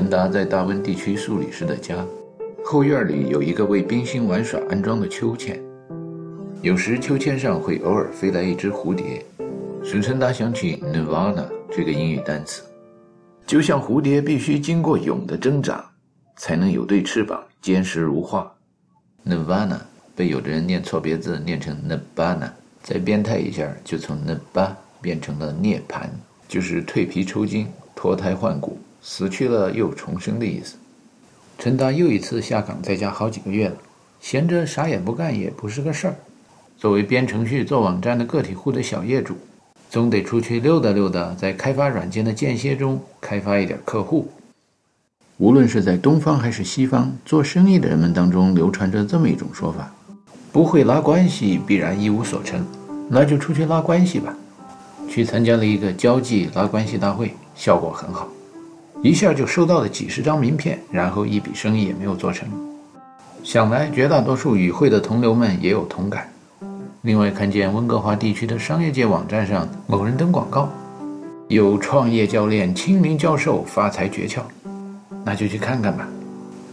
[0.00, 2.02] 陈达在大温地区数理师的家，
[2.64, 5.60] 后院里有一个为冰心玩耍安装的秋千，
[6.62, 9.22] 有时秋千上会偶尔飞来一只蝴蝶，
[9.84, 12.62] 使陈达想起 Nirvana 这个英语单词，
[13.46, 15.84] 就像蝴蝶必须经过蛹的挣扎，
[16.34, 18.50] 才能有对翅膀坚实如画。
[19.26, 19.80] Nirvana
[20.16, 22.48] 被有的人念错别字，念成 Nirvana，
[22.82, 24.72] 再变态一下，就从 Nirvana
[25.02, 26.08] 变成了涅槃，
[26.48, 28.78] 就是蜕皮抽筋、脱胎换骨。
[29.02, 30.76] 死去了又重生的意思。
[31.58, 33.76] 陈达又一次下岗在家好几个月了，
[34.20, 36.14] 闲着啥也不干也不是个事儿。
[36.78, 39.36] 作为编程序做网站的个体户的小业主，
[39.90, 44.30] 总得出去溜达溜达，在开发软件的间歇中开发一点客户。
[45.36, 49.92] 无论是在东方还是西方，做生意的人们当中流传着这么一种说法：
[50.52, 52.66] 不会拉关系，必然一无所成。
[53.08, 54.34] 那就出去拉关系吧。
[55.08, 58.28] 去参加了一个交际拉关系大会，效果很好。
[59.02, 62.46] 一下就收到了几十张名片，然后一笔生意也没有做成。
[63.42, 66.28] 想来绝大多数与会的同流们也有同感。
[67.00, 70.68] 另外，看见温哥华地区的商业界网站上某人登广告，
[71.48, 74.42] 有创业教练亲临教授发财诀窍，
[75.24, 76.06] 那就去看看吧。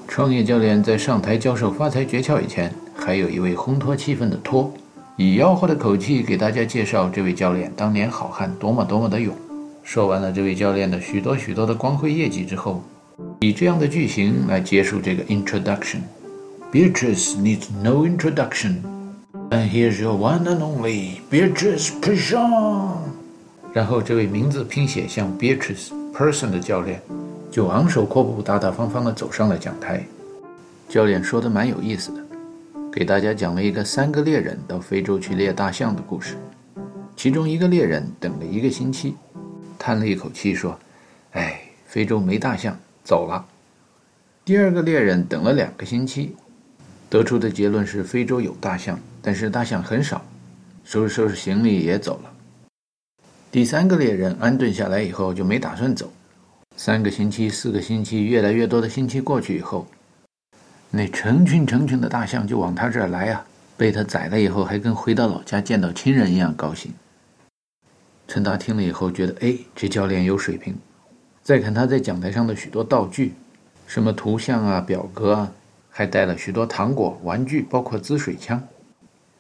[0.06, 4.70] 创业教练在上台教授发财诀窍以前，还有一位烘托气氛的托，
[5.16, 9.34] 以吆喝的口气给大家介绍这位教练当年好汉多么多么的勇。
[9.88, 12.84] 说完了这位教练的许多许多的光辉业绩之后，
[13.40, 16.00] 以这样的句型来结束这个 introduction。
[16.74, 18.82] Beatrice needs no introduction,
[19.50, 22.98] and here's your one and only Beatrice Person。
[23.72, 27.02] 然后这位名字拼写像 Beatrice Person 的教练，
[27.50, 30.06] 就昂首阔步、大大方方地走上了讲台。
[30.90, 32.20] 教练说的蛮有意思的，
[32.92, 36.36] 给大家讲了一个三个猎人到非洲去猎大象的故事，
[37.16, 39.16] 其中一个猎人等了一个星期。
[39.78, 40.78] 叹了一口气说
[41.34, 43.46] ：“哎，非洲没大象，走了。”
[44.46, 46.36] 第二个猎人等了两个星期，
[47.10, 50.26] 得出的结论是非洲有大象，但是大象很少，
[50.84, 52.32] 收拾收拾行李也走了。
[53.52, 56.12] 第三个猎人安顿下来以后就没打算走。
[56.76, 59.88] 三个星期、四个星期，越来越多的星期过去以后，
[60.92, 63.46] 那成群成群的大象就往他这儿来啊！
[63.76, 66.92] 被他宰了以后，还跟回到老家见到亲人一样高兴。
[68.28, 70.76] 陈达听了以后觉得，哎，这教练有水平。
[71.42, 73.34] 再看他在讲台上的许多道具，
[73.88, 75.52] 什么图像啊、表格啊，
[75.90, 78.62] 还带了许多糖果、玩具，包括滋水枪，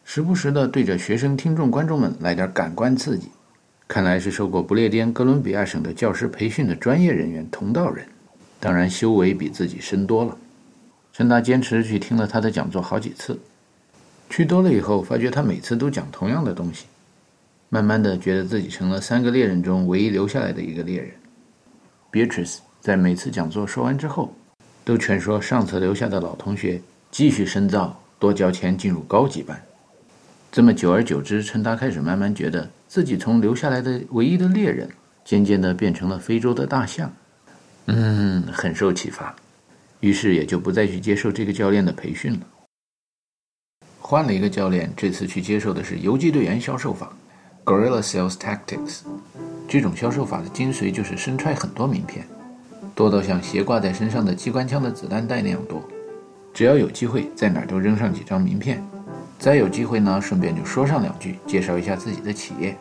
[0.05, 3.29] 时不时的对着学生、听众、观众们来点感官刺激。
[3.89, 8.05] 看来是受过不列颠哥伦比亚省的教师培训的专业人员，同道人。
[8.59, 10.37] 当然，修为比自己深多了。
[11.11, 13.37] 陈达坚持去听了他的讲座好几次，
[14.29, 16.85] 去多了以后，发觉他每次都讲同样的东西。
[17.69, 21.11] 慢慢的，觉得自己成了三个猎人中唯一留下来的一个猎人。
[22.11, 24.33] Beatrice 在每次讲座说完之后，
[24.85, 29.61] 都劝说上次留下的老同学继续深造，多交钱进入高级班。
[30.49, 34.89] 这么久而久之，陈达开始慢慢觉得自己从留下来的唯一的猎人，
[35.25, 37.13] 渐渐的变成了非洲的大象。
[37.87, 39.35] 嗯，很受启发，
[39.99, 42.39] 于是也就不再去接受这个教练的培训了。
[43.99, 47.11] 换了一个教练，这次去接受的是游击队员销售法。
[47.67, 49.01] Guerrilla Sales Tactics，
[49.67, 52.25] 这种销售法的精髓就是身揣很多名片，
[52.95, 55.83] 多到像斜挂在身上的机关枪的子弹袋那样多。
[56.53, 58.81] 只要有机会，在哪儿都扔上几张名片。
[59.37, 62.73] 再有机会呢，顺便就说上两句，介绍一下自己的企业。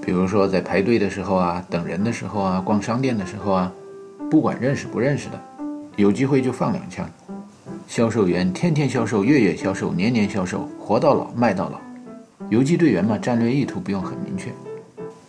[0.00, 3.72] 比如说在排队的时候啊，等人的时候啊，逛商店的时候啊，
[4.30, 5.40] 不管认识不认识的，
[5.96, 7.10] 有机会就放两枪。
[7.88, 11.80] 销售员天天销售，月月销售，年年销售，活到老卖到老。
[12.50, 14.52] 游击队员嘛，战略意图不用很明确，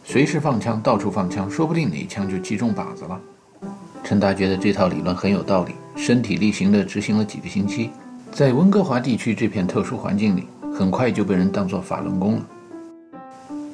[0.04, 3.20] 随时放枪，到处放枪，说不定哪一枪就击中靶子了。
[4.04, 7.90] 陈达觉得这套理论很有道理，身体力行地执行了几个星期，
[8.32, 12.46] 在温哥华地区这片特殊环境里，很快就被人当作法轮功了。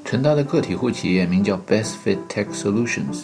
[0.05, 3.23] 陈达的个体户企业名叫 Best Fit Tech Solutions，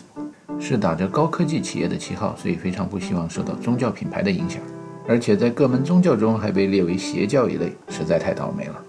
[0.60, 4.60] 是打着高科技企业的旗号，所以非常不希望受到宗教品牌的影响，
[5.08, 8.85] 而且在各门宗教中还被列为邪教一类，实在太倒霉了。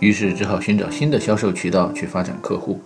[0.00, 2.80] 于是只好寻找新的销售渠道去发展客户。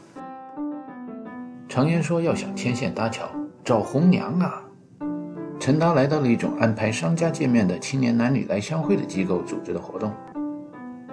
[1.69, 3.25] 常言说，要想牵线搭桥，
[3.64, 4.61] 找红娘啊！
[5.61, 10.12] 陈达来到了一种安排商家见面的青年男女来相会的机构组织的活动。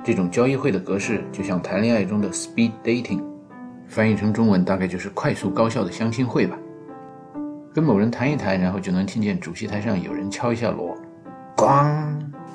[0.03, 3.23] 这种交易会的格式就像谈恋爱中的 speed dating，
[3.87, 6.57] 翻译成中文大概就是快速高效的相亲会吧。
[7.73, 10.97] 跟某人谈一谈，然后就能听见主席台上有人敲一下锣，
[11.55, 12.03] 咣，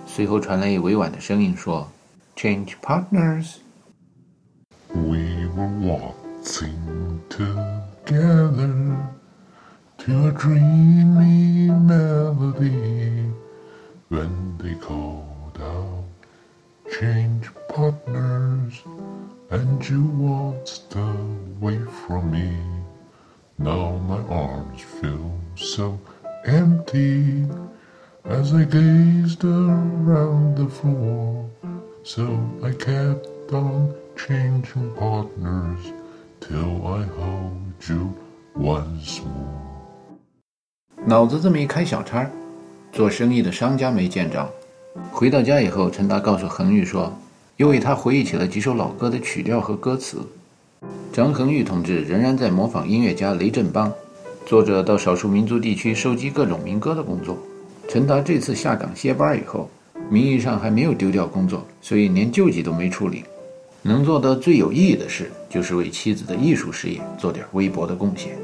[0.05, 1.89] 随后传来一委婉的声音说。
[2.37, 3.61] change partners.
[4.95, 9.09] We were waltzing together
[9.97, 13.33] to a dreamy melody
[14.11, 16.05] when they called out,
[17.01, 18.83] Change partners,
[19.51, 22.55] and you waltzed away from me.
[23.59, 25.99] Now my arms feel so
[26.45, 27.47] empty
[28.27, 31.51] as I gazed around the floor
[32.09, 32.23] So
[32.63, 35.93] I kept on changing partners
[36.39, 38.15] till I hold you
[38.55, 40.17] once more.
[41.05, 42.31] 脑子这么一开小差，
[42.93, 44.49] 做生意的商家没见着。
[45.11, 47.13] 回到家以后，陈达告诉恒玉说，
[47.57, 50.19] 又为他回忆起了几首老歌的曲调和歌词。
[51.13, 53.93] 张恒玉同志仍然在模仿音乐家雷振邦，
[54.47, 57.37] 做着到少数民族地区收集各种民歌的工作。
[57.89, 59.69] 陈达这次下岗歇班以后，
[60.09, 63.25] 名义上还没有丢掉工作，所以连救济都没处理。
[63.83, 68.37] 能做的最有意义的事，就是为妻子的艺术事业做点微薄的贡献。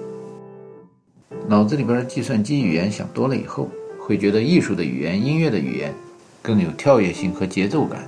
[1.48, 3.68] 脑子里边计算机语言想多了以后，
[3.98, 5.92] 会觉得艺术的语言、音乐的语言
[6.40, 8.06] 更有跳跃性和节奏感。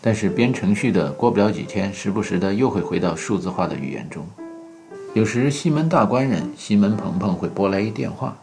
[0.00, 4.26] 但是编程序的过不了几天，时不时的又会回到数字化的语言中。
[5.14, 8.36] 有时西门大官人西门鹏鹏会拨来一电话，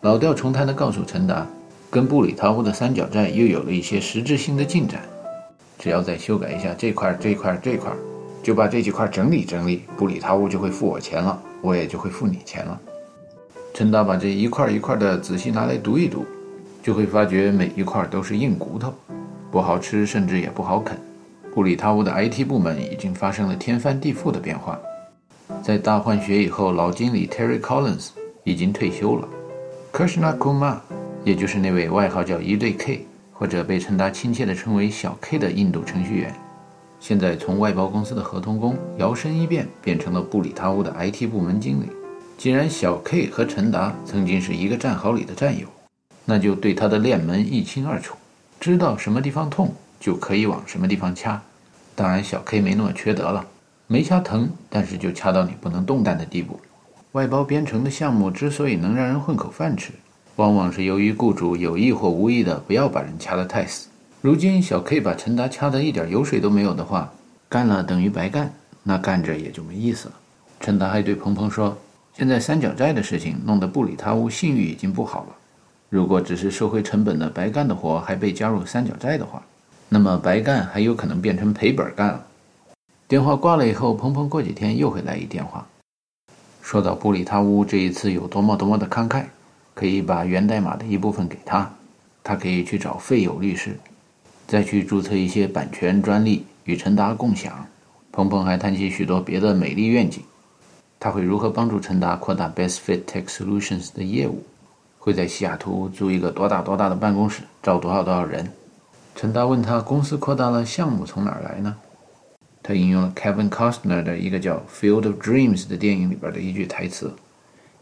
[0.00, 1.46] 老调重弹的告诉陈达，
[1.90, 5.00] 跟布里塔乌的三角债又有了一些实质性的进展。
[5.78, 7.92] 只要再修改一下这块、这块、这块，
[8.42, 12.78] 就把这几块整理整理，布里塔乌就会付我钱了，我也就会付你钱了。
[13.72, 16.26] 陈达把这一块一块的仔细拿来读一读，
[16.82, 18.92] 就会发觉每一块都是硬骨头。
[19.50, 20.98] 不好吃，甚至也不好啃。
[21.54, 24.78] 布里塔乌的 IT 部门已经发生了天翻地覆的变化。
[25.62, 28.08] 在大换血以后，老经理 Terry Collins
[28.44, 29.28] 已经退休了。
[29.92, 30.76] Krishna Kumar，
[31.28, 33.04] 也就是那位外号叫一对 K，
[33.34, 36.34] 或者被陈达亲切地称为小 K 的印度程序员，
[36.98, 41.90] 现在从外包公司的合同工摇身一变，变成了布里塔乌的 IT 部门经理。
[42.38, 45.66] 既然小 K 和陈达曾经是一个战壕里的战友，
[46.24, 48.16] 那就对他的链门一清二楚。
[48.58, 51.42] 知道什么地方痛，就可以往什么地方掐。
[51.94, 53.44] 当然，小 K 没那么缺德了，
[53.86, 56.58] 没掐疼，但是就掐到你不能动弹的地步。
[57.12, 59.92] 外包编程的项目之所以能让人混口饭吃，
[60.38, 63.88] 往往是由于雇主有意或无意的不要把人掐得太死。
[64.20, 67.12] 如今小 K 把陈达掐得一点油水都没有的话，
[67.48, 68.52] 干了等于白干，
[68.84, 70.14] 那干着也就没意思了。
[70.60, 71.76] 陈达还对鹏鹏说
[72.16, 75.34] ：“现在三角债的事情弄得布里塔乌信誉已经不好了。”
[75.90, 79.42] 如果只是收回成本的白干的活还被加入三角债的话，
[79.88, 82.24] 那么白干还有可能变成赔本干了。
[83.08, 85.66] 电话挂了以后，鹏鹏过几天又会来一电话，
[86.62, 89.24] 说到布里塔乌这一次有多么多么的慷慨，
[89.78, 91.72] 可以把源代码的一部分给他，
[92.24, 93.78] 他可以去找费友律师，
[94.48, 97.64] 再去注册一些版权专利与陈达共享。
[98.10, 100.20] 鹏鹏还谈起许多别的美丽愿景，
[100.98, 104.42] 他会如何帮助陈达扩大 Best Fit Tech Solutions 的业务？
[104.98, 108.50] 会在西雅图租一个多大多大的办公室，招多少多少人？
[109.14, 111.76] 陈达问他，公司扩大了，项目从哪儿来呢？
[112.64, 117.14] 他引用了 Kevin Costner 的一个叫《Field of Dreams》的电影里边的一句台词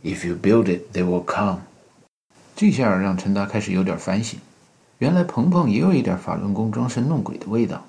[0.04, 1.60] ：“If you build it, they will come。”
[2.56, 4.40] 这下让陈达开始有点反省，
[4.96, 7.84] 原来鹏鹏也有一点法轮功装神弄鬼的味道。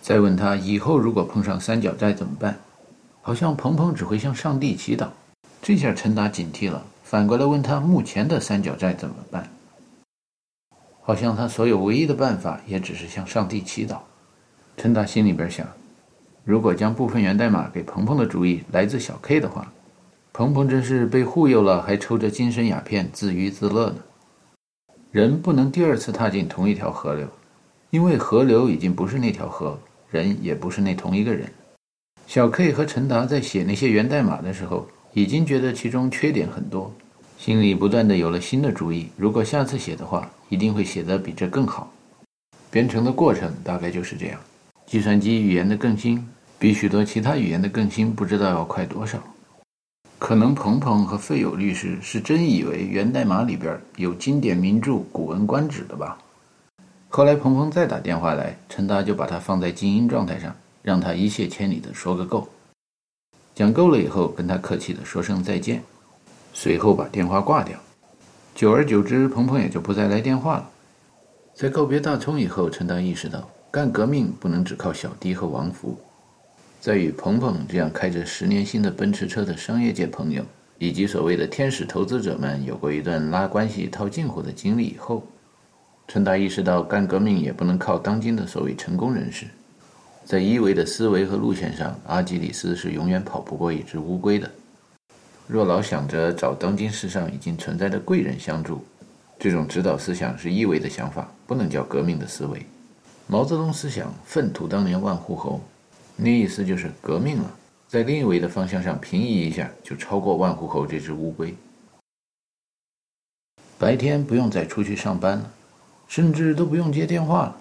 [0.00, 2.58] 再问他以后如果碰上三角债怎么办？
[3.20, 5.08] 好像鹏鹏只会向上帝祈祷。
[5.60, 6.82] 这下陈达警惕了。
[7.04, 9.50] 反过来问他目前的三角债怎么办？
[11.02, 13.98] 好像他所有唯一的办法也只是向上帝祈祷。
[14.78, 15.66] 陈达心里边想：
[16.42, 19.70] 如果将部分源代码给鹏鹏的主意来自小 K 的话，
[20.36, 23.96] 鹏鹏真是被忽悠了，还抽着精神鸦片自娱自乐呢。
[25.10, 27.26] 人不能第二次踏进同一条河流，
[27.88, 29.78] 因为河流已经不是那条河，
[30.10, 31.50] 人也不是那同一个人。
[32.26, 34.86] 小 K 和陈达在写那些源代码的时候。
[35.14, 36.92] 已经觉得其中缺点很多，
[37.38, 39.08] 心里不断的有了新的主意。
[39.16, 41.90] 如果下次写的话，一定会写得比这更好。
[42.70, 44.38] 编程的过程大概就是这样。
[44.84, 46.22] 计算机语言的更新
[46.58, 49.18] 比许多其他语言的更新不知道要快多少。
[50.18, 56.16] 可能鹏鹏和费友律师是真以为源代码里边有经典名著《古文观止》的吧？
[57.08, 62.48] 后来鹏鹏再打电话来，陈达就把他放在静音状态上，让他一泻千里的说个够。
[63.54, 65.82] 讲够了以后，跟他客气的说声再见，
[66.52, 67.78] 随后把电话挂掉。
[68.54, 70.70] 久而久之，鹏鹏也就不再来电话了。
[71.54, 75.98] 在告别大葱以后，陈达意识到，干革命不能只靠小弟和王福。
[76.86, 80.44] 在与鹏鹏这样开着十年新的奔驰车的商业界朋友，
[80.78, 85.26] 以及所谓的天使投资者们有过一段拉关系套近乎的经历以后，
[86.06, 89.46] 陈达意识到，干革命也不能靠当今的所谓成功人士。
[90.24, 94.48] 在一维的思维和路线上，阿基里斯是永远跑不过一只乌龟的。
[95.48, 98.80] 若老想着找当今世上已经存在的贵人相助，
[99.40, 102.64] 这种指导思想是一维的想法，不能叫革命的思维。
[103.26, 105.60] 毛泽东思想粪土当年万户侯，
[106.16, 107.50] 那意思就是革命了，
[107.86, 111.54] 在另一维的方向上平移一下，就超过万户侯这只乌龟。
[113.78, 115.52] 白天不用再出去上班了，
[116.08, 117.56] 甚至都不用接电话了，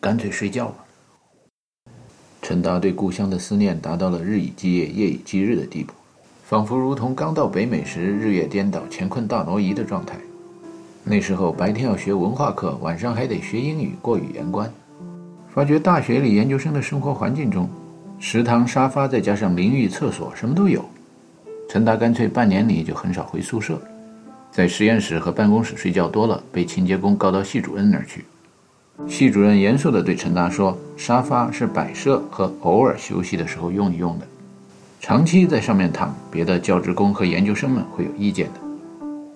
[0.00, 0.84] 干脆睡觉吧。
[2.40, 5.92] 陈达对故乡的思念达到了日以继夜、夜以继日的地步，
[6.44, 10.16] 仿佛如同刚到北美时日月颠倒、乾坤大挪移的状态。
[11.04, 14.72] 那时候白天要学文化课，晚上还得学英语过语言关。
[15.50, 17.68] 发觉大学里研究生的生活环境中，
[18.20, 20.84] 食堂沙发再加上淋浴、厕所什么都有。
[21.68, 23.80] 陈达干脆半年里就很少回宿舍，
[24.50, 28.24] 在实验室和办公室睡觉多了，被清洁工告到系主任那儿去。
[29.06, 34.26] 系主任严肃地对陈达说：“沙发是摆设和偶尔休息的时候用一用的，
[35.00, 38.60] 长期在上面躺，别的教职工和研究生们会有意见的。”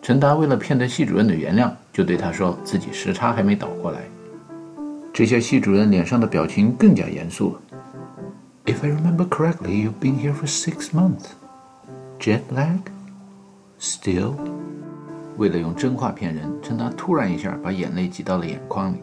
[0.02, 4.00] 陈达为了骗得系主任的原谅，就对他说自己时差还没倒过来。
[5.12, 7.71] 这下系主任脸上的表情更加严肃了。
[8.72, 11.34] If I remember correctly, you've been here for six months.
[12.18, 12.78] Jet lag?
[13.78, 14.32] Still?
[15.36, 18.96] 为了用真话骗人，陈达突然一下把眼泪挤到了眼眶里。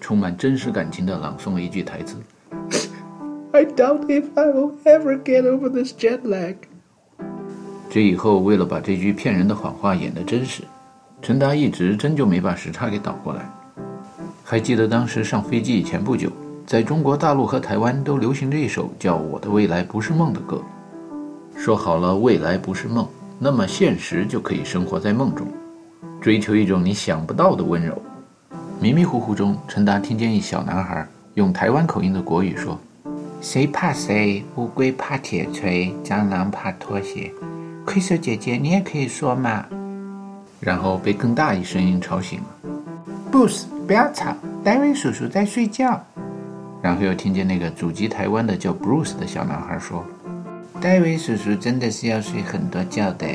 [0.00, 2.16] 充满真实感情的朗诵了一句台词
[3.50, 6.54] ：“I doubt if I will ever get over this jet lag。”
[7.90, 10.62] 这以后，为了把这句骗人的谎话演得真实，
[11.20, 13.50] 陈达一直真就没把时差给倒过来。
[14.44, 16.30] 还记得当时上飞机以前不久，
[16.66, 20.62] 在中国大陆和台湾都流行着一首叫《我的未来不是梦》的歌。
[21.56, 23.06] 说好了，未来不是梦，
[23.38, 25.46] 那么现实就可以生活在梦中，
[26.20, 28.00] 追求一种你想不到的温柔。
[28.80, 32.78] 迷迷糊糊中，陈达听见一小男孩用台湾口音的国语说
[33.42, 34.42] ：“谁怕谁？
[34.56, 37.30] 乌龟怕铁锤，蟑螂怕拖鞋。
[37.84, 39.66] 魁首姐姐，你也可以说嘛。”
[40.58, 42.70] 然后被更大一声音吵醒了
[43.30, 46.00] ：“Bruce，不要吵，戴维叔叔在睡觉。”
[46.82, 50.04] 然后又听见那个祖籍台湾的叫 Bruce 的小男孩说
[50.82, 53.26] ：“戴维叔叔真的是要睡很多觉的。”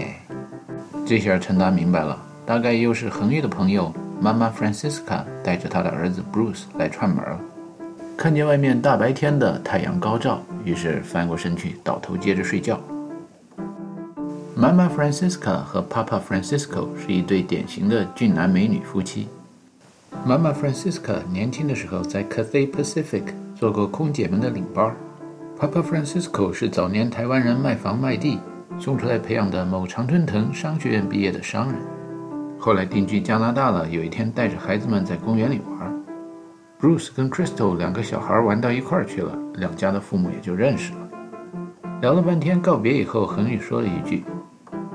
[1.07, 3.93] 这下陈达明白了，大概又是恒玉的朋友。
[4.19, 7.39] 妈妈 Francisca 带着他的儿子 Bruce 来串门了，
[8.17, 12.81] 看见外面大白天的太阳高照，于是翻过身去倒头接着睡觉。
[14.55, 19.27] 妈妈 Francisca 和 Papa Francisco 是一对典型的俊男美女夫妻。
[20.25, 23.23] 妈妈 Francisca 年轻的时候在 Cathay Pacific
[23.55, 24.95] 做过空姐们的领班
[25.57, 28.39] ，Papa Francisco 是早年台湾人卖房卖地
[28.77, 31.79] 送出来培养的某常春藤商学院毕业的商人。
[32.59, 33.87] 后来定居加拿大了。
[33.89, 36.03] 有一天，带着孩子们在公园里玩
[36.79, 40.99] ，Bruce 跟 Crystal 两个小孩玩到一块儿去了，两家的父母也就认识了。
[42.01, 44.25] 聊了半天，告别以后，恒宇说了一句：“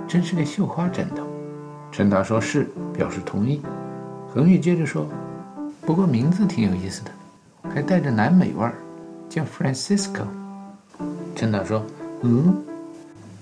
[0.06, 1.26] 真是个绣花枕头。”
[1.90, 3.62] 陈达说是，表示同意。
[4.34, 5.06] 恒宇接着说
[5.84, 7.10] ：“不过名字挺有意思的，
[7.68, 8.72] 还带着南美味儿，
[9.28, 10.22] 叫 Francisco。”
[11.36, 11.84] 陈导说
[12.24, 12.56] ：“嗯，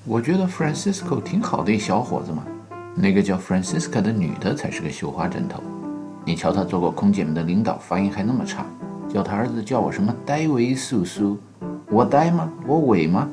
[0.04, 2.44] 我觉得 Francisco 挺好的一小伙子嘛。”
[2.92, 5.62] 那个叫 Francisca 的女的才是个绣花枕头，
[6.24, 8.66] 你瞧她做过空姐们的领导，发音还那么差，
[9.08, 11.38] 叫她儿子叫我什么戴维叔叔，
[11.88, 12.50] 我呆吗？
[12.66, 13.28] 我伟吗？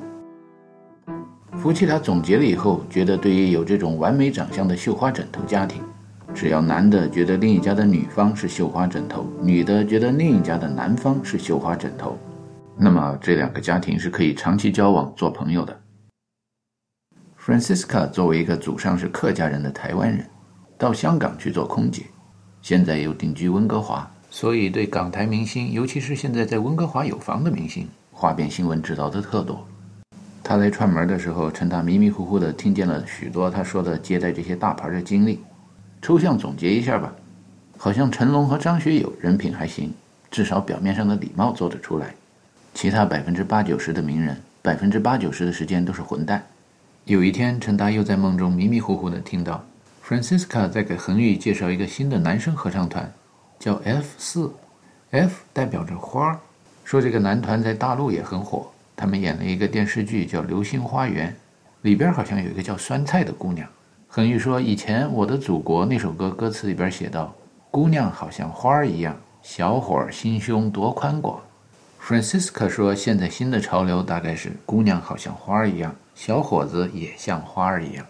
[1.53, 5.81] 夫妻俩总结了以后，觉得对于有这种完美长相的绣花枕头家庭，
[6.33, 12.17] 只要男的觉得另一家的女方是绣花枕头，女的觉得另一家的男方是绣花枕头，
[12.77, 15.79] 那么这两个家庭是可以长期交往做朋友的。
[17.39, 20.25] Francisca 作为一个祖上是客家人的台湾人，
[20.77, 22.03] 到香港去做空姐，
[22.61, 29.65] 现在又定居温哥华，所以对港台明星，尤其是现在在温哥华有房的明星，花边新闻知道的特多。
[30.43, 35.39] 他来串门的时候，趁他迷迷糊糊的听见了许多他说的接待这些大牌的经历。
[36.01, 37.13] 抽象总结一下吧，
[37.77, 39.93] 好像成龙和张学友人品还行，
[40.31, 42.13] 至少表面上的礼貌做得出来。
[42.73, 46.45] 其他百分之八九十的名人，百分之八九十的时间都是混蛋。
[47.05, 49.65] 有一天，陈达又在梦中迷迷糊糊地听到
[50.05, 53.11] ，Francisca 在给恒宇介绍一个新的男生合唱团，
[53.57, 54.53] 叫 F 四
[55.11, 56.39] ，F 代表着花儿，
[56.83, 58.69] 说这个男团在大陆也很火。
[58.95, 61.29] 他们演了一个电视剧叫《流星花园》，
[61.81, 63.67] 里边好像有一个叫酸菜的姑娘。
[64.09, 67.35] 恒玉说，以前我的祖国那首歌歌词里边写道
[67.69, 71.39] ：“姑娘好像花儿一样，小伙儿心胸多宽广。”
[72.01, 75.93] Francisca 说，现在新的潮流大概是姑娘好像花儿一样。
[76.15, 78.05] 小伙子也像花儿一样。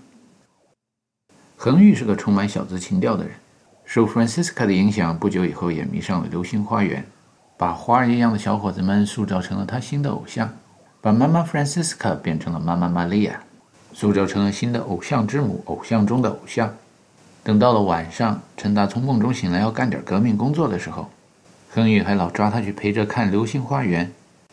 [1.58, 3.34] 恒玉是个充满小资情调的人，
[3.84, 7.01] 受 Francisca 的影响，不久以后也迷上了《流星花园》，
[7.58, 10.48] 把花儿一样的小伙子们塑造成了他新的偶像，
[11.01, 13.34] 把妈妈 Francisca 变成了妈妈 Maria，
[13.94, 16.74] 塑造成了新的偶像之母，偶像中的偶像。
[17.44, 21.10] 等到了晚上，陈达从梦中醒来要干点革命工作的时候，
[21.70, 24.06] 恒玉还老抓他去陪着看《流星花园》，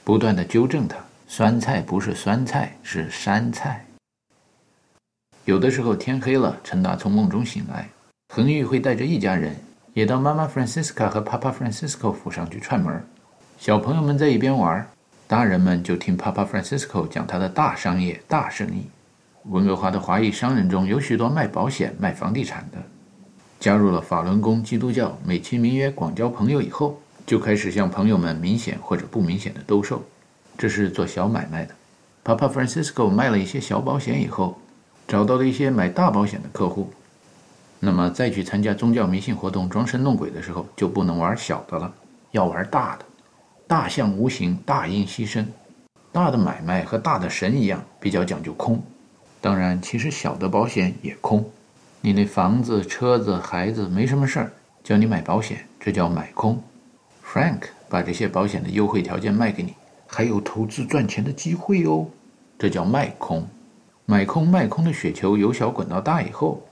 [0.05, 0.97] 不断的纠正他。
[1.27, 3.85] 酸菜不是酸菜，是山菜。
[5.45, 7.89] 有的时候天黑了，陈达从梦中醒来，
[8.29, 9.57] 恒玉会带着一家人
[9.95, 13.05] 也到妈妈 Francisca 和 Papa Francisco 府上去串门。
[13.59, 14.87] 小朋友们在一边玩，
[15.27, 18.87] 大人们就听 Papa Francisco 讲他的大商业、大生意。
[19.51, 22.79] 温哥华的华裔商人中有许多卖保险、卖房地产的。
[23.61, 30.03] 加入了法轮功基督教，美其名曰广交朋友以后，就开始向朋友们明显或者不明显的兜售，
[30.57, 31.75] 这是做小买卖的。
[32.25, 34.59] Papa Francisco 卖了一些小保险以后，
[35.07, 36.91] 找到了一些买大保险的客户。
[37.81, 41.93] 那么再去参加宗教迷信活动、装神弄鬼的时候，就不能玩小的了，
[42.33, 43.05] 要玩大的。
[43.67, 45.47] 大象无形，大音希声。
[46.13, 48.83] 大的买卖和大的神一样，比较讲究空。
[49.45, 51.45] 当然，其实小的保险也空。
[52.01, 54.51] 你那房子、车子、孩子没什么事儿，
[54.83, 56.63] 叫你买保险，这叫买空。
[57.23, 59.75] Frank 把这些保险的优惠条件卖给你，
[60.07, 62.07] 还有投资赚钱的机会哦，
[62.59, 63.47] 这叫卖空。
[64.07, 66.67] 买空卖空的雪球由小滚到大以后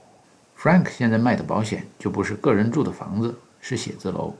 [0.59, 4.33] ，Frank 现在卖的保险就不是个人住的房子，是写字楼。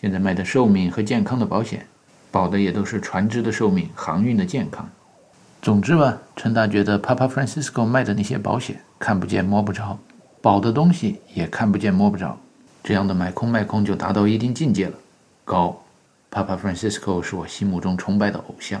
[0.00, 1.86] 现在卖的寿命和健康的保险，
[2.32, 4.90] 保的也都是船只的寿命、航运的健康。
[5.62, 9.98] 总之吧，陈达觉得 Papa Francisco 卖的那些保险看不见摸不着，
[10.40, 12.38] 保的东西也看不见摸不着，
[12.82, 14.94] 这样的买空卖空就达到一定境界了，
[15.44, 15.78] 高。
[16.32, 18.80] Papa Francisco 是我心目中崇拜的偶像。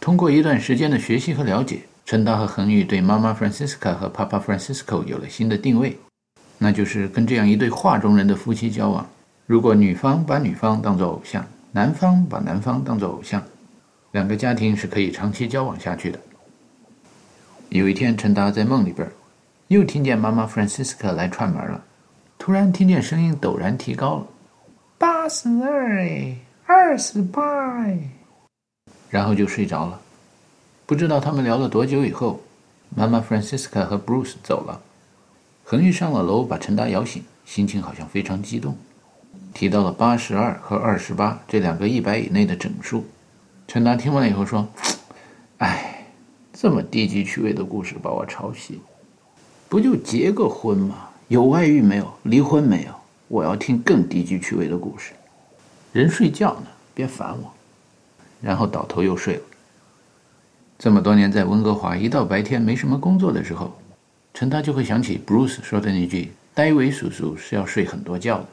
[0.00, 5.98] 通过一段时间的学习和了解，陈达和恒宇对妈妈 Francisca 和 Papa Francisco 有了新的定位，
[6.58, 9.04] 那就是跟这样一对画中人的夫妻交往。
[9.46, 13.42] 如果女方把女方当作偶像，男方把男方当作偶像。
[14.12, 16.18] 两个家庭是可以长期交往下去的。
[17.68, 19.08] 有一天，陈达在梦里边，
[19.68, 21.84] 又听见妈妈 Francisca 来串门了。
[22.38, 24.26] 突然听见声音陡然提高了
[24.98, 27.42] ：“八十二哎，二十八
[27.82, 27.98] 哎。”
[29.08, 30.00] 然后就睡着了。
[30.86, 32.40] 不知道他们聊了多久以后，
[32.96, 34.80] 妈妈 Francisca 和 Bruce 走了。
[35.62, 38.76] 恒玉上了楼，把陈达摇醒，心情好像非常激动，
[39.54, 43.06] 提到了八十二和二十八这两个一百以内的整数。
[43.72, 44.66] 陈达听完以后说
[45.58, 46.04] ：“哎，
[46.52, 48.80] 这么低级趣味的故事把我吵醒，
[49.68, 51.08] 不就结个婚吗？
[51.28, 52.12] 有外遇没有？
[52.24, 52.92] 离婚没有？
[53.28, 55.12] 我要听更低级趣味的故事。
[55.92, 57.52] 人睡觉呢，别烦我。”
[58.42, 59.42] 然后倒头又睡了。
[60.76, 63.72] 这么多年在温哥华，一到白天没什么工作的时候，
[64.34, 68.46] 陈达就会想起 Bruce 说的那句：“戴维叔叔是要睡很多觉的。”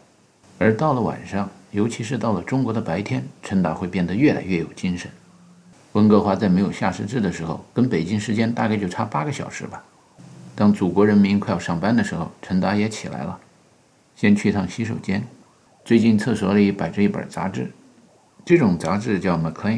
[0.60, 1.50] 而到了晚上。
[1.78, 5.12] 尤其是到了中国的白天，陈达会变得越来越有精神。
[5.92, 9.84] 温哥华在没有夏时制的时候，跟北京时间大概就差八个小时吧。
[10.56, 13.40] 当祖国人民快要上班的时候，陈达也起来了，
[14.16, 15.24] 先去趟洗手间。
[15.86, 17.72] 最近厕所里摆着一本杂志，
[18.44, 19.78] 这种杂志叫《McLean》，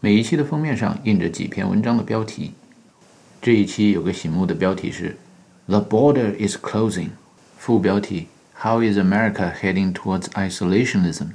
[0.00, 2.50] 每一期的封面上印着几篇文章的标题。
[3.40, 5.16] 这一期有个醒目的标题是
[5.66, 7.10] “The border is closing”，
[7.58, 8.26] 副标题。
[8.64, 11.30] How is America heading towards isolationism？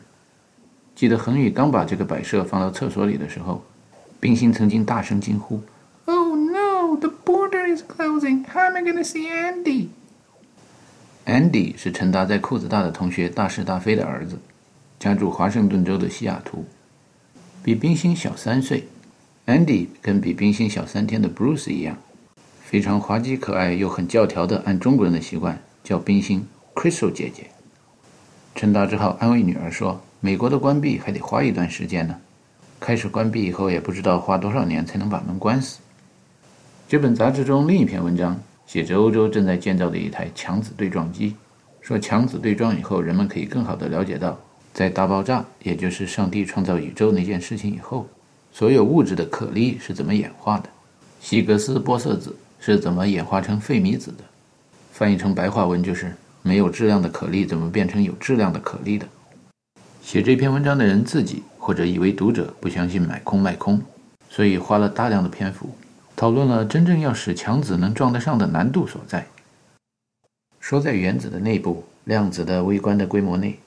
[0.95, 3.65] 记得恒宇刚把这个摆设放到厕所里的时候，
[4.21, 5.61] 冰心曾经大声惊呼
[6.05, 6.95] ：“Oh no!
[6.95, 8.45] The border is closing.
[8.45, 9.89] How am I going to see Andy？”
[11.25, 14.39] Andy 是陈达在裤子大的同学大是大非的儿子，
[14.97, 16.63] 家住华盛顿州的西雅图，
[17.61, 18.87] 比冰心小三岁。
[19.47, 21.97] Andy 跟比冰心小三天的 Bruce 一样，
[22.61, 26.47] 非常滑稽可爱又很教条的，按中国人的习惯叫冰心。
[26.77, 27.47] Crystal 姐姐，
[28.53, 32.15] 陈达只好安慰女儿说：“美国的关闭还得花一段时间呢，
[32.79, 35.79] 开始关闭以后也不知道花多少年才能把门关死。”
[36.87, 41.35] 这本杂志中另一篇文章写着欧洲正在建造的一台强子对撞机，
[41.81, 44.39] 说强子对撞以后，人们可以更好地了解到，
[44.71, 48.07] 在大爆炸，也就是上帝创造宇宙那件事情以后，
[48.53, 50.69] 所有物质的可粒是怎么演化的，
[51.19, 54.23] 希格斯玻色子是怎么演化成费米子的，
[54.91, 56.15] 翻译成白话文就是。
[56.47, 59.05] 没有质量的可粒怎么变成有质量的可粒的？
[60.01, 63.81] 写这篇文章的人自己或者以为读者不相信买空卖空，
[64.29, 65.75] 所以花了大量的篇幅
[66.15, 69.27] 讨论了真正要使强子能撞得上的难度所在。
[70.62, 73.60] 说在原子的内部，量子的微观的规模内，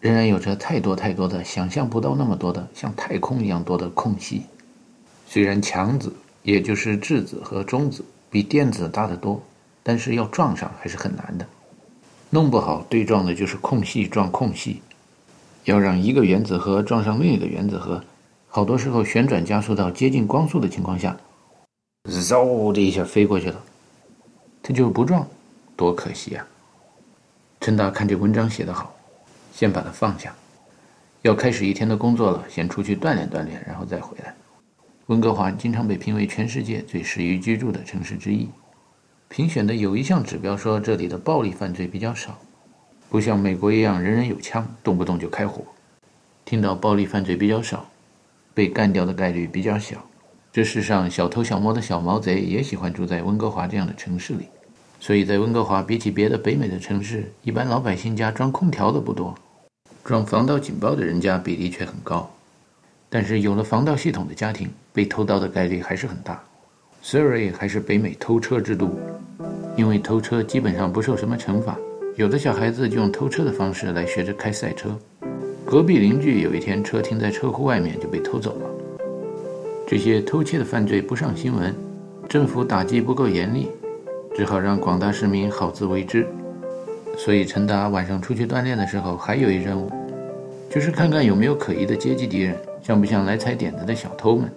[0.00, 4.42] 仍然有着太多太多的想象不到那么多的像太空一样多的空隙。
[5.26, 9.42] 虽然强子也就是质子和中子比电子大得多，
[9.82, 11.44] 但是要撞上还是很难的。
[12.30, 14.82] 弄不好对撞的就是空隙撞空隙，
[15.64, 18.04] 要让一个原子核撞上另一个原子核，
[18.48, 21.16] 好多时候旋转加速到接近光速的情况下，
[22.04, 23.64] 嗖的一下飞过去了，
[24.62, 25.26] 它就是不撞，
[25.74, 26.46] 多可惜啊！
[27.60, 28.94] 陈达看这文章写得好，
[29.52, 30.34] 先把它放下，
[31.22, 34.34] 要开始一天的工作了，先出去锻炼锻炼，然后再回来。
[35.06, 38.46] 温哥华经常被评为全世界最适宜居住的城市之一。
[39.28, 42.38] 评选的有一项指标说这里的暴力犯罪比较少，
[43.10, 45.62] 不像美国一样人人有枪，动不动就开火。
[46.46, 47.86] 听到暴力犯罪比较少，
[48.54, 50.02] 被干掉的概率比较小。
[50.50, 54.48] 这世上小偷小摸的小毛贼也喜欢住在温哥华这样的城市里，
[54.98, 59.34] 所以在温哥华比起别的北美的城市，一般老百姓家装空调的不多，
[60.02, 62.28] 装防盗警报的人家比例却很高。
[63.10, 66.42] 但是有了防盗系统的家庭，被偷盗的概率还是很大。
[67.02, 68.90] Surrey 还是北美偷车之都，
[69.76, 71.76] 因为偷车基本上不受什么惩罚，
[72.16, 74.90] 有的小孩子就用偷车的方式来学着开赛车。
[75.64, 78.70] 隔壁邻居有一天车停在车库外面就被偷走了。
[79.86, 81.74] 这些偷窃的犯罪不上新闻，
[82.28, 83.68] 政府打击不够严厉，
[84.34, 86.26] 只好让广大市民好自为之。
[87.16, 89.90] 所以陈达晚上出去锻炼的时候还有一任务，
[90.70, 94.50] 就是看看有没有可疑的阶级敌人，像不像来踩点子的小偷们。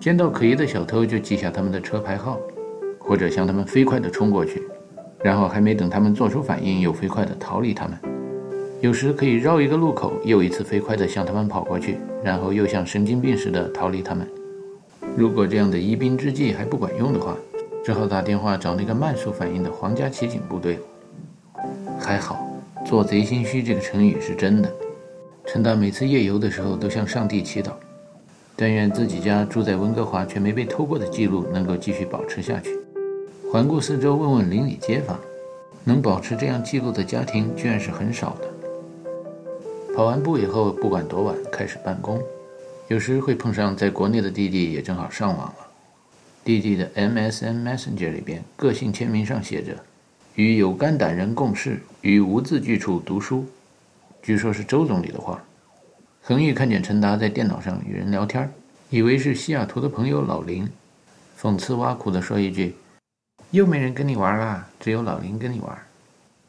[0.00, 2.40] 见到可疑的小偷就记下他们的车牌号，
[2.98, 4.62] 或者向他们飞快地冲过去，
[5.22, 7.98] 然后还没等他们做出反应，又飞快地逃离他们。
[8.80, 14.26] 有时可以绕一个路口，又一次飞快地向他们跑过去，然后又像神经病似的逃离他们。
[15.18, 17.36] 如果这样的疑兵之计还不管用的话，
[17.84, 20.78] 只好打电话找那个慢速反应的皇家骑警部队。
[21.98, 22.50] 还好，
[22.86, 24.72] 做贼心虚这个成语是真的。
[25.44, 27.72] 陈达每次夜游的时候都向上帝祈祷，
[28.60, 32.78] 但愿自己家住在温哥华却没被偷过的记录能够继续保持下去。
[33.50, 35.18] 环顾四周，问问邻里街坊，
[35.82, 39.94] 能保持这样记录的家庭居然是很少的。
[39.96, 42.22] 跑完步以后，不管多晚开始办公，
[42.88, 45.56] 有时会碰上在国内的弟弟也正好上网了。
[46.44, 49.72] 弟弟的 MSN Messenger 里边个性签名上写着
[50.36, 53.46] ：“与有肝胆人共事，于无字句处读书。”
[54.22, 55.42] 据说是周总理的话。
[56.30, 58.48] 恒玉看见陈达在电脑上与人聊天，
[58.88, 60.64] 以为是西雅图的朋友老林，
[61.36, 62.72] 讽刺挖苦地说一句
[63.50, 65.76] ：“又没人跟你玩啦，只有老林跟你玩。”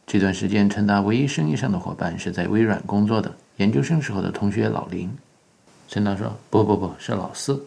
[0.05, 5.09] 这段时间，陈达唯一生意上的伙伴是在微软工作的研究生时候的同学老林。
[5.87, 7.59] 陈达说：“不不不是老四。”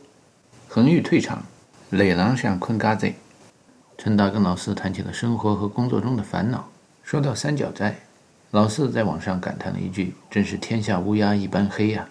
[0.70, 1.42] 恒玉退场，
[1.90, 3.12] 累狼想困嘎子。
[3.98, 6.64] 陈达跟老四谈起了生活和工作中的烦恼。
[7.02, 7.98] 说到三角债，
[8.54, 12.08] 老四在网上感叹了一句：“真是天下乌鸦一般黑呀。”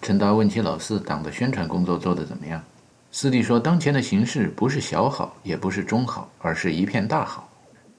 [0.00, 2.64] 陈达问起老四党的宣传工作做得怎么样，
[3.12, 7.46] 四弟说：“当前的形势不是小好，也不是中好，而是一片大好。”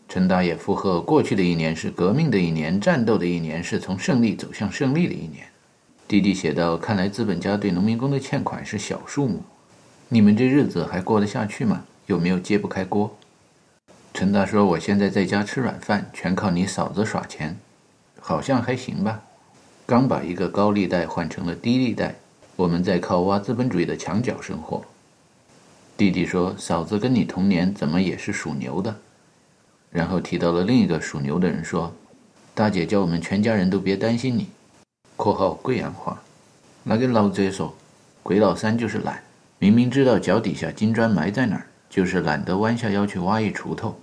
[0.10, 5.45] 陈达也附和：“过去的一年是革命的一年，战斗的一年，是从胜利走向胜利的一年。”
[6.10, 9.43] 弟弟写道：“看来资本家对农民工的欠款是小数目，
[10.10, 11.84] 你们这日子还过得下去吗？
[12.07, 13.15] 有没有揭不开锅？”
[14.13, 17.58] 陈达说：“我现在在家吃软饭，全靠你嫂子耍钱，
[18.19, 19.21] 好像还行吧。
[19.86, 22.15] 刚把一个高利贷换成了低利贷，
[22.56, 24.84] 我们在靠挖资本主义的墙角生活。”
[25.97, 28.95] 弟弟说：“嫂子跟你同年，怎么也是属牛的？”
[29.89, 31.93] 然后提到了另一个属牛的人说
[32.54, 34.50] ：“大姐叫我们全家人都别担心你。
[35.15, 36.21] ”（括号贵阳话）
[36.84, 37.74] 那个老贼说
[38.21, 39.24] ：“鬼老三就是懒，
[39.58, 43.97] 明明知道脚底下金砖埋在哪儿，就是懒得弯下腰去挖一锄头。”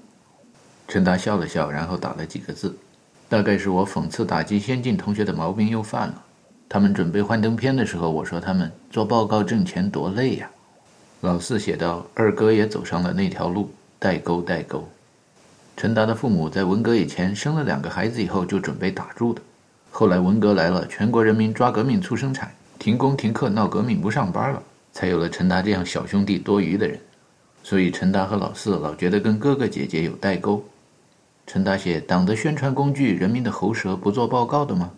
[0.88, 2.74] 陈达笑了笑，然后打了几个字
[3.29, 6.22] ：“大概是我讽刺打击先进同学的毛病又犯了。
[6.66, 10.51] 他们准备幻灯片的时候，我说他们做报告挣钱多累呀。”
[11.20, 14.88] 老四写道：“二哥也走上了那条路，代沟代沟。”
[15.77, 19.42] 陈达的父母在文革以前生了两个孩子以后就准备打住的，
[19.90, 24.62] 后来文革来了，全国人民抓革命促生产，停工停课闹革命不上班了，
[24.94, 26.98] 才有了陈达这样小兄弟多余的人。
[27.62, 30.64] 所以陈达和老四老觉得跟哥哥姐姐有代沟。
[31.49, 34.91] 陈达写：党的宣传工具，人民的喉舌，不做报告的吗？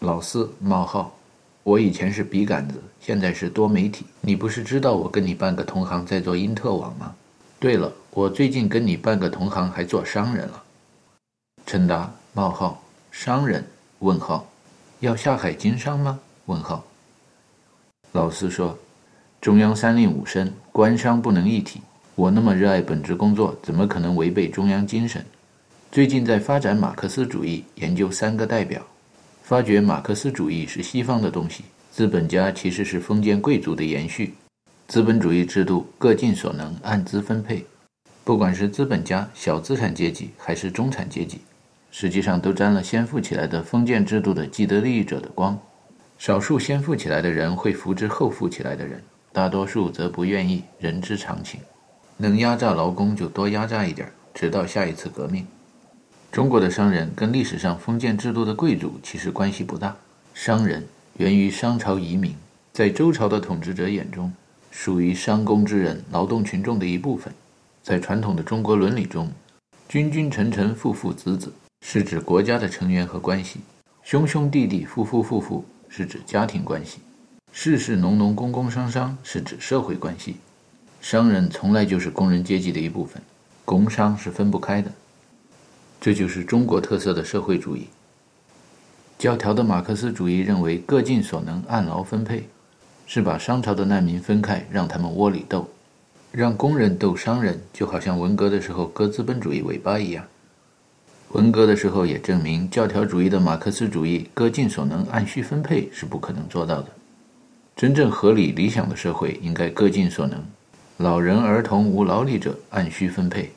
[0.00, 1.16] 老四冒号：
[1.62, 4.04] 我以前是笔杆子，现在是多媒体。
[4.20, 7.14] 你不是知道我跟你半个同行在做因特网吗？
[7.58, 7.90] 对了。
[8.10, 10.62] 我最近跟你半个同行还做商人了。
[11.64, 13.64] 陈达冒号商人
[14.00, 14.46] 问号
[14.98, 16.20] 要下海经商吗？
[16.44, 16.84] 问号。
[18.12, 18.76] 老四说
[19.40, 21.80] ：“中央三令五申，官商不能一体。
[22.16, 25.24] 我那么热爱本职工作，怎么可能违背中央精神？
[25.92, 28.80] 最近在发展马克思主义，研究三个代表，
[29.42, 34.32] 发觉马克思主义是西方的东西，资本家其实是封建贵族的延续，
[34.86, 37.66] 资本主义制度各尽所能，按资分配。”
[38.22, 41.40] 不管是资本家、小资产阶级还是中产阶级，
[41.90, 45.58] 实际上都沾了先富起来的封建制度的既得利益者的光。
[46.18, 50.62] 少数先富起来的人会扶植后富起来的人，大多数则不愿意。
[50.78, 51.58] 人之常情，
[52.16, 55.44] 能压榨劳工就多压榨一点，直到下一次革命。
[56.32, 59.96] 中国的商人跟历史上封建制度的贵族其实关系不大。
[60.32, 62.36] 商人源于商朝移民，
[62.72, 64.32] 在周朝的统治者眼中，
[64.70, 67.34] 属于商工之人、劳动群众的一部分。
[67.82, 69.28] 在传统的中国伦理中，
[69.88, 73.58] 君君臣臣父父子子是指国家的成员和关系，
[74.04, 77.00] 兄兄弟弟夫夫妇妇是指家庭关系，
[77.52, 80.36] 事事农农工工商商是指社会关系。
[81.00, 83.20] 商人从来就是工人阶级的一部分，
[83.64, 84.92] 工商是分不开的。
[86.00, 87.86] 这就是中国特色的社会主义。
[89.18, 92.48] 教条的马克思主义认为，各尽所能，按劳分配，
[93.06, 95.68] 是把商朝的难民分开，让他们窝里斗，
[96.32, 100.24] 让工人斗商人，就好像文革的时候割资本主义尾巴一样。
[101.32, 106.88] 文革的时候也证明，教条主义的马克思主义各尽所能，按需分配是不可能做到的。
[107.76, 110.42] 真正合理理想的社会应该各尽所能，
[110.96, 113.50] 老人儿童无劳力者按需分配，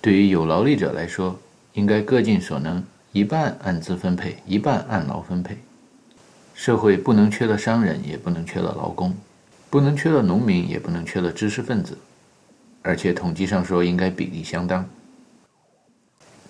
[0.00, 1.38] 对于有劳力者来说，
[1.78, 2.82] 应该各尽所能。
[3.12, 5.56] 一半按资分配，一半按劳分配。
[6.52, 9.14] 社会不能缺了商人，也不能缺了劳工，
[9.70, 11.96] 不能缺了农民，也不能缺了知识分子。
[12.82, 14.84] 而且统计上说，应该比例相当。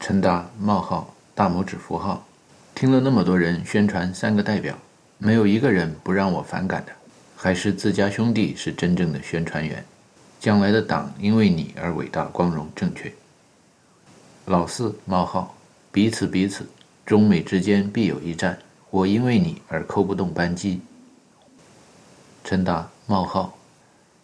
[0.00, 2.26] 陈达冒号大拇指符号，
[2.74, 4.76] 听了那么多人宣传三个代表，
[5.18, 6.92] 没有一个人不让我反感的。
[7.36, 9.84] 还是自家兄弟是真正的宣传员。
[10.40, 13.12] 将来的党因为你而伟大、光荣、正确。
[14.48, 15.54] 老四冒号。
[15.92, 16.66] 彼此彼此，
[17.04, 18.58] 中美之间必有一战。
[18.90, 20.80] 我因为你而扣不动扳机。
[22.44, 23.56] 陈达冒号，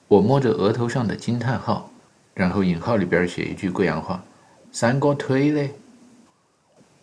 [0.08, 1.90] 我摸着额头上的惊叹号，
[2.32, 4.24] 然后引号里边写一句贵阳话
[4.72, 5.70] ：“三哥推嘞。”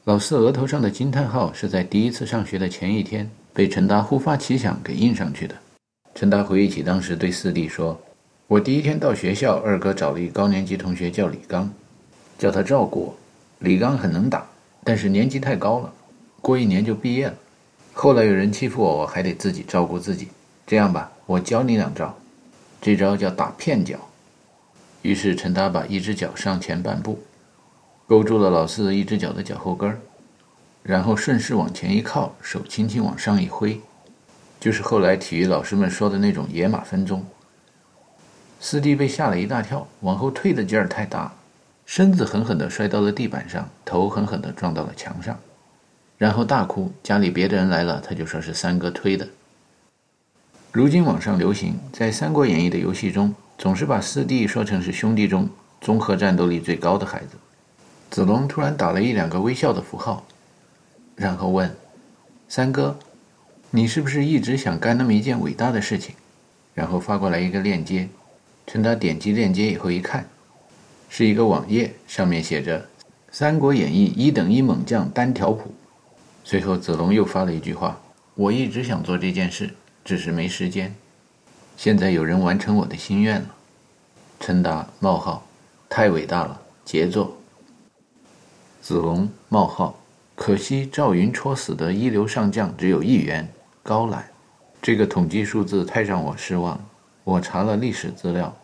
[0.05, 5.53] 老四额头上的惊叹号是在第一次上学的前一天被陈达忽发奇想给印上去的。
[6.15, 7.99] 陈达回忆起当时对四弟说
[8.47, 11.71] ：“我第一天到学校，二哥找了一高年级同学叫李刚，
[12.41, 13.15] 叫他照顾我。
[13.59, 14.43] 李刚很能打。”
[14.83, 15.93] 但是年纪太高了，
[16.41, 17.35] 过一年就毕业了。
[17.93, 20.29] 后来有人欺负我，我还得自己照顾自己。
[20.65, 22.17] 这样吧，我教你两招，
[22.81, 23.99] 这招叫打片脚。
[25.03, 27.19] 于是陈达把一只脚上前半步，
[28.07, 29.95] 勾住了老四的一只脚的脚后跟，
[30.81, 33.79] 然后顺势往前一靠，手轻轻往上一挥，
[34.59, 37.21] 就是后来体育老师们说的那种野马分鬃。
[38.59, 41.31] 四弟被吓了一大跳，往后退的劲儿太大。
[41.91, 45.37] 身子狠狠地摔到了地板上，头狠狠地撞到了墙上，
[46.17, 46.89] 然后大哭。
[47.03, 49.27] 家里别的人来了，他就说是三哥推的。
[50.71, 55.49] 如今网上流行，在《三国演义》的游戏中，总是把四弟说成是兄弟中
[55.81, 57.35] 综合战斗力最高的孩子。
[58.09, 60.25] 子龙突然打了一两个微笑的符号，
[61.17, 61.75] 然后问
[62.47, 62.97] ：“三哥，
[63.69, 66.15] 你是不是一直想干那么一件伟大的事情？”
[66.73, 68.07] 然后发过来一个链接，
[68.65, 70.25] 趁他点击链接以后一看。
[71.13, 72.79] 是一个网页，上面写着
[73.33, 75.69] 《三国演义》一等一猛将单条谱。
[76.45, 77.99] 随后子龙又发了一句话
[78.33, 79.69] ：“我一直想做这件事，
[80.05, 80.95] 只是没时间。
[81.75, 83.55] 现在有人完成我的心愿了。”
[84.39, 85.45] 陈达冒号，
[85.89, 87.35] 太伟大了，杰作。
[88.81, 89.93] 子龙冒号，
[90.33, 93.45] 可惜赵云戳死的一流上将只有一员
[93.83, 94.25] 高览。
[94.81, 96.81] 这个统计数字太让我失望。
[97.25, 98.55] 我查了历史资料，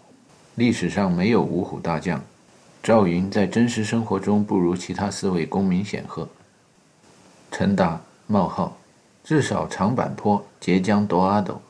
[0.56, 2.24] 历史上没有五虎大将。
[2.82, 6.28] 赵云在真实生活中不如其他四位功名显赫。
[7.52, 8.78] 陈达冒号，
[9.24, 11.62] 至少长坂坡、截江夺阿斗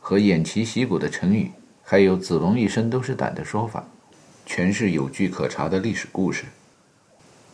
[0.00, 1.50] 和偃旗息鼓的成语，
[1.82, 3.84] 还有子龙一身都是胆的说法，
[4.46, 6.44] 全是有据可查的历史故事。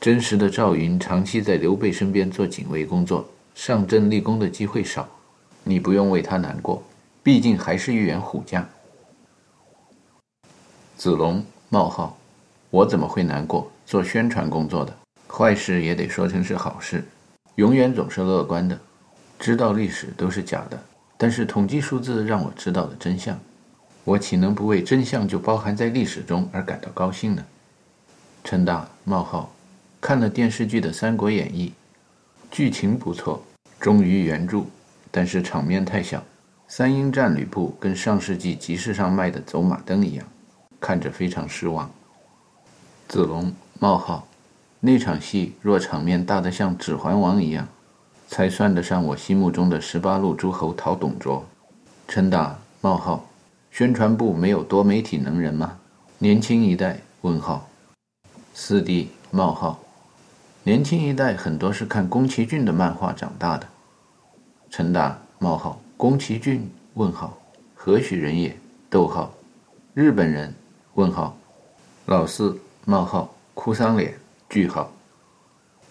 [0.00, 5.06] 真实的赵云长期在刘备身边做警卫工作，上阵立功的机会少，
[5.62, 6.82] 你不用为他难过，
[7.22, 8.66] 毕竟还是一员虎将。
[10.96, 12.16] 子龙冒号。
[12.70, 13.70] 我怎么会难过？
[13.84, 14.96] 做宣传工作的，
[15.28, 17.04] 坏事也得说成是好事，
[17.56, 18.78] 永远总是乐观的。
[19.40, 20.80] 知道历史都是假的，
[21.16, 23.36] 但是统计数字让我知道了真相，
[24.04, 27.44] 我岂能不为真相就包含在历史中而感到高兴呢？
[28.44, 29.52] 陈大冒号，
[30.00, 31.68] 看了电视剧的《三国演义》，
[32.50, 33.42] 剧情不错，
[33.80, 34.62] 忠于原著，
[35.10, 36.22] 但是场面太小，
[36.68, 40.24] 三英战吕布跟上世纪集市上卖的走马灯一样，
[40.78, 41.90] 看着非常失望。
[43.10, 44.28] 子龙冒号，
[44.78, 47.66] 那场戏若场面大得像《指环王》一样，
[48.28, 51.44] 才算得上我心目中的十八路诸侯讨董卓。
[52.06, 53.28] 陈达冒号，
[53.72, 55.76] 宣传部没有多媒体能人吗？
[56.18, 57.68] 年轻一代问号。
[58.54, 59.80] 四弟冒号，
[60.62, 63.66] 年轻一代很多是看宫崎骏的漫画长大的。
[64.70, 67.36] 陈达冒号，宫崎骏问号，
[67.74, 68.56] 何许人也？
[68.88, 69.32] 逗号，
[69.94, 70.54] 日本人
[70.94, 71.36] 问号。
[72.06, 72.56] 老四。
[72.86, 74.14] 冒号哭丧脸
[74.48, 74.90] 句号，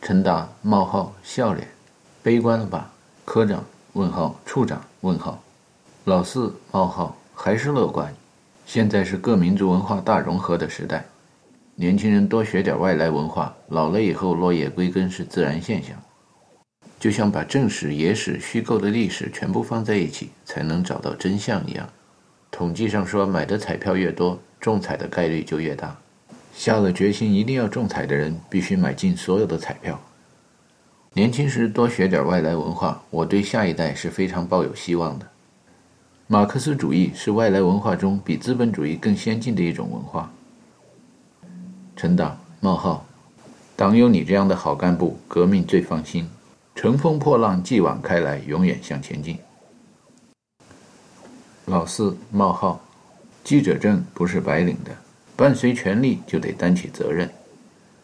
[0.02, 1.67] 陈达冒号笑脸，
[2.23, 2.91] 悲观了吧？
[3.23, 5.41] 科长问号处长问号，
[6.06, 8.13] 老四冒号还是乐观。
[8.65, 11.06] 现在是各民族文化大融合的时代，
[11.75, 15.95] 年轻人多学点外来文化，老了以后落叶归根是自然现象。
[16.99, 21.88] 就像把正史、野史、虚构的历史全部放在一起，才能找到真相一样。
[22.52, 25.95] 统计上说，买的彩票越多，中彩的概率就越大。
[26.53, 29.99] 下了决心一定要中彩的人，必须买进所有的彩票。
[31.13, 35.25] 年轻时多学点外来文化，我对下一代是非常抱有希望的。
[36.27, 40.31] 马克思主义是外来文化中比资本主义更先进的一种文化。
[41.95, 43.05] 陈党冒号，
[43.75, 46.29] 党有你这样的好干部，革命最放心。
[46.75, 49.38] 乘风破浪，继往开来，永远向前进。
[51.65, 52.79] 老四冒号，
[53.43, 54.91] 记者证不是白领的，
[55.39, 57.30] 伴随权力就得担起责任。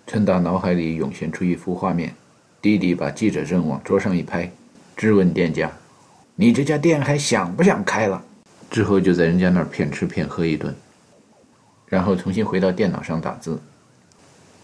[0.08, 2.16] 陈达脑海里涌现出一幅画面：
[2.62, 4.50] 弟弟把记者证往桌上一拍，
[4.96, 5.70] 质问店家
[6.38, 8.24] ：“你这家店还想不想开了？”
[8.72, 10.74] 之后就在人家那儿骗吃骗喝一顿，
[11.88, 13.60] 然后重新回到电脑上打字。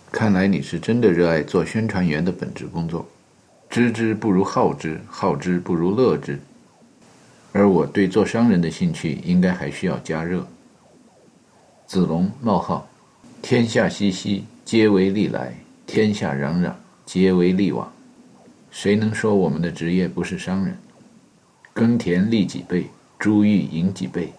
[0.10, 3.06] 看来你是真的热爱做宣传员的本职工作。
[3.70, 6.40] 知之不如好之，好之不如乐之。
[7.52, 10.48] 而我对做商人的兴趣，应该还需要加热。
[11.92, 12.88] 子龙冒号，
[13.42, 15.52] 天下熙熙，皆为利来；
[15.86, 16.72] 天下攘攘，
[17.06, 17.92] 皆为利往。
[18.72, 20.78] 谁能说我们的职业不是商人？
[21.74, 22.88] 耕田利几倍，
[23.20, 24.32] 珠玉赢几倍，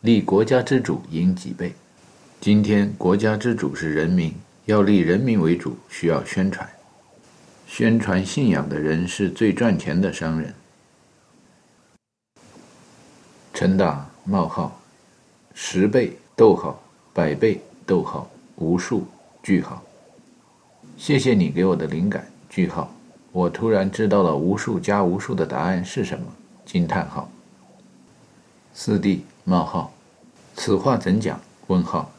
[0.00, 1.72] 立国家之主赢几倍。
[2.40, 6.68] 今天国家之主是人民，要立人民为主，需要宣传。
[7.68, 10.52] 宣传信仰的人是最赚钱的商人。
[13.54, 14.80] 陈大冒号，
[15.54, 16.80] 十倍逗号，
[17.12, 18.26] 百倍逗号，
[18.56, 19.04] 无数
[19.42, 19.82] 句号。
[20.96, 22.90] 谢谢你给我的灵感句号。
[23.30, 26.24] 我突然知道了无数加无数的答案是什么
[26.64, 27.30] 惊叹号。
[28.72, 29.92] 四弟冒号，
[30.54, 32.10] 此话怎讲问号。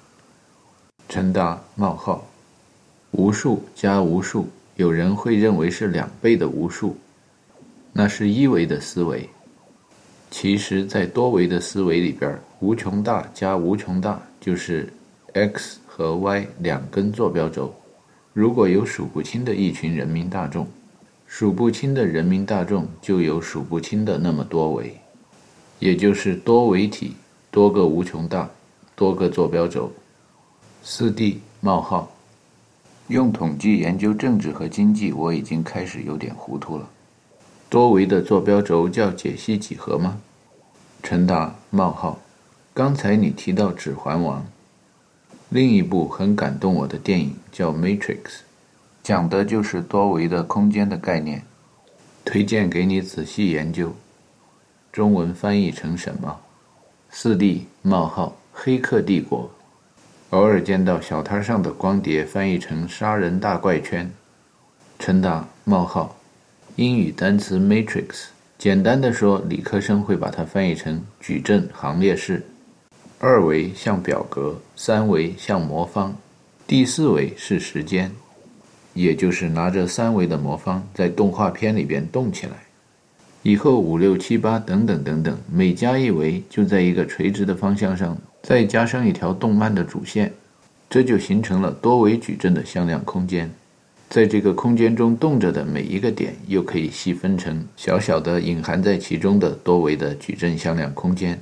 [1.09, 2.23] 陈达冒号，
[3.09, 4.47] 无数加无数。
[4.75, 6.95] 有人会认为是两倍的无数，
[7.91, 9.27] 那是一维的思维。
[10.31, 14.91] 其实，在多维的思维里边，无穷大加无穷大就是
[15.33, 17.71] x 和 y 两根坐标轴。
[18.33, 20.65] 如果有数不清的一群人民大众，
[21.27, 24.95] 数不清的人民大众就有数不清的那么多维，
[25.79, 27.13] 也就是多维体，
[27.51, 28.49] 多个无穷大，
[28.95, 29.91] 多个坐标轴。
[30.81, 32.09] 四 D 冒号。
[33.07, 36.89] 用统计研究政治和经济，我已经开始有点糊涂了。
[37.71, 40.19] 多维的坐标轴叫解析几何吗？
[41.01, 42.19] 陈大冒号，
[42.73, 44.41] 刚才你提到《指环王》，
[45.47, 48.17] 另一部很感动我的电影叫《Matrix》，
[49.01, 51.43] 讲的就是多维的空间的概念，
[52.25, 53.95] 推荐给你仔细研究。
[54.91, 56.41] 中文翻译成什么？
[57.09, 59.49] 四 D 冒号，黑客帝国。
[60.31, 64.11] 偶尔见到小摊上的光碟翻译成“杀人大怪圈”，
[64.99, 66.17] 陈达冒号，
[66.81, 72.43] 英语单词 “matrix”，简单的说，理科生会把它翻译成矩阵行列式，
[73.19, 76.15] 二维像表格，三维像魔方，
[76.65, 78.11] 第四维是时间，
[78.95, 82.53] 也就是拿着三维的魔方在动画片里边动起来，
[83.43, 88.17] 以后五六七八等等等等，每加一维就在一个垂直的方向上。
[88.41, 90.33] 再加上一条动漫的主线，
[90.89, 93.47] 这就形成了多维矩阵的向量空间。
[94.11, 101.39] 在这个空间中动着的每一个点，又可以细分成小小的隐含在其中的多维的矩阵向量空间。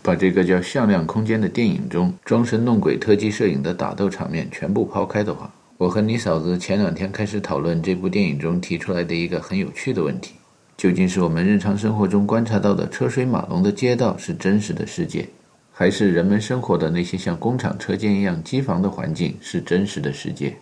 [0.00, 10.36] 把这个叫向量空间的电影中装神弄鬼特技摄影的打斗场面全部抛开的话，我和你嫂子前两天开始讨论这部电影中提出来的一个很有趣的问题：
[10.78, 15.28] 究竟是我们日常生活中观察到的车水马龙的街道是真实的世界？
[15.70, 20.56] 还是人们生活的那些像工厂车间一样机房的环境是真实的世界。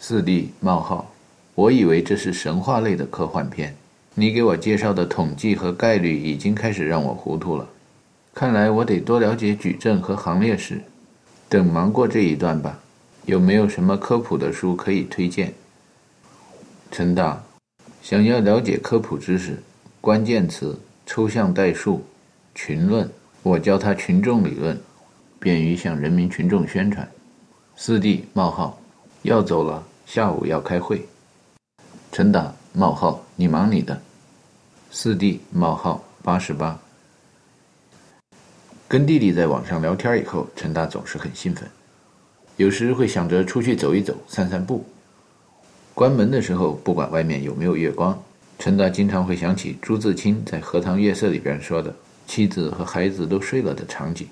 [0.00, 1.12] 四 D 冒号，
[1.54, 3.76] 我以为这是神话类的科幻片。
[4.14, 7.68] 你给我介绍的统计和概率已经开始让我糊涂了。
[8.32, 10.80] 看来我得多了解矩阵和行列式。
[11.48, 12.78] 等忙过这一段吧。
[13.26, 15.52] 有没有什么科普的书可以推荐？
[16.90, 17.42] 陈大，
[18.00, 19.62] 想要了解科普知识，
[20.00, 22.02] 关键词：抽象代数、
[22.54, 23.10] 群论。
[23.42, 24.80] 我教他群众理论，
[25.38, 27.06] 便于向人民群众宣传。
[27.76, 28.80] 四弟冒号
[29.28, 31.06] 要走了，下午要开会。
[32.10, 34.00] 陈达冒号你忙你的。
[34.90, 36.78] 四弟冒号八十八。
[38.88, 41.68] 跟弟弟在网上聊天以后，陈达总是很兴奋，
[42.56, 44.82] 有时会想着出去走一走、散散步。
[45.92, 48.18] 关门的时候，不管外面有没有月光，
[48.58, 51.94] 陈达经常会想起朱自清在《荷塘月色》里边说的。
[52.26, 54.26] 妻子和孩子都睡了的场景，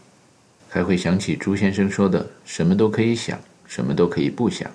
[0.71, 4.71] 还会想起朱先生说的“什么都可以想，什么都可以不想，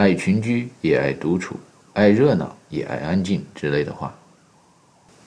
[0.00, 1.56] 爱群居也爱独处，
[1.92, 4.18] 爱热闹也爱安静”之类的话。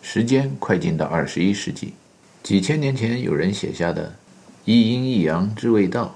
[0.01, 1.93] 时间快进到二十一世纪，
[2.41, 4.11] 几千年前有人写下的
[4.65, 6.15] “一阴一阳之谓道，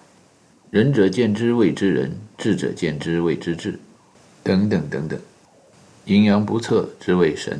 [0.72, 3.80] 仁者见之谓之仁，智者见之谓之智”
[4.42, 5.20] 等等等等
[6.06, 7.60] ，“阴阳不测之谓神”，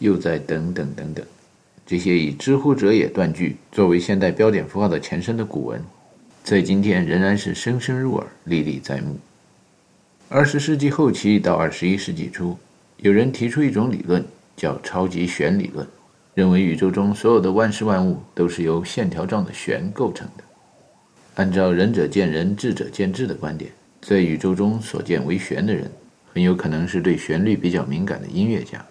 [0.00, 1.22] 又在等等等等。
[1.84, 5.84] 这些以“知乎者也”断句作为现代标点符号的前身的古文，
[6.42, 9.18] 在今天仍然是声声入耳、历历在目。
[10.34, 12.56] 二十世纪后期到二十一世纪初，
[12.96, 14.24] 有人提出一种理论，
[14.56, 15.86] 叫超级弦理论，
[16.32, 20.44] 认为宇宙中所有的万事万物都是由线条状的弦构成的。
[21.34, 23.70] 按照“仁者见仁，智者见智”的观点，
[24.00, 25.92] 在宇宙中所见为弦的人，
[26.32, 28.82] 很有可能是对旋律比较敏感的音乐家。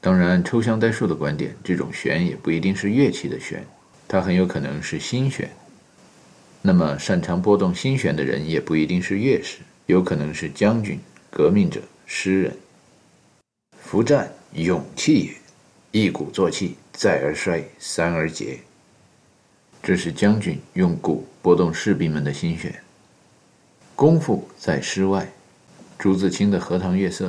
[0.00, 3.64] 当然，抽象代数的观点，这种弦也不一定是乐器的弦，
[4.06, 5.50] 它很有可能是心弦。
[6.62, 12.56] 那么，擅长拨动心弦的人也不一定是乐师，有可能是将军、革命者、诗人。
[13.78, 15.32] 夫战，勇气也；
[15.92, 18.58] 一鼓作气，再而衰，三而竭。
[19.82, 22.74] 这是将军用鼓拨动士兵们的心弦。
[23.94, 25.26] 功夫在诗外。
[25.98, 27.28] 朱自清的《荷塘月色》。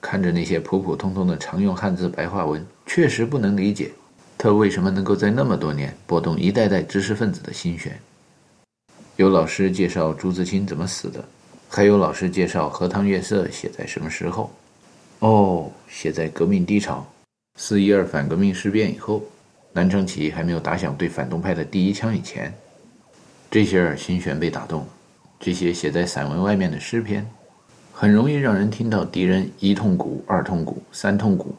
[0.00, 3.90] 看着那些普普通通的常用汉字白话文，确实不能理解，
[4.38, 8.00] 他为什么能够在那么多年拨动一代代知识分子的心弦。
[9.16, 11.28] 有老师介绍朱自清怎么死的，
[11.68, 14.50] 还有老师介绍《荷塘月色》写在什么时候。
[15.20, 17.06] 哦，写在革命低潮，
[17.56, 19.22] 四一二反革命事变以后，
[19.72, 22.52] 南昌起义还没有打响对反动派的第一枪以前，
[23.50, 24.88] 这些儿心弦被打动了。
[25.38, 27.28] 这些写在散文外面的诗篇。
[27.92, 31.52] 很容易让人听到敌人一痛鼓、二痛鼓、三痛鼓，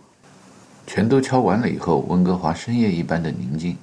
[0.87, 3.77] 全都敲完了以后，温哥华深夜一般的宁静。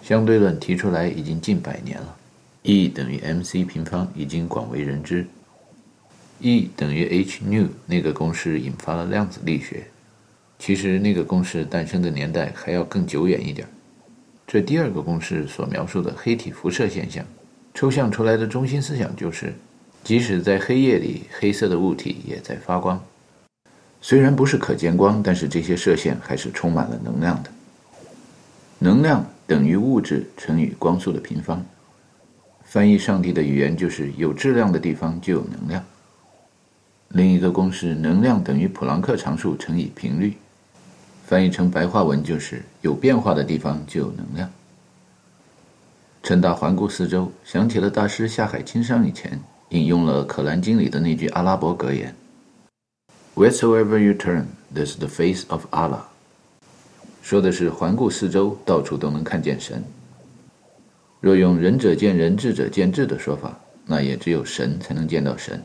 [0.00, 2.16] 相对论提出来已经近百年了
[2.62, 5.26] ，E 等于 mc 平方已经广为人知
[6.40, 9.86] ，E 等于 h nu 那个公式引发了量子力学，
[10.58, 13.66] 其实那个公式诞生的年代还要更久远一点。
[14.46, 17.24] 这第二个公式所描述的黑体辐射现象。
[17.74, 19.54] 抽象出来的中心思想就是，
[20.02, 23.00] 即使在黑夜里，黑色的物体也在发光。
[24.00, 27.50] 虽然不是可见光，但是这些射线还是充满了能量的。
[28.80, 31.64] 能量等于物质乘以光速的平方。
[32.68, 35.82] 翻译上帝的语言就是有质量的地方就有能量。
[37.08, 40.36] 另一个公式，能量等于普朗克常数乘以频率。
[41.24, 44.50] 翻译成白话文就是有变化的地方就有能量。
[46.22, 49.40] 陈达环顾四周，想起了大师下海经商以前
[49.70, 52.14] 引用了《可兰经》里的那句阿拉伯格言
[53.34, 54.44] ：“Wheresoever you turn,
[54.74, 56.00] there's the face of Allah。”
[57.22, 59.82] 说的是环顾四周，到处都能看见神。
[61.20, 65.62] 若用“仁者见仁，智者见智”的说法，那也只有神才能见到神。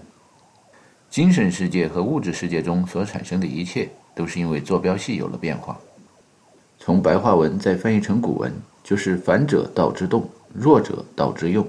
[1.10, 5.80] 精神世界和物质世界中所产生的一切，都是因为坐标系有了变化。
[6.80, 8.52] 从白话文再翻译成古文，
[8.84, 10.28] 就是“反者道之动”。
[10.54, 11.68] 弱者道之用，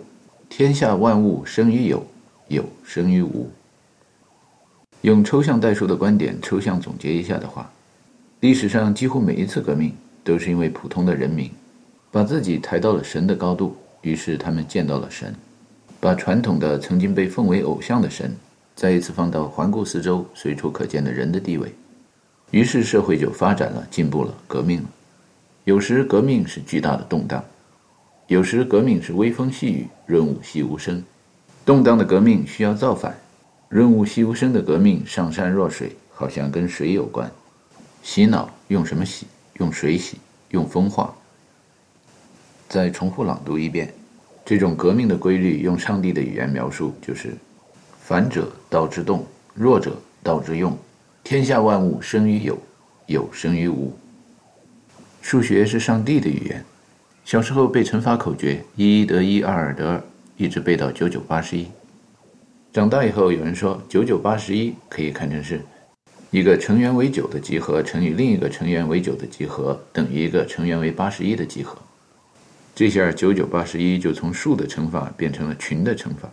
[0.49, 2.07] 天下万物生于有，
[2.49, 3.51] 有生于无。
[5.01, 7.70] 用抽象代数的观点抽象总结一下的话，
[8.41, 11.51] 历史上几乎每一次革命都是因为普通的人民
[12.15, 15.35] 把自己抬到了神的高度，于是他们见到了神，
[15.99, 18.33] 把传统的曾经被奉为偶像的神
[18.77, 21.75] 再一次放到环顾四周随处可见的人的地位，
[22.53, 24.89] 于是社会就发展了、进步了、革命了。
[25.65, 27.45] 有时革命是巨大的动荡。
[28.29, 31.03] 有时革命是微风细雨，润物细无声；
[31.67, 33.12] 动荡的革命需要造反，
[33.69, 37.29] 润物细无声的革命上善若水，好像跟水有关。
[38.05, 39.27] 洗脑用什么洗？
[39.55, 40.19] 用水洗？
[40.51, 41.12] 用风化？
[42.75, 43.95] 再重复朗读一遍，
[44.45, 47.33] 这种革命的规律用上帝的语言描述，就是：
[48.03, 50.77] 反者道之动，弱者道之用，
[51.22, 52.59] 天下万物生于有，
[53.07, 53.97] 有生于无。
[55.22, 56.64] 数学是上帝的语言。
[57.25, 60.03] 小时候背乘法口诀，一一得一，二二得二，
[60.37, 61.68] 一直背到九九八十一。
[62.72, 65.61] 长大以后，有人说九九八十一可以看成是
[66.33, 71.79] 一个成员为九的集合乘以另一个成员为九的集合等于一个成员为八十一的集合。
[72.75, 76.29] 这下九九八十一就从数的乘法变成了群的乘法。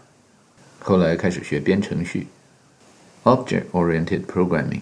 [0.80, 2.26] 后来开始学编程序
[3.24, 4.82] ，Object-Oriented Programming，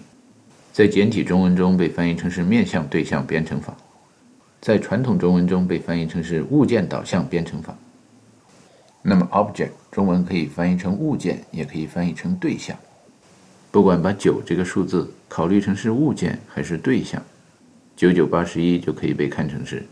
[0.72, 3.76] 在简体中文中被翻译成是面向对象编程法。
[4.62, 7.76] 在传统中文中被翻译成是物件导向编程法。
[9.02, 12.74] 那么，object 中文可以翻译成物件，也可以翻译成对象。
[13.70, 17.22] 不管把九这个数字考虑成是物件还是对象，
[17.94, 19.86] 九九八十一就可以被看成是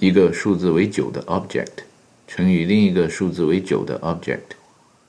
[0.00, 1.84] 一个数字为九的 object
[2.26, 4.56] 乘以另一个数字为九的 object，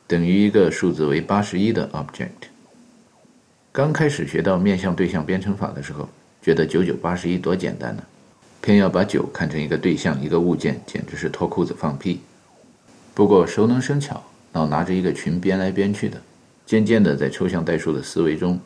[0.06, 2.50] 等于一个数字为八十一的 object。
[3.72, 6.10] 刚开始学到面向对象编程法的时候，
[6.42, 8.04] 觉得九九八十一多简单呢，
[8.60, 12.20] 偏要把九看成一个对象、一个物件，简直是脱裤子放屁。
[13.14, 14.22] 不过熟能生巧，
[14.52, 16.22] 老拿着一个群编来编去的，
[16.66, 18.60] 渐渐的在抽象代数的思维中，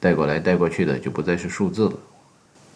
[0.00, 1.98] 带过来带过去的就不再是数字了，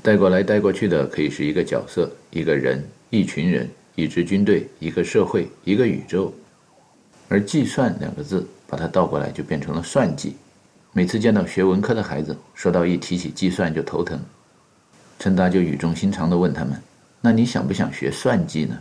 [0.02, 3.68] 带过来带过去的可以是一个角色、一个人、一群人。
[3.96, 6.32] 一支军队，一个社会，一个宇宙，
[7.28, 10.36] 而“计算”两个字，把它倒过来就变成了“算计”。
[10.94, 14.18] 每次见到学文科的孩子，说到一提起计算就头疼，
[15.18, 16.80] 陈达就语重心长地问他们
[17.20, 18.78] ：“那你想不想学算计呢？”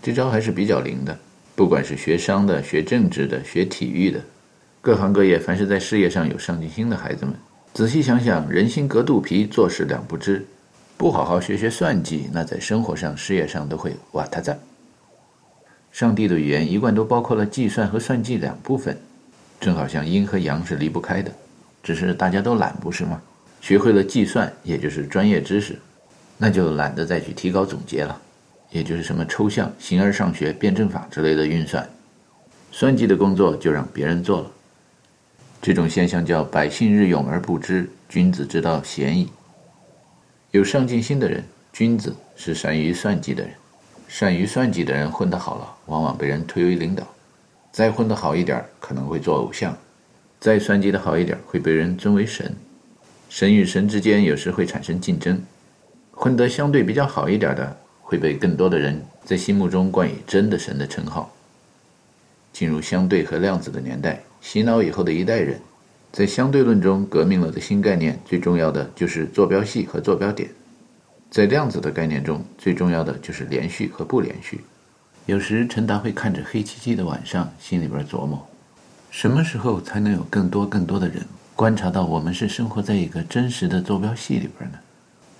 [0.00, 1.18] 这招还是比较灵的，
[1.56, 4.20] 不管是学商的、学政治的、学体育的，
[4.80, 7.34] 各行各业，凡是在事业上有上进心的孩子们，
[7.74, 10.46] 仔细想想，人心隔肚皮，做事两不知。
[10.96, 14.56] 不好好学学算计，那在生活上、事业上都会瓦塔赞。
[15.90, 18.96] 上帝的语言一贯都包括了计算和算计两部分，
[19.58, 21.32] 正好像阴和阳是离不开的。
[21.82, 23.20] 只是大家都懒，不是吗？
[23.60, 25.76] 学会了计算，也就是专业知识，
[26.38, 28.16] 那就懒得再去提高总结了，
[28.70, 31.84] 也就是什么抽象、形而上学、辩证法之类的运算。
[32.70, 34.50] 算计的工作就让别人做了。
[35.64, 39.30] 这种现象叫百姓日用而不知，君子之道鲜矣。
[40.50, 41.42] 有上进心的人，
[41.72, 43.54] 君子是善于算计的人。
[44.06, 47.02] 善于算计的人混得好了，往往被人推为领导；
[47.72, 49.72] 再混得好一点，可能会做偶像；
[50.38, 52.54] 再算计的好一点，会被人尊为神。
[53.30, 55.42] 神与神之间有时会产生竞争。
[56.10, 61.32] 混得相对比较好一点的，会被更多的人在心目中冠以真的神的称号。
[62.52, 65.58] 进入相对和量子的年代，洗脑以后的一代人。
[66.12, 70.46] 在相对论中革命了的新概念，最重要的就是坐标系和坐标点；
[71.30, 74.60] 在量子的概念中，最重要的就是连续和不连续。
[75.24, 78.46] 有时陈达会看着黑漆漆的晚上，心里边琢磨：
[79.10, 81.24] 什么时候才能有更多更多的人
[81.56, 84.78] 观察到我们是生活在一个真实的坐标系里边呢？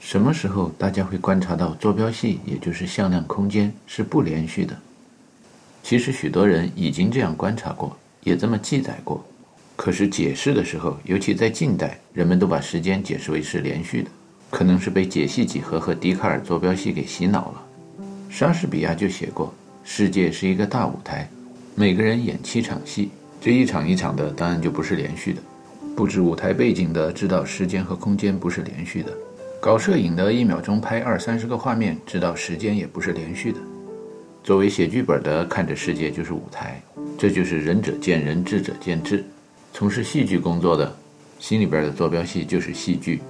[0.01, 4.75] 什么时候大家会观察到坐标系，也就是向量空间是不连续的？
[5.83, 9.25] 其实许多人已经这样观察过，也这么记载过。
[9.77, 14.11] 可是解释的时候，尤其在近代，人们都把时间解释为是连续的，
[14.51, 17.63] 可能是被解析几何和笛卡尔坐标系给洗脑了。
[18.31, 19.53] 莎士比亚就写过
[19.85, 21.29] ：“世界是一个大舞台，
[21.75, 23.11] 每个人演七场戏，
[23.41, 25.41] 这一场一场的，当然就不是连续的。
[25.97, 29.13] 布置舞台背景的知道时间和空间不是连续的，
[29.61, 33.59] 搞摄影的一秒钟拍二三十个画面，知道时间也不是连续的。
[34.45, 36.79] 作为写剧本的，看着世界就是舞台，
[37.17, 39.25] 这就是仁者见仁，智者见智。”
[39.73, 40.95] 从事戏剧工作的，
[41.39, 43.23] 心里边的坐标系就是戏剧。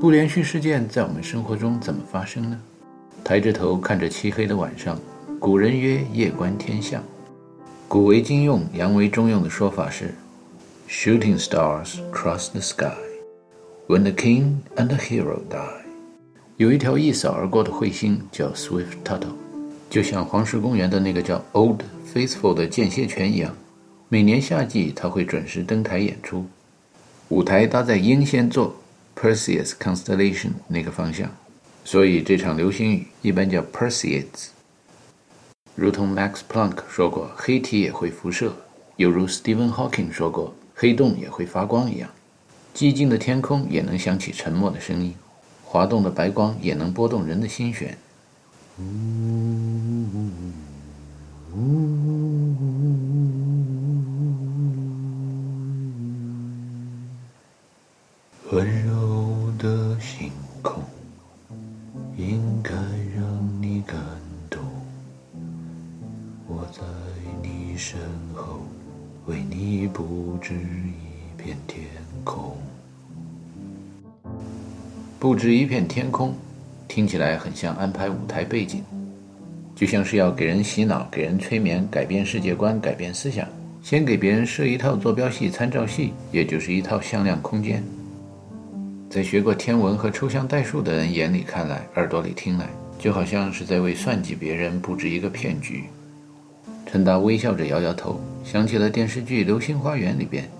[0.00, 2.60] 不连续事件在我们生活中怎么发生呢？
[3.22, 4.98] 抬着头看着漆黑的晚上，
[5.38, 7.00] 古人曰：“夜观天象。”
[7.86, 10.12] 古为今用，洋为中用的说法是
[10.88, 12.96] ：“Shooting stars cross the sky
[13.86, 15.84] when the king and the hero die。”
[16.58, 19.36] 有一条一扫而过的彗星叫 Swift Tuttle，
[19.90, 21.82] 就像黄石公园的那个叫 Old
[22.14, 23.54] Faithful 的间歇泉一样。
[24.08, 26.46] 每年夏季，他会准时登台演出。
[27.28, 28.76] 舞台搭在英仙座
[29.16, 31.28] （Perseus Constellation） 那个方向，
[31.84, 34.50] 所以这场流星雨一般叫 Perseids。
[35.74, 38.50] 如同 Max Planck 说过，黑体也会辐射；
[38.96, 42.08] 犹如 Stephen Hawking 说过，黑洞也会发光一样。
[42.74, 45.14] 寂静的天空也能响起沉默的声音，
[45.64, 47.98] 滑动的白光也能拨动人的心弦。
[58.52, 60.82] 温柔的星空，
[62.16, 62.72] 应该
[63.14, 63.96] 让你感
[64.48, 64.60] 动。
[66.48, 66.82] 我在
[67.42, 68.00] 你身
[68.34, 68.60] 后，
[69.26, 71.86] 为你布置一片天
[72.24, 72.56] 空。
[75.20, 76.34] 布置一片天空，
[76.90, 78.82] 听起来很像安排舞台背景，
[79.76, 83.46] 就像是要给人洗脑、给人催眠、改变世界观、改变思想。
[83.80, 87.80] 先给别人设一套坐标系参照系，也就是一套向量空间。
[89.08, 92.68] 在学过天文和抽象代数的人眼里看来，耳朵里听来，
[92.98, 95.84] 就好像是在为算计别人布置一个骗局。
[96.86, 100.50] 陈达微笑着摇摇头，想起了电视剧《流星花园》里边，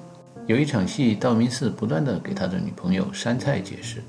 [0.46, 4.00] 有一场戏，道明寺不断的给他的女朋友杉菜解释，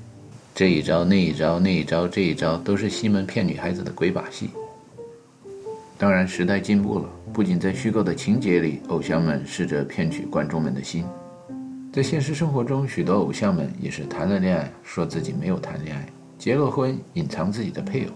[0.54, 4.50] 这一招那一招那一招这一招都是西门骗女孩子的鬼把戏。
[5.96, 11.04] 当然，时代进步了，不仅在虚构的情节里，偶像们试着骗取观众们的心。
[11.92, 16.02] 在现实生活中，许多偶像们也是谈了恋爱，说自己没有谈恋爱；
[16.38, 18.12] 结了婚，隐藏自己的配偶。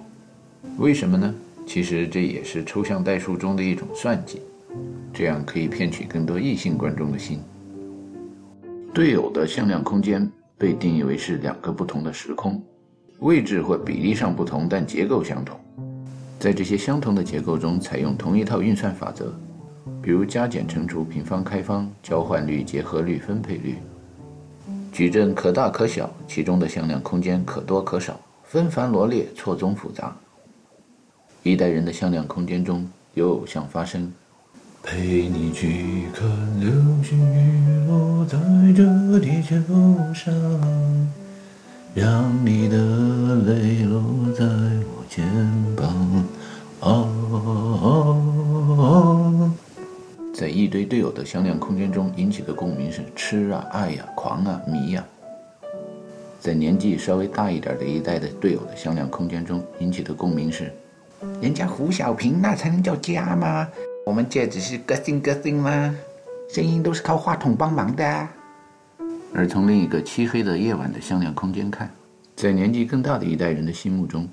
[0.78, 1.34] 为什么呢？
[1.66, 4.43] 其实这也是抽象代数中的一种算计，
[5.12, 7.41] 这样可以骗取更多异性观众的心。
[8.93, 12.62] 队友的向量空间被定义为是两个不同的时空，
[13.18, 15.59] 位置或比例上不同，但结构相同。
[16.38, 19.32] 在这些相同的结构中，采用同一套运算法则，
[20.02, 23.76] 比如加减乘除、平方开方、交换律、结合律、分配律。
[24.92, 30.16] 矩阵可大可小，其中的向量空间可多可少，纷繁罗列，错综复杂。
[31.42, 34.11] 一代人的向量空间中有偶像发生，
[34.87, 36.24] 陪你去看
[36.61, 36.70] 流
[37.03, 38.39] 星雨落在
[38.72, 39.57] 这地球
[40.14, 40.32] 上，
[41.93, 42.76] 让你的
[43.45, 44.01] 泪落
[44.32, 45.26] 在我肩
[45.74, 46.24] 膀。
[46.78, 46.87] 啊，
[50.32, 55.05] 在一堆队友的向量空间中引起的共鸣是痴啊、爱呀、狂啊、迷呀。
[56.39, 60.72] 在年纪稍微大一点的一代的队友的向量空间中引起的共鸣是。
[61.41, 63.66] 人家胡小平那才能叫家吗？
[64.07, 65.92] 我们这只是个性个性吗？
[66.48, 68.28] 声音都是靠话筒帮忙的。
[69.34, 71.92] 而从另一个漆黑的夜晚的向量空间看，
[72.36, 74.28] 在年纪更大的一代人的心目中，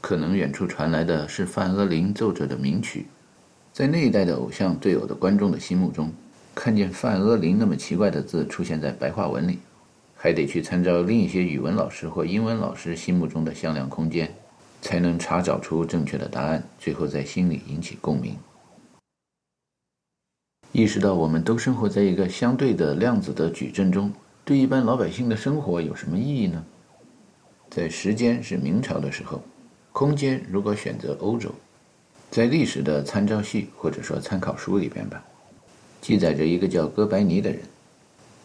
[0.00, 3.06] 可能远处传来的是范阿林奏着的名曲。
[3.72, 6.10] 在那一代的偶像队友的观众的心目中，
[6.52, 9.60] 看见范阿林那么奇怪的字出现在白话文里，
[10.16, 14.28] 还得去参照另一些语文老师或英文老师心目中的向量空间。
[14.80, 18.34] 才能查找出正确的答案，最后在心里引起共鸣。
[20.72, 24.10] 意识到我们都生活在一个相对的量子的矩阵中，
[24.42, 26.64] 对一般老百姓的生活有什么意义呢？
[27.68, 29.42] 在时间是明朝的时候，
[29.92, 31.50] 空间如果选择欧洲，
[32.30, 35.22] 在历史的参照系或者说参考书里边吧，
[36.00, 37.60] 记载着一个叫哥白尼的人，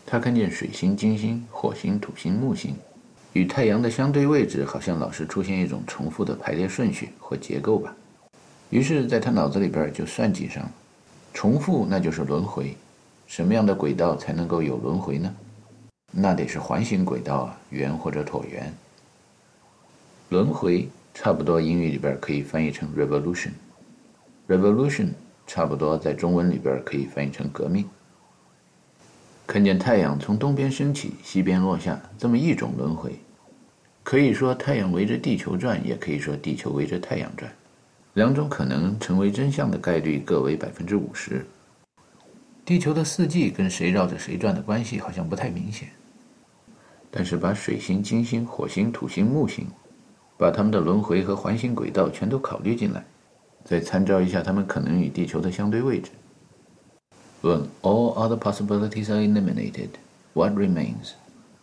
[0.06, 2.76] 他看见水星、金星、火星、土星、木星。
[3.32, 7.96] 与太阳的相对位置好像老是出现一种重复的排列顺序或结构吧，
[8.70, 10.72] 于是，在他脑子里边就算计上了，
[11.38, 12.76] 重复那就是轮回，
[13.28, 15.36] 什么样的轨道才能够有轮回呢？
[16.12, 18.74] 那得是环形轨道啊，圆或者椭圆。
[20.30, 25.10] 轮回差不多英语里边可以翻译成 revolution，revolution
[25.46, 27.88] 差不多在中文里边可以翻译成革命。
[29.46, 33.12] 看见太阳从东边升起，西边落下，这么一种轮回。
[34.02, 37.52] 可以说太阳围着地球转，也可以说地球围着太阳转，
[38.18, 41.46] 两种可能成为真相的概率各为百分之五十。
[42.66, 45.88] 地球的四季跟谁绕着谁转的关系好像不太明显，
[47.12, 49.68] 但是把水星、金星、火星、土星、木星，
[50.36, 53.06] 把它们的轮回和环形轨道全都考虑进来，
[53.64, 56.10] 再参照一下它们可能与地球的相对位置。
[57.44, 59.90] When all other possibilities are eliminated,
[60.34, 61.12] what remains,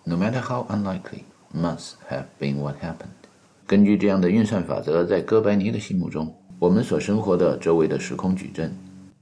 [0.05, 1.25] no matter how unlikely?
[1.53, 3.27] Must have been what happened。
[3.67, 8.73] 根据这样的运算法则，在哥白尼的心目中，我们所生活的周围的时空矩阵，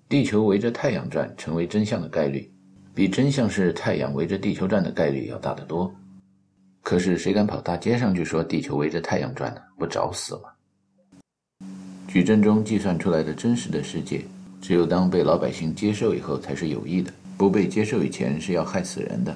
[0.09, 2.49] 地球围着太阳转成为真相的概率，
[2.95, 5.93] 比真相是太阳围着地球转的概率要大得多。
[6.83, 9.61] 可是谁敢跑大街上去说地球围着太阳转呢？
[9.79, 11.69] 不找死吗？
[12.09, 14.21] 矩阵中计算出来的真实的世界，
[14.61, 19.35] 只有当被老百姓接受以后才是有益的，不被接受以前是要害死人的。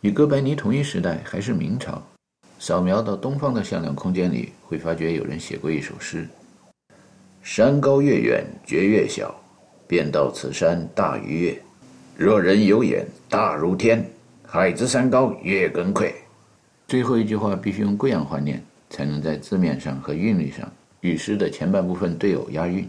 [0.00, 2.00] 与哥白尼同一时代，还是明朝，
[2.58, 6.26] 扫描到东方的向量空间里，会发觉有人写过一首诗
[7.42, 9.34] ：“山高月远觉月小，
[9.86, 11.62] 便道此山大于月。
[12.16, 14.04] 若人有眼大如天，
[14.44, 16.06] 海之山高月更阔。”
[16.88, 20.70] 最后一句话必须用贵阳话念，才能在字面上和韵律上
[21.00, 22.88] 与诗的前半部分对偶押韵。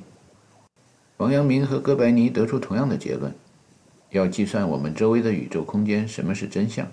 [1.18, 3.34] 王阳明和哥白尼得出同样的结论：
[4.12, 6.88] 要计算我们周围的宇宙空间，什么是真相？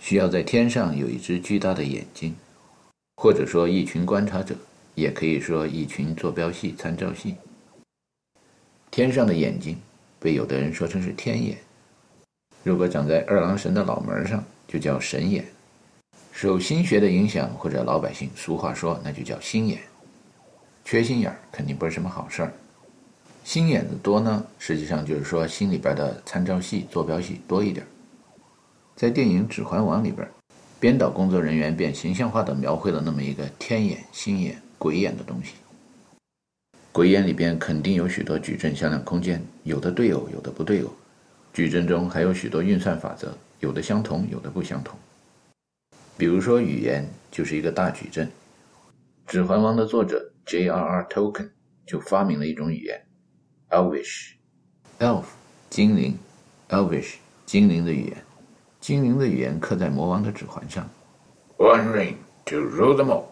[0.00, 2.34] 需要在天上有一只巨大的眼睛，
[3.16, 4.54] 或者说一群观察者，
[4.94, 7.36] 也可以说一群坐标系、参照系。
[8.90, 9.76] 天上的眼睛
[10.20, 11.58] 被有的人说成是天眼，
[12.62, 15.44] 如果长在二郎神的脑门上，就叫神眼。
[16.32, 19.78] 受心学的影响，或者老百姓俗话说，那就叫心眼。
[20.84, 22.52] 缺心眼儿肯定不是什么好事儿。
[23.44, 27.86] 心眼子多呢，实际上就是说心里边的参照系、坐标系多一点。
[28.96, 30.28] 在电影《指环王》里边，
[30.80, 35.54] 编导工作人员便形象化地描绘了那么一个天眼、心眼、鬼眼的东西。
[36.92, 40.92] 鬼眼里边肯定有许多矩阵向量空间，有的对偶，有的不对偶。
[41.54, 44.98] 矩阵中还有许多运算法则，有的相同，有的不相同。
[46.18, 48.26] 比如说语言就是一个大矩阵，
[49.26, 51.04] 《指环王》的作者 J.R.R.
[51.08, 51.48] Tolkien
[51.86, 53.06] 就发明了一种语言
[53.70, 55.24] ，Elvish，Elf，
[55.70, 56.18] 精灵
[56.68, 57.14] ，Elvish，
[57.46, 58.22] 精灵的语言。
[58.80, 60.86] 精灵的语言刻在魔王的指环上。
[61.56, 63.24] One ring to rule them all,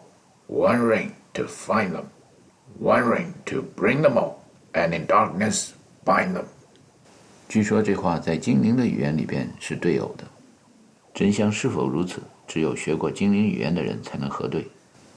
[0.47, 2.05] one ring to find them。
[2.81, 4.35] One ring to bring them all,
[4.73, 5.69] and in darkness
[6.05, 6.45] bind them。
[7.47, 10.23] 据说这话在精灵的语言里边是对偶的。
[11.13, 14.65] 真相是否如此，只有学过精灵语言的人才能核对。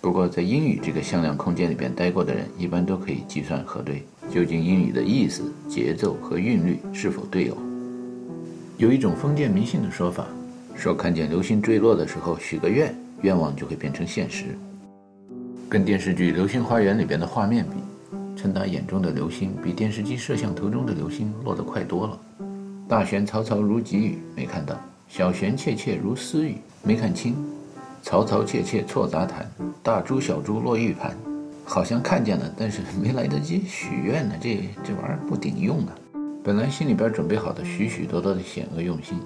[0.02, 7.56] 不过，在英语这个向量空间里边待过的人，一般都可以计算核对，究竟英语的意思、节奏和韵律是否对偶。
[8.76, 10.26] 有一种封建迷信的说法，
[10.76, 14.56] 说看见流星坠落的时候许个愿，愿望就会变成现实。
[15.68, 22.18] 跟电视剧《流星花园》里边的画面比，陈达眼中的流星比电视机摄像头中的流星落得快多了。
[22.88, 24.76] 大弦嘈嘈如急雨，没看到；
[25.08, 27.34] 小弦切切如私语，没看清。
[28.04, 29.50] 嘈嘈切切错杂弹，
[29.82, 31.16] 大珠小珠落玉盘，
[31.64, 34.36] 好像看见了，但是没来得及许愿呢。
[34.40, 35.96] 这这玩意儿不顶用啊！
[36.44, 39.18] 本来心里边准备好的许许多多的险恶用心，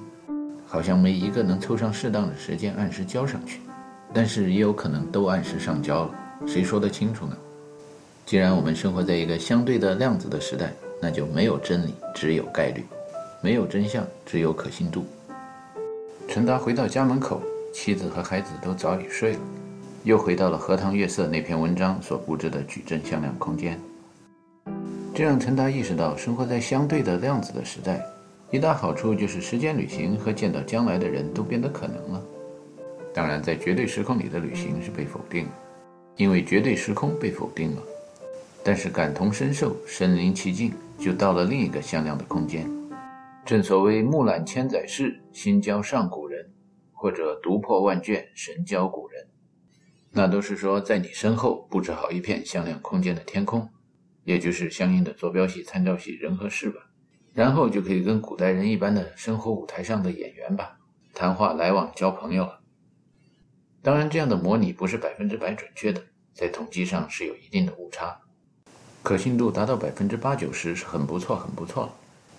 [0.66, 3.60] 好像没一个能凑上适当的时间按时交上去。
[4.12, 6.10] 但是也有可能都按时上交了，
[6.46, 7.36] 谁说得清楚呢？
[8.26, 12.82] 既然我们生活在一个相对的量子的时代，那就没有真理，只有概率；
[13.42, 15.04] 没有真相，只有可信度。
[16.28, 17.40] 陈达回到家门口。
[17.72, 19.40] 妻子和孩子都早已睡了，
[20.02, 23.78] 又回到了《荷塘月色》那篇文章所布置的矩阵向量空间。
[25.14, 28.04] 这让陈达意识到，生活在相对的量子的时代，
[28.50, 32.20] 一大好处就是时间旅行和见到将来的人都变得可能了。
[33.14, 35.50] 当然，在绝对时空里的旅行是被否定的，
[36.20, 37.82] 因为绝对时空被否定了。
[38.62, 42.68] 但是感同身受，身临其境，就到了另一个向量的空间。
[43.46, 46.50] 正所谓“木览千载事，心交上古人”。
[46.92, 49.26] 或者读破万卷，神交古人，
[50.10, 53.66] 那都是说在你身后布置好一片向量空间的天空，
[54.24, 56.90] 也就是相应的坐标系、参照系人和事吧。
[57.32, 60.76] 然后就可以跟古代人一般的生活舞台上的演员吧，
[61.14, 62.60] 谈话来往、交朋友了。
[63.80, 66.02] 当然，这样的模拟不是百分之百准确的，
[66.34, 68.18] 在统计上是有一定的误差，
[69.02, 71.92] 可信度达到百分之八九十是很不错、很不错了。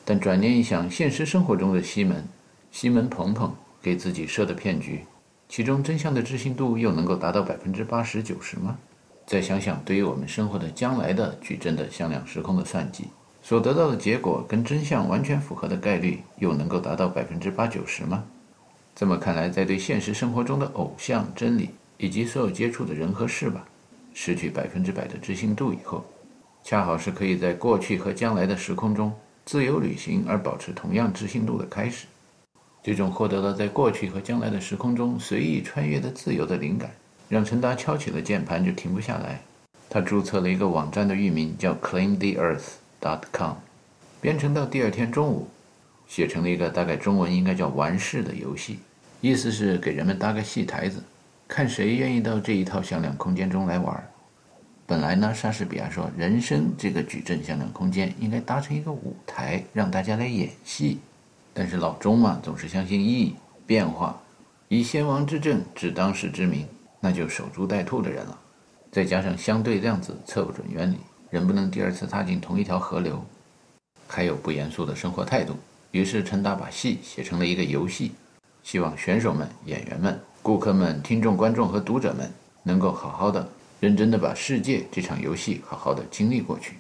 [0.04, 2.28] 但转念一想，现实生活中的西门、
[2.72, 3.56] 西门鹏鹏。
[3.84, 5.04] 给自己设的骗局，
[5.50, 8.78] 其中真相的置信度又能够达到百分之八十九十吗？
[9.26, 13.08] 再想想，对于我们生活的将来的矩阵的向量时空的算计，
[13.42, 18.24] 所得到的结果跟真相完全符合的概率，又能够达到百分之八九十吗？
[18.94, 23.66] 这么看来，在对现实生活中的偶像、真理以及所有接触的人和事吧，
[24.14, 26.06] 失去百分之百的知信度以后，
[26.64, 29.14] 恰好是可以在过去和将来的时空中
[29.46, 32.06] 自由旅行而保持同样知信度的开始。
[32.84, 36.90] 这种获得了在过去和将来的时空中随意穿越的自由的灵感，
[37.30, 39.42] 让陈达敲起了键盘就停不下来。
[39.90, 43.54] 他注册了一个网站的域名叫 ClaimTheEarth.com，
[44.20, 45.48] 编程到第二天中午，
[46.08, 48.80] 写成了一个大概中文应该叫“完事”的游戏，
[49.20, 51.04] 意思是给人们搭个戏台子，
[51.54, 54.10] 看谁愿意到这一套向量空间中来玩。
[54.88, 61.00] 本来呢，莎士比亚说，人生这个矩阵向量空间应该搭成一个舞台，让大家来演戏。
[61.54, 63.36] 但是老钟嘛，总是相信意义
[63.66, 64.18] 变化，
[64.70, 66.66] 以先王之政治当世之民，
[67.02, 68.40] 那就守株待兔的人了。
[68.90, 71.00] 再加上相对量子测不准原理，
[71.32, 73.22] 人不能第二次踏进同一条河流，
[74.08, 75.58] 还有不严肃的生活态度。
[75.92, 78.14] 于是陈达把戏写成了一个游戏，
[78.64, 82.32] 希望选手们、演员们、顾客们、听众、观众和读者们
[82.64, 83.48] 能够好好的、
[83.80, 86.78] 认真的把世界这场游戏好好的经历过去。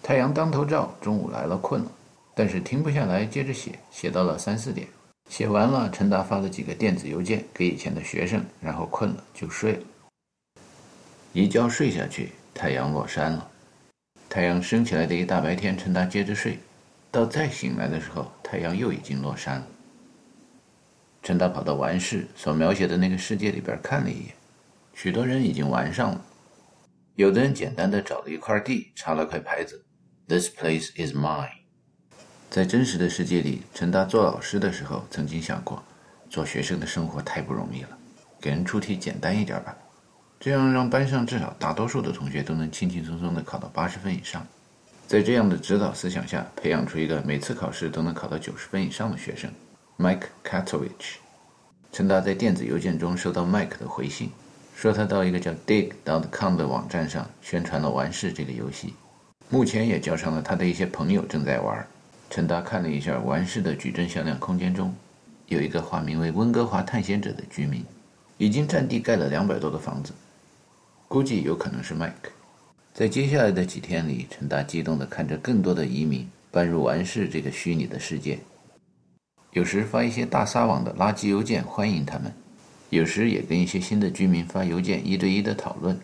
[0.00, 1.90] 太阳当头照，中午来了，困了。
[2.36, 4.86] 但是停不下来，接着写，写到了三四点，
[5.28, 9.78] 写完了，陈达发了几个电子邮件给以前的学生，然后困了就睡了。
[11.32, 13.48] 一觉睡下去，太阳落山了。
[14.28, 16.58] 太阳升起来的一大白天，陈达接着睡，
[17.10, 19.66] 到再醒来的时候，太阳又已经落山了。
[21.24, 24.34] 陈达跑到完事所描写的那个世界里边看了一眼，
[24.92, 26.20] 许多人已经完上了，
[27.14, 29.86] 有的人简单的找了一块地，插了块牌子。
[30.28, 31.48] ：“This place is mine。”
[32.50, 35.82] 在真实的世界里，陈达做老师的时候曾经想过，
[36.28, 37.96] 做学生的生活太不容易了，
[38.38, 39.74] 给人出题简单一点吧，
[40.38, 44.46] 这样让班上至少大多数的同学都能轻轻松松的考到八十分以上。
[45.06, 49.50] 在这样的指导思想下，培养出一个每次考试都能考到九十分以上的学生。
[49.98, 51.16] ，Mike Katovich。
[51.92, 54.30] 陈达在电子邮件中收到 Mike 的回信，
[54.74, 58.94] 说他到一个叫 Dig.com 的网站上宣传了完事这个游戏，
[59.48, 61.86] 目前也叫上了他的一些朋友正在玩。
[62.30, 64.92] 陈达看了一下完事的矩阵向量空间中，
[65.46, 67.84] 有一个化名为温哥华探险者的居民，
[68.38, 70.12] 已经占地盖了两百多个房子，
[71.06, 72.32] 估计有可能是 Mike。
[72.92, 78.40] 在接下来的几天里，陈达激动地看着更多的移民搬入完事这个虚拟的世界，
[79.54, 82.34] 有时发一些大撒网的垃圾邮件欢迎他们，
[82.90, 85.96] 有时也跟一些新的居民发邮件一对一的讨论。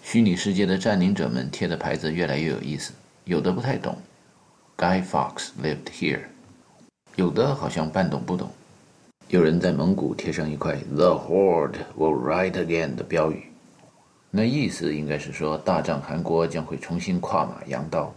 [0.00, 2.92] 虚拟世界的占领者们贴的牌子越来越有意思，
[3.24, 3.98] 有的不太懂
[4.78, 6.20] ，Guy Fawkes lived here，
[7.16, 8.48] 有的好像半懂不懂。
[9.26, 13.42] 有人在蒙古贴上一块 “The Horde will ride again” 的标语，
[14.30, 18.14] 那意思应该是说大战韩国将会重新跨马扬刀。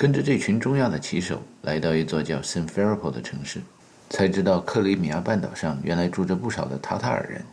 [0.00, 3.60] 跟着这群中亚的骑手来到一座叫 Simferopol 的城市，
[4.08, 7.44] 才知道克里米亚半岛上原来住着不少的塔塔尔人。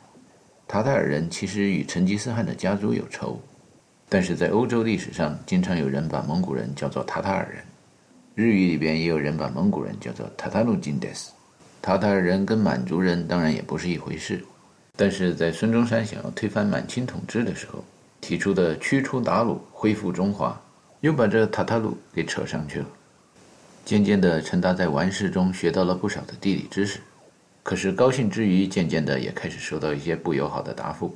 [0.65, 3.37] 塔塔尔人其实与成吉思汗的家族有仇，
[4.07, 7.61] 但是在欧洲历史上，经常有人把蒙古人叫做塔塔尔人。
[8.33, 11.33] 日语里边也有人把蒙古人叫做塔塔鲁金德斯。
[11.81, 14.41] 塔塔尔人跟满族人当然也不是一回事，
[14.95, 17.83] 但是在孙中山想要推翻满清统治的时候，
[18.21, 20.57] 提出的驱除鞑虏、恢复中华，
[21.01, 22.85] 又把这塔塔鲁给扯上去了。
[23.85, 26.99] 渐渐的，陈达在完事中学到了不少的地理知识。
[27.63, 31.15] 可是高兴之余，渐渐的也开始收到一些不友好的答复。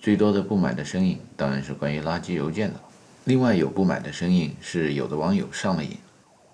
[0.00, 2.80] 最多的不满的声音当然是关于垃圾邮件的。
[3.24, 5.96] 另外有不满的声音是有的网友上了瘾，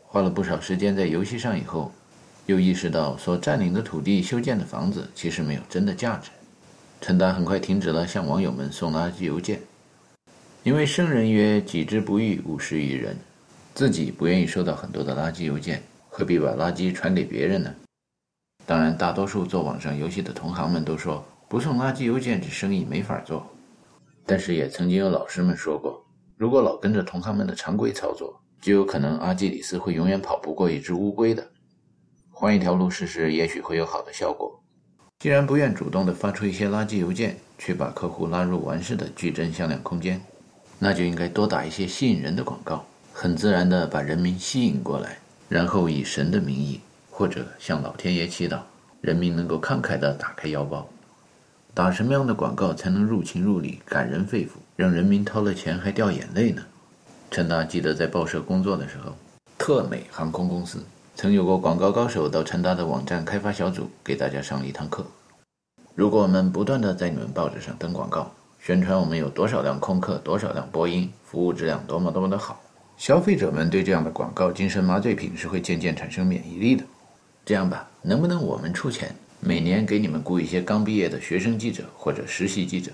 [0.05, 1.91] 花了不少时间在游戏上以后，
[2.47, 6.31] 又意识到所占领的土地修建的房子其实没有真的价值。
[7.01, 9.61] 陈达很快停止了向网友们送垃圾邮件，
[10.69, 13.17] 因为圣人曰：“己之不欲，勿施于人。”
[13.75, 17.75] 自己不愿意收到很多的垃圾邮件，何必把垃圾传给别人呢？
[18.67, 23.47] 当然，大多数做网上游戏的同行们都说不送垃圾邮件，这生意没法做。
[24.27, 26.05] 但是也曾经有老师们说过，
[26.37, 31.49] 如果老跟着同行们的常规操作，就有可能阿基里斯会永远跑不过一只乌龟的。
[32.29, 34.63] 换一条路试试，也许会有好的效果。
[35.19, 40.21] 既然不愿主动的发出一些垃圾邮件，却把客户拉入完事的矩阵向量空间，
[40.79, 45.19] 那就应该多打一些吸引人的广告，很自然的把人民吸引过来，
[45.49, 46.81] 然后以神的名义。
[47.11, 48.61] 或者向老天爷祈祷，
[49.01, 50.89] 人民能够慷慨地打开腰包。
[51.75, 56.63] 打什么样的广告才能入情入理、感人肺腑，让人民掏了钱还掉眼泪呢？
[57.29, 59.17] 陈达记得在报社工作的时候，
[59.59, 60.79] 特美航空公司
[61.17, 65.05] 曾有过广告高手到陈达的网站开发小组给大家上了一堂课。
[65.97, 68.31] 如果我们不断地在你们报纸上登广告，
[68.69, 72.61] 宣传我们有多少辆空客、多少辆波音，服务质量多么多么的好，
[72.99, 76.85] 消费者们对这样的广告精神麻醉品是会渐渐产生免疫力的。
[77.47, 79.11] 这样吧，能不能我们出钱，
[79.41, 82.93] 每年给你们雇一些刚毕业的学生记者或者实习记者？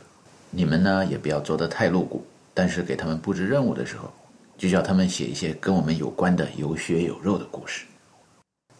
[0.48, 4.08] 你们呢也不要做得太露骨，但是给他们布置任务的时候，
[4.56, 7.84] 就叫他们写一些跟我们有关的有血有肉的故事。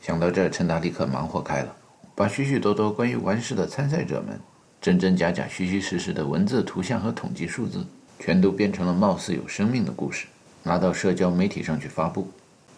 [0.00, 1.74] 想到这，陈达立刻忙活开了，
[2.14, 4.38] 把许许多多关于完事的参赛者们，
[4.84, 7.82] 真真假假、虚虚实实的文字、图像和统计数字，
[8.18, 10.26] 全都变成了貌似有生命的故事，
[10.62, 12.28] 拿到社交媒体上去发布。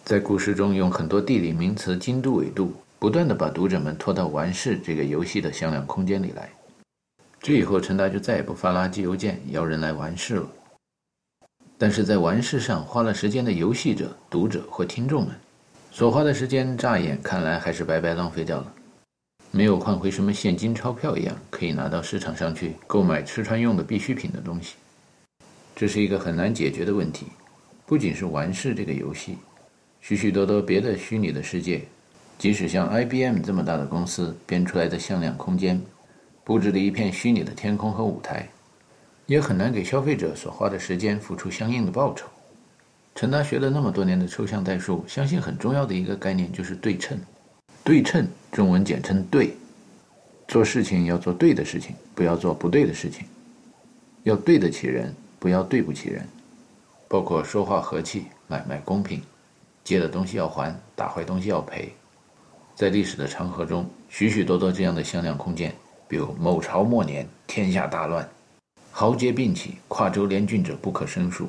[0.05, 2.73] 在故事中用很多地理名词、经度、纬度。
[2.97, 6.49] 不断的把读者们拖到完事这个游戏的向量空间里来，
[7.41, 10.47] 这以后陈达就再也不发垃圾邮件邀人来完事了。
[11.77, 15.35] 但是在完事上花了时间的游戏者、读者或听众们，
[15.91, 18.73] 所花的时间乍眼看来还是白白浪费掉了，
[19.51, 24.75] 没有换回什么现金钞票一样可以拿到市场上去购买吃穿用的必需品的东西。
[25.75, 27.27] 这是一个很难解决的问题，
[27.85, 29.37] 不仅是完事这个游戏，
[30.01, 31.81] 许许多多别的虚拟的世界。
[32.37, 35.81] 即使像 IBM 这么大的公司编出来的向量空间，
[36.43, 38.47] 布置了一片虚拟的天空和舞台，
[39.25, 42.27] 也很难给消费者所花的时间付出相应的报酬。
[43.15, 47.19] 陈达学了那么多年的抽象代数，相信很重要的一个概念就是对称。
[47.87, 49.55] 对称，中文简称“对”。
[50.45, 53.25] 做事情要做对的事情，不要做不对的事情。
[54.23, 56.27] 要对得起人，不要对不起人。
[57.07, 59.21] 包括说话和气，买卖公平，
[59.85, 61.93] 借的东西要还，打坏东西要赔。
[62.75, 65.73] 在历史的长河中，许许多多这样的向量空间，
[66.09, 68.29] 比如某朝末年天下大乱，
[68.91, 71.45] 豪杰并起，跨州联军者不可胜数；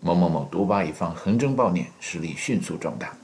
[0.00, 3.16] 某某某独霸一方，横征暴敛，实力迅速壮大。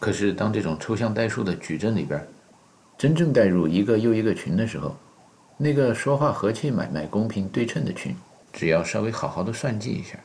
[0.00, 2.18] 可是，当这种抽象代数的矩阵里边，
[2.96, 4.96] 真正带入一个又一个群的时候，
[5.58, 8.16] 那个说话和气、买卖公平、对称的群，
[8.50, 10.18] 只要稍微好好的算计一下，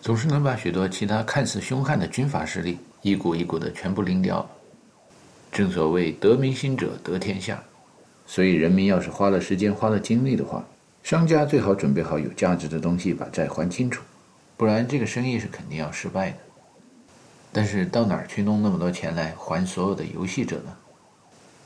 [0.00, 4.48] 总是能把许多其他看似凶悍的军阀势力一股一股的全部拎掉。
[5.52, 7.62] 正所谓得民心者得天下，
[8.26, 10.64] 所以人民要是花了时间、花了精力的话，
[11.02, 14.02] 商家最好准备好有价值的东西把债还清楚，
[14.56, 16.36] 不然这个生意是肯定要失败的。
[17.54, 20.76] 但是到哪儿去弄那么多钱来还所有的游戏者呢？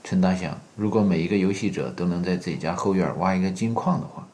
[0.05, 4.29] 陈达想，如果每一个游戏者都能在自己家后院挖一个金矿的话，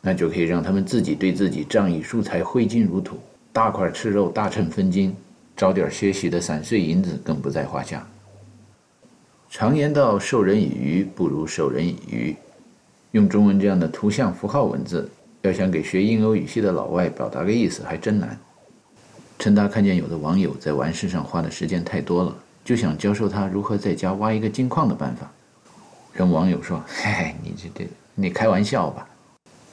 [0.00, 3.20] 那就可以让他们自己对自己仗义疏财、挥金如土，
[3.52, 5.14] 大块吃肉、大秤分金，
[5.56, 8.04] 找点些许的散碎银子更不在话下。
[9.48, 12.34] 常言道：“授人以鱼，不如授人以渔。”
[13.12, 15.08] 用中文这样的图像符号文字，
[15.42, 18.36] 要想给学印欧语系的老外表达个意思，还真难。
[19.44, 22.34] 陈达看见有的网友在玩事上花的时间太多了，
[22.64, 25.30] 就想教授他如何在家挖一个金矿的办法。
[26.14, 29.06] 人网友说：“嘿嘿，你这这，你开玩笑吧？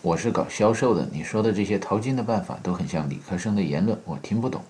[0.01, 4.61] 我是搞销售的，你说的这些淘金的办法都很像理科生的言论，我听不懂。”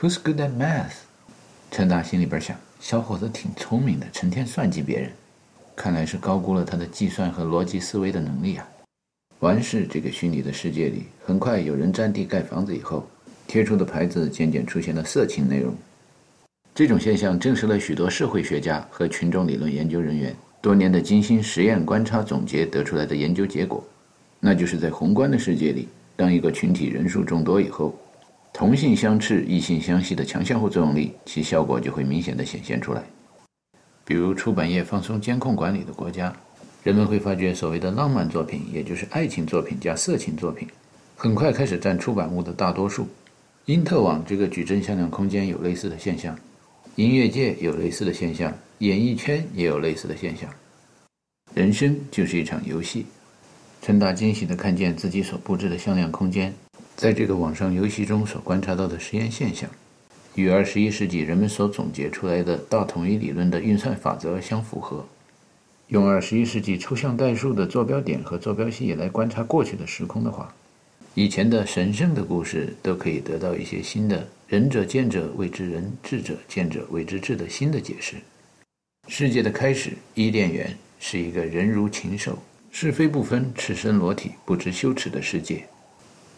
[0.00, 0.92] Who's good at math？
[1.72, 5.10] 陈达心里边想，小伙子挺聪明的，成天算计别人。
[5.74, 8.68] 看来是高估了他的计算和逻辑思维的能力啊！
[9.40, 13.04] 完事这个虚拟的世界里，很快有人占地盖房子以后，
[13.50, 15.74] 贴出的牌子渐渐出现了色情内容。
[16.72, 20.32] 这种现象证实了许多社会学家和群众理论研究人员
[20.62, 23.84] 多年的精心实验观察总结得出来的研究结果，
[24.38, 27.92] 那就是在宏观的世界里，当一个群体人数众多以后，
[28.52, 33.02] 同性相斥、异性相吸的强相互作用力，其效果就会明显的显现出来。
[34.04, 36.32] 比如出版业放松监控管理的国家，
[36.84, 40.68] 人们会发觉所谓的浪漫作品，也就是爱情作品加色情作品，
[41.16, 43.08] 很快开始占出版物的大多数。
[43.66, 46.36] 因特网这个矩阵向量空间有类似的现象，
[46.96, 50.50] 音乐界有类似的现象，演艺圈也有类似的现象。
[51.54, 53.06] 人生就是一场游戏。
[53.82, 56.52] 陈达惊喜地看见自己所布置的向量空间，
[56.96, 59.68] 在这个网上游戏中所观察到的实验现象。
[60.34, 65.06] 与二十一世纪人们所总结出来的大统一理论的运算法则相符合。
[65.88, 70.54] 用二十一世纪抽象代数的坐标点和坐标系来观察过去的时空的话，
[71.14, 78.16] 以前的神圣的故事都可以得到一些新的“仁者见者谓之仁，智者见者谓之智”的新的解释。
[79.08, 82.38] 世界的开始，伊甸园是一个人如禽兽、
[82.70, 85.64] 是非不分、赤身裸体、不知羞耻的世界。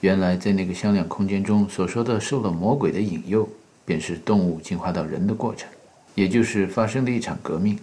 [0.00, 3.48] 原来在那个向量空间中所说的受了魔鬼的引诱。
[3.84, 5.68] 便是动物进化到人的过程，
[6.14, 7.76] 也就是发生的一场革命。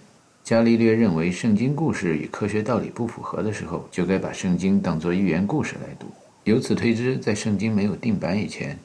[0.45, 6.07] 伽利略认为圣经故事与科学道理不符合的时候，就该把圣经当作寓言故事来读。
[6.45, 8.77] 由此推知，在圣经没有定版以前，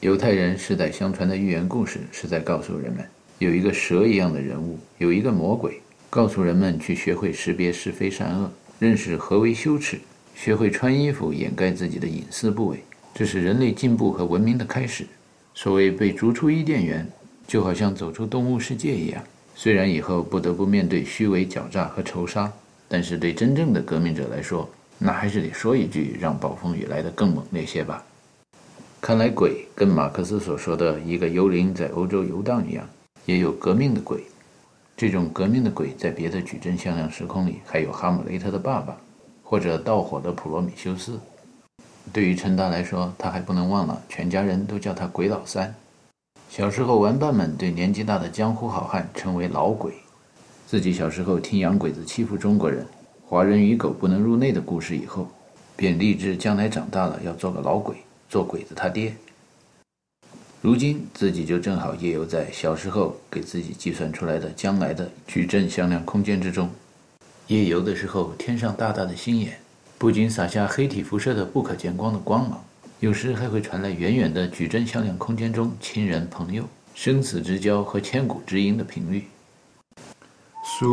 [0.00, 3.06] 犹太人世代相传的寓言故事是在告诉人们，
[3.38, 10.00] 有一个蛇一样的人物，有一个魔鬼，告诉人们去学会识别是非善恶，认识何为羞耻，
[10.34, 12.82] 学会穿衣服掩盖自己的隐私部位。
[13.14, 15.06] 这是人类进步和文明的开始。
[15.54, 17.06] 所谓被逐出伊甸园，
[17.46, 19.22] 就好像走出动物世界一样。
[19.54, 22.50] 虽然以后不得不面对虚伪、狡诈和仇杀，
[22.88, 24.68] 但是对真正的革命者来说，
[25.04, 28.04] 那还是得说一句：让暴风雨来得更猛烈些吧。
[29.00, 32.88] 看来鬼跟马克思所说的一个幽灵在欧洲游荡一样，
[33.26, 34.22] 也有革命的鬼。
[34.96, 38.96] 这种革命的鬼，在别的矩阵向量时空里，还有哈姆雷特的爸爸，
[39.42, 41.18] 或者盗火的普罗米修斯。
[42.12, 45.74] 对于陈达来说，他还不能忘了，全家人都叫他“鬼老三”。
[46.48, 49.94] 小时候，玩伴们对年纪大的江湖好汉称为“老鬼”。
[50.68, 52.86] 自己小时候听洋鬼子欺负中国人，
[53.32, 55.26] 华人与狗不能入内的故事以后，
[55.74, 57.96] 便立志将来长大了要做个老鬼，
[58.28, 59.16] 做鬼子他爹。
[60.60, 66.68] 如今自己就正好夜游在小时候给自己计算出来的将来的矩阵向量空间之中。
[67.46, 69.58] 夜游的时候，天上大大的星眼。
[69.96, 72.62] 不仅洒下黑体辐射的不可见光的光芒，
[73.00, 79.24] 有时还会传来远远的矩阵向量空间中亲人朋友生死之交和千古之音的频率。
[80.78, 80.86] 苏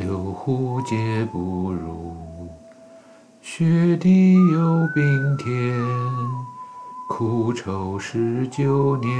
[0.00, 2.16] 六虎皆不如，
[3.42, 5.78] 雪地有冰天，
[7.06, 9.10] 苦愁十九年，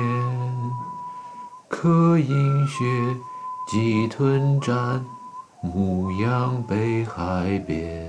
[1.68, 2.85] 可饮血，
[3.70, 5.05] 鸡吞战。
[5.61, 8.09] 牧羊北海边，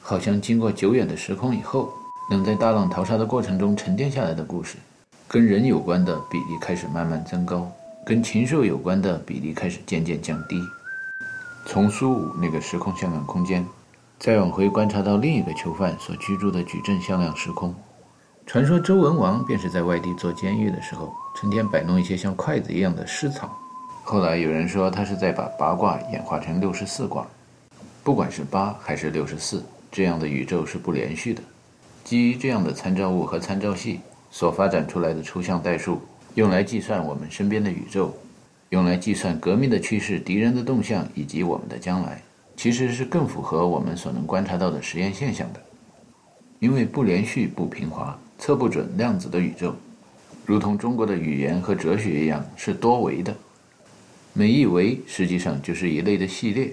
[0.00, 1.92] 好像经过久远的时空以后，
[2.30, 4.76] 能在大浪淘沙的过程中沉淀下来的故事。
[5.26, 7.68] 跟人有关的比例开始慢慢增高，
[8.08, 10.66] 跟禽兽有关的比例开始渐渐降低。
[11.66, 13.62] 从苏武那个时空向量空间，
[14.18, 17.74] 再往回观察到另一个囚犯所居住的矩阵向量时空。
[18.46, 23.54] 传说周文王便是在外地做监狱的时候，成天摆弄一些像筷子一样的尸草。
[24.04, 27.26] 后来有人说，他是在把八卦演化成六十四卦。
[28.02, 31.42] 不管是八还是六十四，这样的宇宙是不连续的。
[32.04, 34.00] 基于这样的参照物和参照系
[34.30, 36.00] 所发展出来的抽象代数，
[36.34, 38.16] 用来计算我们身边的宇宙，
[38.70, 42.22] 用来计算革命的趋势、敌人的动向以及我们的将来，
[42.56, 45.60] 其实是更符合我们所能观察到的实验现象的。
[46.60, 49.74] 因为不连续、不平滑、测不准量子的宇宙，
[50.44, 53.34] 如同中国的语言和哲学一样，是多维的。
[54.32, 56.72] 每一维实际上就是一类的系列，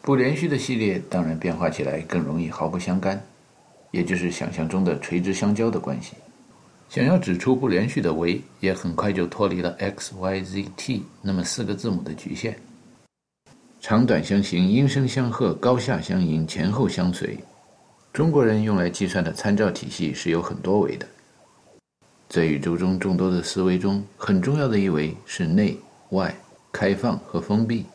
[0.00, 3.22] 不连续的系列当然变化起来更容易毫不相干，
[3.90, 6.14] 也就是想象中的垂直相交的关系。
[6.92, 12.54] 想要指出不连续的维，也很快就脱离了 x、y、z、t 那么四个字母的局限。
[13.80, 17.38] 长短相形，音声相和，高下相迎，前后相随。
[18.12, 21.08] 中国人用来计算的参照体系是有很多维的。
[22.28, 25.74] 在宇宙中众多的思维中，很重要的一维是内
[26.10, 26.34] 外、
[26.70, 27.86] 开放和封闭。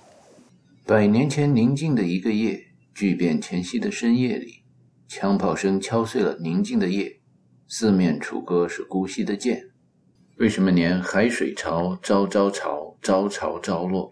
[0.87, 2.59] 百年前宁静的一个夜，
[2.95, 4.55] 巨变前夕的深夜里，
[5.07, 7.16] 枪炮声敲碎了宁静的夜，
[7.69, 9.61] 四面楚歌是姑息的剑。
[10.37, 14.09] 为什么连海水潮、朝朝潮、朝潮朝落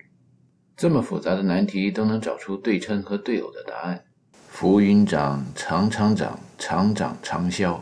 [0.75, 4.03] 这么复杂的难题都能找出对称和对偶的答案？
[4.49, 7.81] 浮云长，长长长，长长长消。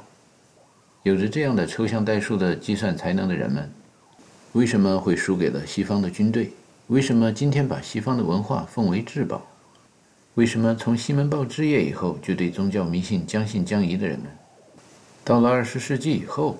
[1.01, 3.67] 有着这样的抽象代数的计算才能的人们，
[4.51, 6.51] 为什么会输给了西方的军队？
[6.87, 9.41] 为什么今天把西方的文化奉为至宝？
[10.35, 14.27] 为什么从西门豹之夜以后就对宗教迷信将信将疑的人们，
[15.25, 16.57] 到了二十世纪以后，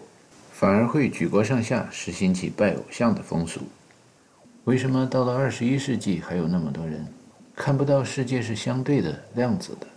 [0.54, 3.60] 反而会举国上下实行起拜偶像的风俗？
[4.64, 7.06] 为什么到了二十一世纪还有那么多人
[7.56, 9.88] 看不到世界是相对的量子的？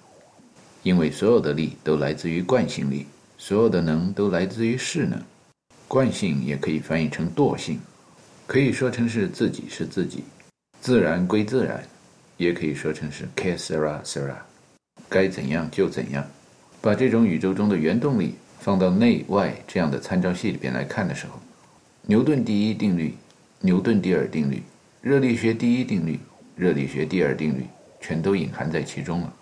[0.82, 3.06] 因为所有的力都来自于惯性力。
[3.38, 5.20] 所有的能都来自于势能，
[5.86, 7.78] 惯性也可以翻译成惰性，
[8.46, 10.24] 可以说成是自己是自己，
[10.80, 11.84] 自然归自然，
[12.38, 14.34] 也可以说成是 que sera sera，
[15.06, 16.26] 该怎样就怎样。
[16.80, 18.34] 把这种宇宙中的原动力
[18.66, 21.34] 放到内外这样的参照系里边来看的时候，
[22.02, 23.14] 牛顿第一定律、
[23.60, 24.60] 牛顿第二定律、
[25.00, 26.18] 热力学第一定律、
[26.56, 27.64] 热力学第二定律，
[28.00, 29.32] 全都隐含在其中了。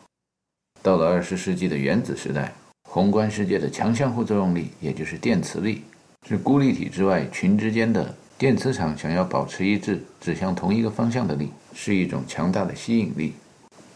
[0.82, 2.52] 到了二十世纪的原子时代。
[2.86, 5.80] 宏观世界的强相互作用力，也就是电磁力，
[6.28, 13.32] 是孤立体之外群之间的电磁场想要保持一致、指向同一个方向的力，是一种强大的吸引力。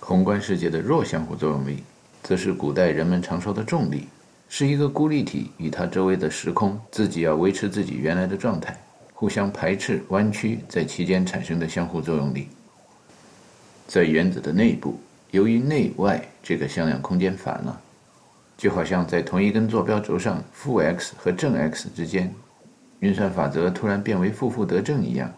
[0.00, 1.82] 宏观世界的弱相互作用力，
[2.22, 4.08] 则是古代人们常说的重力，
[4.48, 8.76] 是一个孤立体与它周围的时空自己要维持自己原来的状态，
[9.12, 12.48] 互相排斥、弯曲在其间产生的相互作用力。
[13.86, 14.98] 在原子的内部，
[15.30, 17.80] 由于内外这个向量空间反了。
[18.56, 22.34] 就好像在同一根坐标轴上，负 x 和正 x 之间，
[22.98, 25.32] 运算法则突然变为负负得正一样。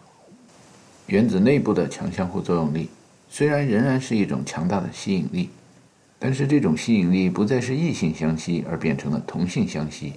[1.05, 2.89] 原子内部的强相互作用力，
[3.29, 5.51] 虽然仍然是一种强大的吸引力，
[6.23, 10.13] 但是这种吸引力不再是异性相吸，而变成了同性相吸，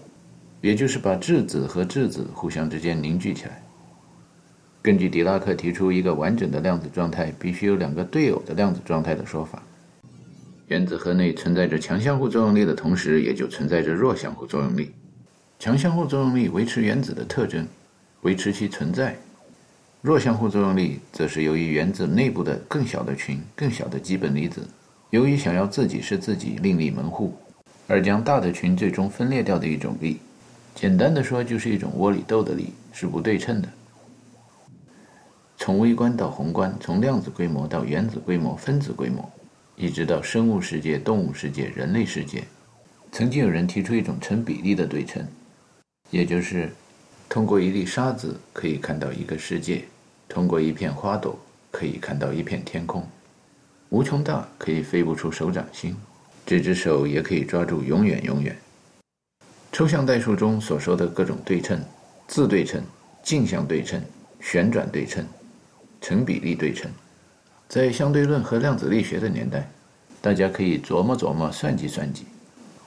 [0.60, 3.62] 也就是把质子和质子互相之间凝聚起来。
[4.82, 9.62] 根据狄拉克提出一个完整的量子状态必须有两个对偶的量子状态的说法。
[10.66, 14.92] 原子核内存在着强相互作用力的同时，也就存在着弱相互作用力。
[15.58, 17.66] 强相互作用力维持原子的特征，
[18.20, 19.14] 维持其存在；
[20.02, 24.60] 弱相互作用力则是由于原子内部的更小的群、更小的基本粒子，
[25.14, 27.32] 由于想要自己是自己另立门户，
[27.86, 30.18] 而将大的群最终分裂掉的一种力。
[30.74, 33.68] 简单的说，就是一种窝里斗的力，是不对称的。
[35.56, 39.24] 从微观到宏观，从量子规模到原子规模、分子规模。
[39.76, 42.42] 一直到生物世界、动物世界、人类世界，
[43.12, 45.24] 曾经有人提出一种成比例的对称，
[46.10, 46.72] 也就是
[47.28, 49.84] 通过一粒沙子可以看到一个世界，
[50.28, 51.38] 通过一片花朵
[51.70, 53.06] 可以看到一片天空，
[53.94, 55.94] 无穷大可以飞不出手掌心，
[56.44, 58.56] 这只手也可以抓住永远永远。
[59.70, 61.80] 抽象代数中所说的各种对称、
[62.26, 62.82] 自对称、
[63.22, 64.02] 镜像对称、
[64.40, 65.24] 旋转对称、
[66.00, 66.90] 成比例对称。
[67.68, 69.70] 在相对论和量子力学的年代，
[70.20, 72.24] 大家可以琢磨琢磨、算计算计。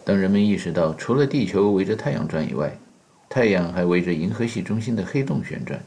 [0.04, 2.78] 当人们意识到除了地球围着太阳转以外，
[3.30, 5.82] 太阳还围着银河系中心的黑洞旋转，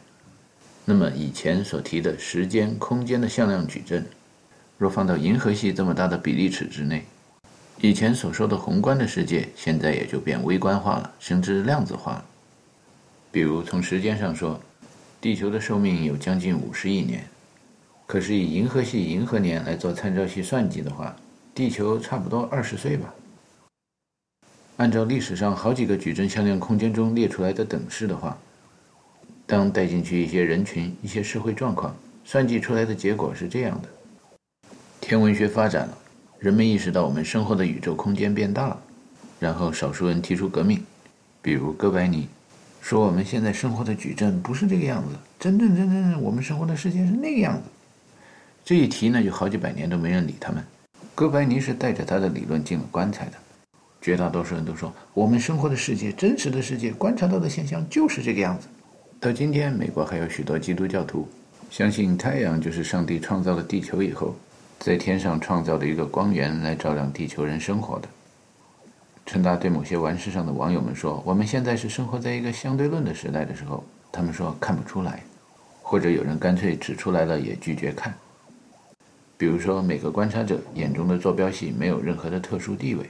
[0.86, 4.02] 那么以前所提的时间、空间的向量矩阵，
[4.80, 7.04] 若放到银河系这么大的比例尺之内，
[7.82, 12.24] 以前所说的宏观的世界，现在也就变微观化了，甚至量子化了。
[13.30, 14.58] 比如从时间上说，
[15.20, 17.22] 地球的寿命有将近五十亿年。
[18.06, 21.14] 可是以银河系银河年来做参照系算计的话，
[21.54, 23.12] 地球差不多二十岁吧。
[24.78, 28.34] 按照历史上好几个矩阵向量空间中列出来的等式的话，
[29.44, 31.94] 当带进去一些人群、一些社会状况，
[32.24, 33.88] 算计出来的结果是这样的：
[35.10, 35.98] 天文学发展了，
[36.38, 38.80] 人们意识到我们生活的宇宙空间变大了，
[39.40, 40.80] 然后少数人提出革命，
[41.42, 42.28] 比如哥白尼，
[42.80, 47.62] 说我们现在生活的矩阵不是这个样子，真正真正我们生活的世界是那个样子。
[48.64, 50.64] 这一提呢，就好几百年都没人理他们。
[51.16, 53.32] 哥白尼是带着他的理论进了棺材的。
[54.00, 58.68] 绝大多数人都说，我们生活的世界、真实的世界、观察到的现象就是这个样子。
[59.18, 61.28] 到今天，美国还有许多基督教徒
[61.68, 64.36] 相信太阳就是上帝创造了地球以后，
[64.80, 68.08] 在天上创造的一个光源来照亮地球人生活的。
[69.26, 75.22] 陈达对某些玩世上的网友们说：“我们现在是生活在一个相对论的时代的时候，他们说看不出来，
[75.82, 78.14] 或者有人干脆指出来了也拒绝看。”
[79.36, 83.04] 比如说，每个观察者眼中的坐标系没有任何的特殊地位。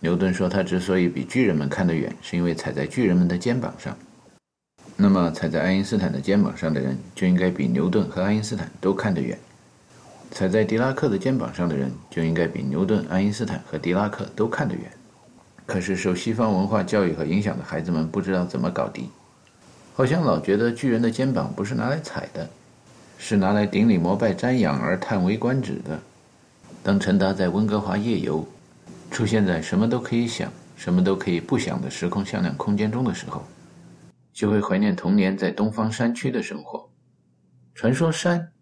[0.00, 3.96] 牛顿说，他之所以比巨人们看得远，是因为踩在巨人们的肩膀上。
[4.94, 9.34] 那么，踩在爱因斯坦的肩膀上的人，就应该比牛顿和爱因斯坦都看得远；
[10.30, 14.90] 踩在狄拉克的肩膀上的人，就应该比牛顿、爱因斯坦和狄拉克都看得远。
[15.66, 19.10] 可是，受西方文化教育和影响的孩子们不知道怎么搞的，
[19.94, 22.48] 好像老觉得巨人的肩膀不是拿来踩的。
[23.20, 25.98] 是拿来顶礼膜拜、瞻仰而叹为观止的。
[26.84, 28.46] 当陈达在温哥华夜游，
[29.10, 33.44] 出现在什么都可以想、什么都可以不想的时空向量空间中的时候，
[34.32, 36.88] 就会怀念童年在东方山区的生活。
[37.74, 38.52] 传说山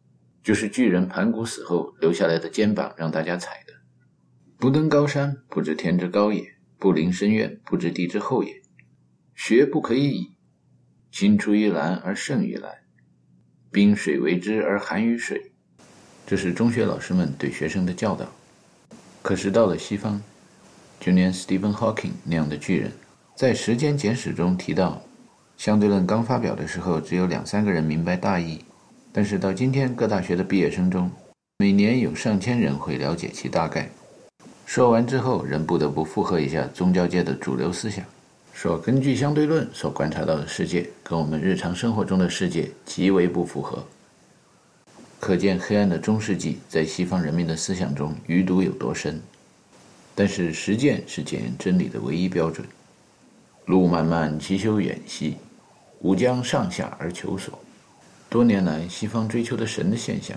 [0.46, 3.72] 就是巨人盘古死后留下来的肩膀，让大家踩的。
[4.56, 6.44] 不登高山，不知天之高也；
[6.78, 8.62] 不临深渊，不知地之厚也。
[9.34, 10.36] 学不可以已，
[11.10, 12.72] 青出于蓝而胜于蓝。
[13.72, 15.50] 冰水为之而寒于水，
[16.24, 18.30] 这是中学老师们对学生的教导。
[19.22, 20.22] 可是到了西方，
[21.00, 22.92] 就连 Stephen Hawking 那样的巨人，
[23.34, 25.02] 在《时间简史》中提到，
[25.56, 28.64] 相对论刚发表的时候，只有两三个人明白大意。
[29.16, 31.10] 但是到今天，各大学的毕业生中，
[31.56, 33.88] 每年有上千人会了解其大概。
[34.66, 38.04] 说完之后，人不得不附和一下宗教界的主流思想。
[38.52, 43.82] 说，根据相对论所观察到的世界，跟我们日常生活中的世界极为不符合。
[45.18, 49.18] 可见黑暗的中世纪在西方人民的思想中余毒有多深。
[50.14, 52.68] 但是实践是检验真理的唯一标准。
[53.64, 55.38] 路漫漫其修远兮，
[56.00, 57.58] 吾将上下而求索。
[58.28, 60.36] 多年来，西方追求的神的现象，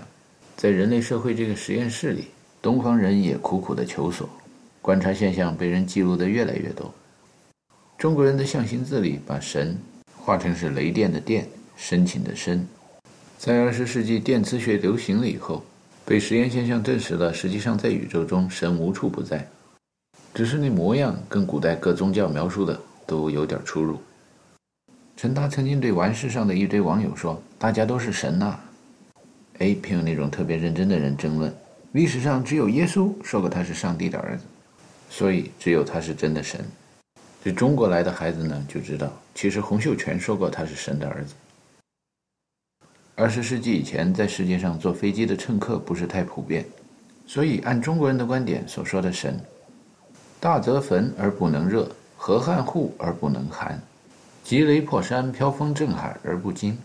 [0.56, 2.26] 在人类社会这个实验室里，
[2.62, 4.28] 东方人也苦苦的求索。
[4.80, 6.92] 观察现象被人记录的越来越多。
[7.98, 9.76] 中国人的象形字里把神
[10.16, 11.46] 画成是雷电的电，
[11.76, 12.66] 深情的深。
[13.36, 15.62] 在二十世纪电磁学流行了以后，
[16.06, 19.46] 被实验现象证实了，实际上在宇宙中神无处不在，
[20.32, 23.98] 只是那模样跟古代各宗教描述的都有点出入。
[25.16, 28.58] 陈达曾经对完世上的一堆网友说：“大家都是神呐。”
[29.60, 31.54] 哎，偏有那种特别认真的人争论：
[31.92, 34.44] 历史上只有耶稣说过他是上帝的儿子，
[35.10, 36.64] 所以只有他是真的神。
[37.44, 41.34] 这中国来的孩子呢，就知道其实洪秀全说过他是神的儿子。
[43.14, 46.64] 二十世纪以前，在世界上坐飞机的乘客不是太普遍，
[47.26, 49.38] 所以按中国人的观点所说的神，
[50.40, 53.78] 大则焚而不能热，河汉护而不能寒，
[54.42, 56.78] 急雷破山，飘风震海而不惊，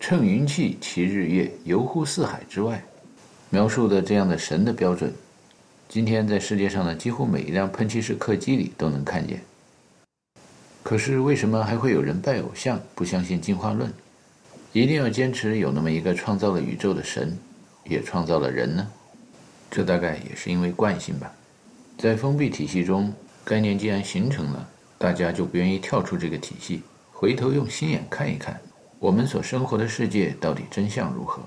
[0.00, 2.82] 乘云气，骑日月，游乎四海之外。
[3.50, 5.12] 描述的这样的神的标准，
[5.88, 9.42] 今天在世界上的几乎每一辆喷气式客机里都能看见。
[10.82, 13.92] 可是为什么还会有人拜偶像，不相信进化论，
[14.72, 17.36] 一定要坚持有那么一个创造了宇宙的神，
[17.84, 18.86] 也创造了人呢？
[19.70, 21.30] 这大概也是因为惯性吧。
[21.98, 23.12] 在封闭体系中，
[23.44, 28.58] 概念既然形成了，大家就不愿意跳出这个体系，回头用心眼看一看，
[29.00, 31.40] 我们所生活的世界到底真相如何？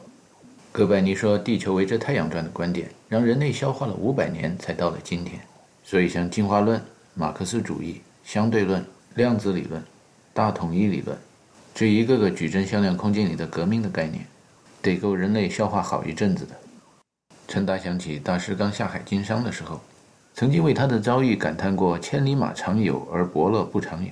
[0.72, 5.38] 哥白尼说地球围着太阳转的观点，让人类消化了五百年才到了今天。
[5.84, 6.82] 所以像进化论、
[7.14, 8.86] 马克思主义、相对论。
[9.15, 9.84] 量子理论、
[10.34, 11.18] 大统一理论，
[11.76, 14.26] 这一个个矩阵向量空间里的革命的概念，
[14.82, 16.56] 得够人类消化好一阵子的。
[17.45, 19.82] 陈达想起大师刚下海经商的时候，
[20.34, 24.11] 曾经为他的遭遇感叹过“千里马常有，而伯乐不常有”。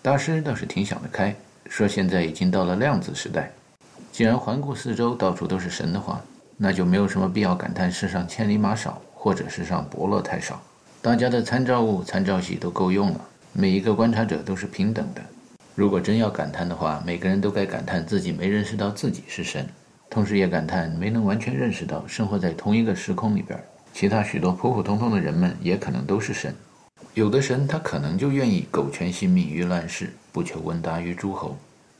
[0.00, 1.36] 大师倒是挺想得开，
[1.68, 3.50] 说现在已经到了量子时代，
[4.12, 6.20] 既然环顾四周到处都是神的话，
[6.56, 10.62] 那就没有什么必要感叹世上千里马少，或者世上伯乐太少。
[11.02, 13.20] 大家的参照物、参照系都够用了。
[13.52, 15.22] 每一个观察者都是平等的。
[15.74, 19.66] 如果真要感叹的话，每个人都该感叹自己没认识到自己是神，
[20.08, 23.58] 同时也感叹没能完全认识到生活在同一个时空里边，
[23.92, 26.54] 其他许多普普通通的人们也可能都是神。
[27.14, 31.56] 有的神他可能就愿意苟全性命于乱世，不求闻达于诸侯。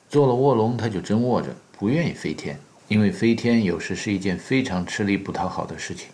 [0.09, 2.59] 做了卧龙，他就真卧着，不愿意飞天，
[2.89, 6.09] 因为飞天有时是一件非常吃力不讨好的事情。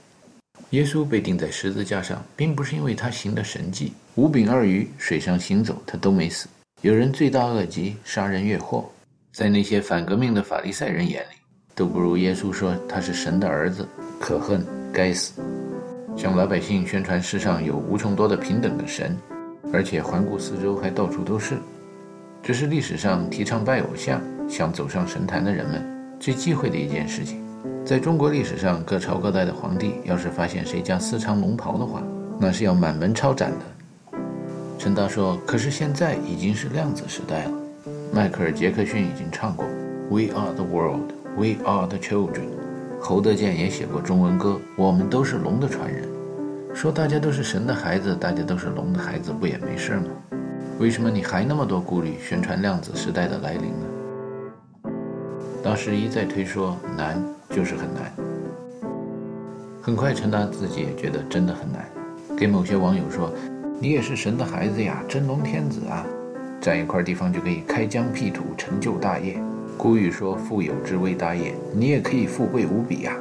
[0.71, 6.47] 耶稣被钉在十字架上，并不是因为他行的神迹，五饼二鱼水上行走，他都没死。
[6.83, 8.91] 有人罪大恶极，杀人越货，
[9.33, 11.35] 在那些反革命的法利赛人眼里，
[11.75, 13.89] 都不如耶稣说他是神的儿子，
[14.21, 15.43] 可恨，该死。
[16.17, 19.17] 向老百姓宣传世上有无穷多的平等的神，
[19.73, 21.57] 而且环顾四周还到处都是，
[22.43, 25.83] 这是历史上提倡拜偶像、想走上神坛的人们
[26.19, 27.41] 最忌讳的一件事情。
[27.85, 32.03] 在中国历史上，各朝各代的皇帝要是发现谁家私藏龙袍的话，
[32.39, 34.19] 那是要满门抄斩的。
[34.79, 37.53] 陈达说：“可是现在已经是量子时代了。”
[38.13, 39.65] 迈克尔·杰克逊已经唱过
[40.11, 42.49] ：“We are the world, we are the children。”
[43.03, 46.07] 侯德健也写过中文歌，我们都是龙的传人，
[46.75, 50.05] 说大家都是神的孩子，大家都是龙的孩子，不也没事吗？
[50.79, 54.91] 为什么你还那么多顾虑，宣传量子时代的来临呢？
[55.63, 58.13] 当时一再推说难就是很难。
[59.81, 61.89] 很快，陈达自己也觉得真的很难，
[62.37, 63.33] 给某些网友说
[63.81, 66.05] ：“你也是神的孩子呀，真龙天子啊，
[66.61, 69.43] 占一块地方就可以开疆辟土，成就大业。”
[69.83, 73.17] 古语说：“富有之谓大也。”你也可以富贵无比呀。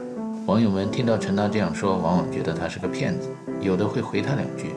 [0.46, 3.30] 网友们听到陈达这样说，往往觉得他是个骗子，
[3.62, 4.72] 有的会回他两句：“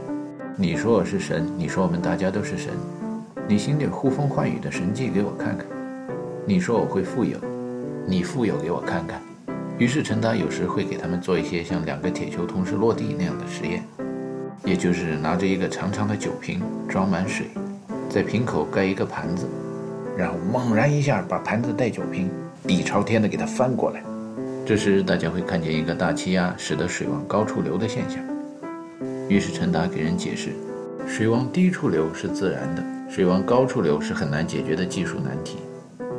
[0.54, 2.72] 你说我是神，你说我们大家都是神，
[3.48, 5.66] 你行点呼风唤雨的神迹给我看看。
[6.46, 7.36] 你说我会富有，
[8.06, 9.20] 你富有给我看看。”
[9.76, 13.82] 于是陈达有时会给他们做一些像两个铁球同时落地那样的实验，
[14.64, 17.48] 也就是拿着一个长长的酒瓶装满水，
[18.08, 19.48] 在瓶口盖一个盘子。
[20.16, 22.30] 然后猛然一下把盘子带酒瓶
[22.66, 24.02] 底朝天的给它翻过来，
[24.66, 28.22] 这时大家会看见一个大气压使得水往高处流的现象。
[29.28, 30.50] 于是陈达给人解释，
[31.06, 35.58] 水往低处流是自然的，水往高处流是很难解决的技术难题。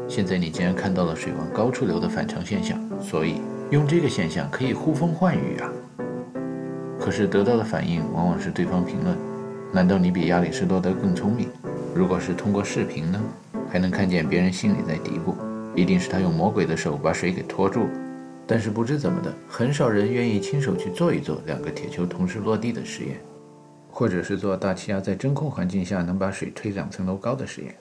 [0.08, 5.70] 现在你竟然看到了水往高处流的反常现象，所以用这个现象可以呼风唤雨啊。
[7.00, 9.16] 可是得到的反应往往是对方评论：
[9.72, 11.48] 难道你比亚里士多德更聪明？
[11.94, 13.22] 如果是通过视频呢？
[13.74, 15.36] 还能看见别人心里在嘀咕，
[15.76, 17.90] 一定是他用魔鬼的手把水给拖住。
[18.46, 23.20] 但是不知怎么的，很少人愿意亲手去做一做两个铁球同时落地的实验，
[23.90, 27.76] 或者是做大气压在真空环境下能把水推两层楼高的实验。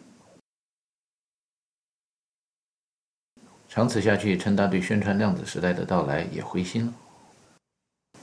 [3.68, 6.94] 长此下去，陈达对宣传量子时代的到来也灰心了。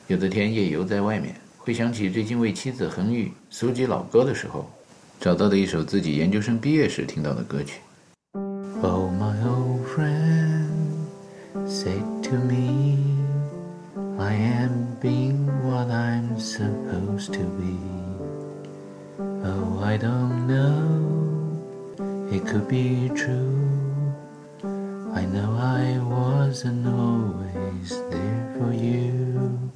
[0.08, 4.68] 有的天夜游在外面，回想起最近为妻子恒玉搜集老歌的时候。
[5.20, 7.82] 找到的一首自己研究生毕业时听到的歌曲。
[8.82, 10.70] Oh, my old friend
[11.68, 12.98] said to me,
[14.18, 17.76] I am being what I'm supposed to be.
[19.44, 21.58] Oh, I don't know,
[22.32, 23.58] it could be true.
[25.14, 29.70] I know I wasn't always there for you.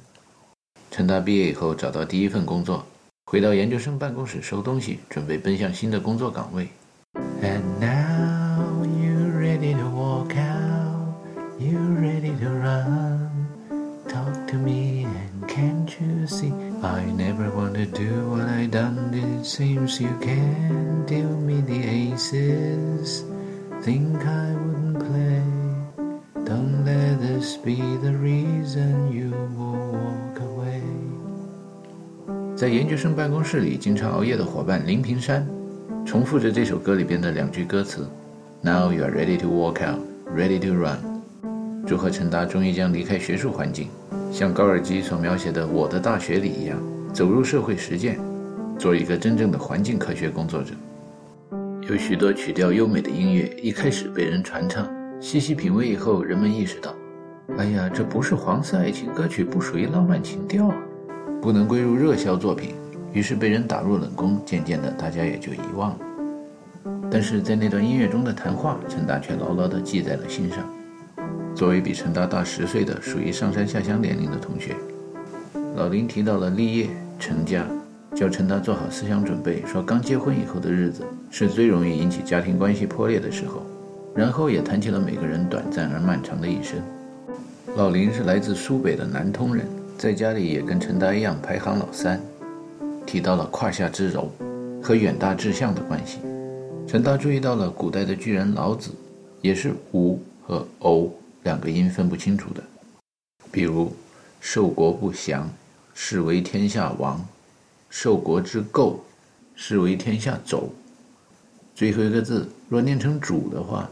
[0.90, 2.86] 陈达毕业以后找到第一份工作。
[3.26, 6.68] 回到研究生办公室收东西，准备奔向新的工作岗位。
[7.42, 11.14] And now you ready to walk out,
[11.58, 13.30] you ready to run.
[14.06, 16.52] Talk to me and can't you see?
[16.82, 19.12] I never want to do what I done.
[19.14, 23.24] It seems you can't deal me the aces.
[23.82, 25.42] Think I wouldn't play.
[26.44, 30.23] Don't let this be the reason you will walk.
[32.64, 35.46] 在研究生办公室里经常熬夜的伙伴林平山，
[36.02, 38.08] 重复着这首歌里边的两句歌词
[38.62, 40.00] ：“Now you are ready to walk out,
[40.34, 40.96] ready to run。”
[41.86, 43.88] 祝贺陈达终于将离开学术环境，
[44.32, 46.78] 像高尔基所描写的“我的大学里”一样，
[47.12, 48.18] 走入社会实践，
[48.78, 50.72] 做一个真正的环境科学工作者。
[51.82, 54.88] 有许多曲调优美的音乐一开始被人传唱，
[55.20, 56.94] 细细品味以后，人们意识到
[57.60, 60.76] ：“哎呀，这不是黄色爱情歌曲，不属于浪漫情调啊。”
[61.44, 62.70] 不能归入热销作品，
[63.12, 64.40] 于是被人打入冷宫。
[64.46, 65.98] 渐渐的，大家也就遗忘了。
[67.10, 70.60] 但是在那段音乐中的谈话，陈达却牢牢地记在了心上。
[71.54, 74.74] 作为比陈达大十岁的、属于上山下乡年龄的同学，
[75.76, 76.88] 老林提到了立业
[77.18, 77.66] 成家，
[78.14, 83.62] 叫陈达做好思想准备，说刚结婚以后的日子是最容易引起家庭关系破裂的时候。
[84.14, 86.80] 然后也谈起了每个人短暂而漫长的一生。
[87.76, 89.66] 老林是来自苏北的南通人。
[89.96, 92.20] 在家里也跟陈达一样排行老三，
[93.06, 94.30] 提到了胯下之柔
[94.82, 96.18] 和远大志向的关系。
[96.86, 98.90] 陈达注意到了古代的巨人老子，
[99.40, 101.10] 也是吾和偶
[101.44, 102.62] 两个音分不清楚的。
[103.50, 103.92] 比如
[104.40, 105.48] “受国不祥，
[105.94, 107.18] 是为天下王；
[107.88, 108.96] 受国之垢，
[109.54, 110.70] 是为天下走。”
[111.74, 113.88] 最后一个字若念成“主”的话，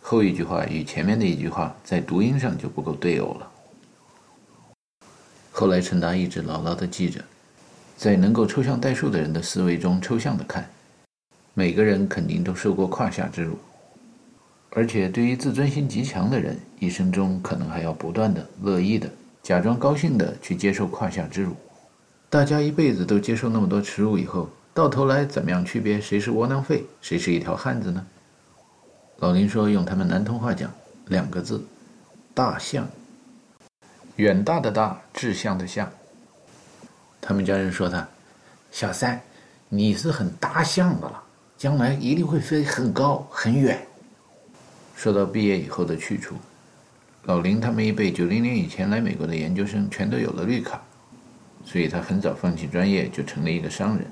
[0.00, 3.50] 后一句话与前面的一句话在读音上就不够对偶了。
[5.56, 7.20] 后来，陈达一直牢牢地记着，
[7.96, 10.68] 在能够抽象代数的人的思维中，抽象的看，
[11.54, 13.56] 每个人肯定都受过胯下之辱，
[14.70, 19.08] 而且对于自尊心极强的人，一生中可能还要不断的、乐意的、
[19.44, 21.54] 假装高兴的去接受胯下之辱。
[22.28, 28.04] 大家一辈子都接受那么多耻辱以后，到头来怎么样区别谁是窝囊废，谁是一条汉子呢？
[29.18, 30.68] 老林说，用他们南通话讲，
[31.06, 31.64] 两个字：
[32.34, 32.88] 大象。
[34.16, 35.90] 远大的大，志向的向。
[37.20, 38.06] 他们家人说他，
[38.70, 39.20] 小三，
[39.68, 41.22] 你是很大象的了，
[41.56, 43.84] 将来一定会飞很高很远。
[44.94, 46.36] 说到毕业以后的去处，
[47.24, 50.80] 老林他们一辈九零年以前来美国的研究生全都有了绿卡，
[51.64, 54.06] 所以他很早放弃专业，就成了一个商人。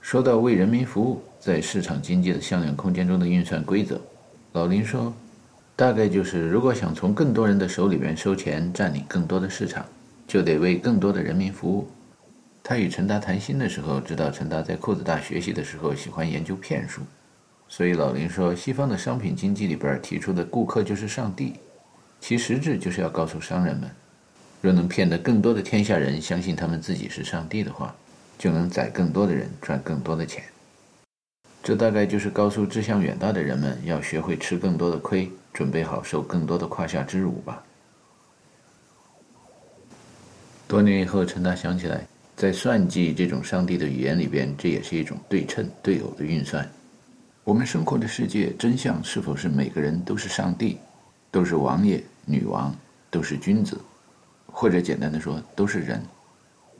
[0.00, 4.00] 说到为人民服务，在市场经济的向量空间中的运算规则，
[4.52, 5.14] 老林说，
[5.80, 9.82] 大概就是如果想从更多人的手里边收钱，占领更多的市场，
[10.28, 11.88] 就得为更多的人民服务。
[12.62, 17.00] 他与陈达谈心的时候，知道陈达在裤子大学习的时候喜欢研究骗术，
[17.66, 21.54] 所以老林说，西方的商品经济里边提出的顾客就是上帝，
[22.20, 23.90] 其实质就是要告诉商人们，
[24.60, 27.96] 若能骗得更多的天下人相信他们自己是上帝的话。
[28.36, 30.44] 就能宰更多的人，赚更多的钱。
[31.62, 37.62] 这大概就是告诉志向远大的人们，要学会吃更多的亏，准备好受更多的胯下之辱吧。
[40.66, 42.06] 多年以后，陈达想起来，
[42.36, 46.68] 在算计这种上帝的语言里边，这也是一种对称对偶的运算。
[47.42, 50.78] 我们生活的世界真相是否是每个人都是上帝，
[51.30, 52.72] 都是王爷、女王，
[53.10, 53.80] 都是君子，
[54.46, 56.00] 或者简单的说，都是人？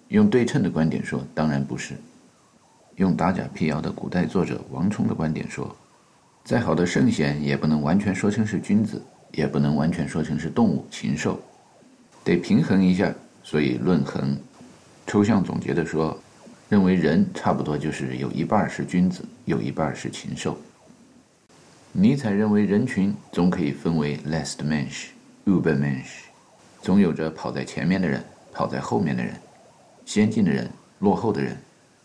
[0.09, 1.94] 用对称的观点说，当然不是；
[2.97, 5.74] 用打假辟谣的古代作者王充的观点说，
[6.45, 9.01] 再好的圣贤也不能完全说成是君子，
[9.33, 11.41] 也不能完全说成是动物禽兽，
[12.25, 13.12] 得平衡一下。
[13.43, 14.37] 所以论衡，
[15.07, 16.19] 抽象总结的说，
[16.69, 20.59] 认为人差不多就是有一半是君子，有一半是禽兽。
[21.93, 25.07] 尼采认为人群总可以分为 last mensch、
[25.47, 26.25] übermensch，
[26.83, 28.23] 总有着跑在前面的人，
[28.53, 29.33] 跑在后面的人。
[30.05, 30.69] 先进的人、
[30.99, 31.57] 落后的人、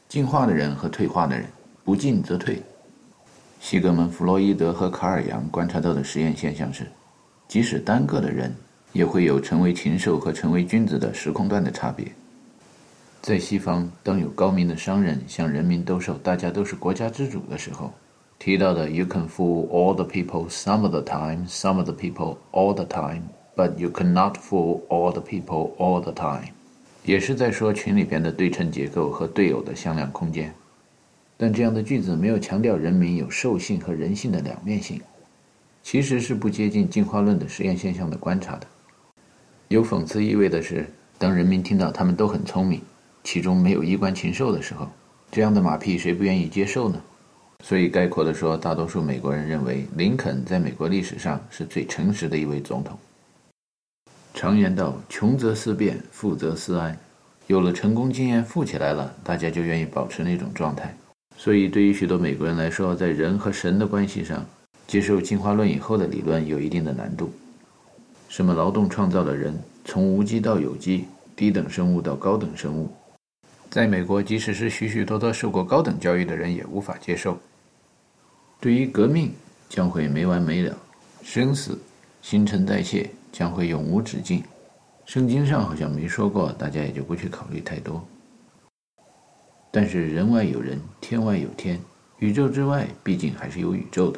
[0.08, 1.46] 进化的人和退化的人，
[1.84, 2.62] 不进则退。
[3.68, 6.86] 西格蒙·弗洛伊德和卡尔·杨观察到的实验现象是，
[7.48, 8.54] 即使单个的人，
[8.94, 12.06] 也会有成为禽兽和成为君子的时空段的差别。
[13.24, 17.92] 在西方，当有高明的商人向人民兜售“大家都是国家之主”的时候，
[18.38, 22.72] 提到的 “You can fool all the people some of the time, some of the people all
[22.72, 23.24] the time,
[23.56, 26.50] but you cannot fool all the people all the time”。
[27.04, 30.54] 也是在说群里边的对称结构和对偶的向量空间，
[31.38, 35.02] 但这样的句子没有强调人民有兽性和人性的两面性，
[35.84, 38.68] 其实是不接近进化论的实验现象的观察的。
[39.68, 40.86] 有讽刺意味的是，
[41.18, 42.82] 当人民听到他们都很聪明，
[43.24, 44.88] 其中没有衣冠禽兽的时候，
[45.32, 47.02] 这样的马屁谁不愿意接受呢？
[47.64, 52.98] 所以概括的说，大多数美国人认为林肯在美国历史上是最诚实的一位总统。
[54.34, 56.98] 常言道：“穷则思变，富则思安。”
[57.48, 60.96] 有了成功经验，富起来了，大家就愿意保持那种状态。
[61.38, 64.46] 所以，对于许多美国人来说，在人和神的关系上，
[64.88, 67.32] 接受进化论以后的理论有一定的难度。
[68.30, 69.54] 什么劳动创造了人，
[69.84, 71.06] 从无机到有机，
[71.36, 72.90] 低等生物到高等生物，
[73.70, 77.38] 在美国，即使是许许多多受过高等教育的人也无法接受。
[78.60, 79.32] 对于革命，
[79.70, 80.76] 将会没完没了，
[81.24, 81.78] 生死，
[82.22, 83.10] 新陈代谢。
[83.36, 84.42] 将会永无止境。
[85.06, 88.02] 圣经上好像没说过，大家也就不去考虑太多。
[89.76, 91.78] 但是人外有人，天外有天，
[92.20, 94.18] 宇宙之外毕竟还是有宇宙的。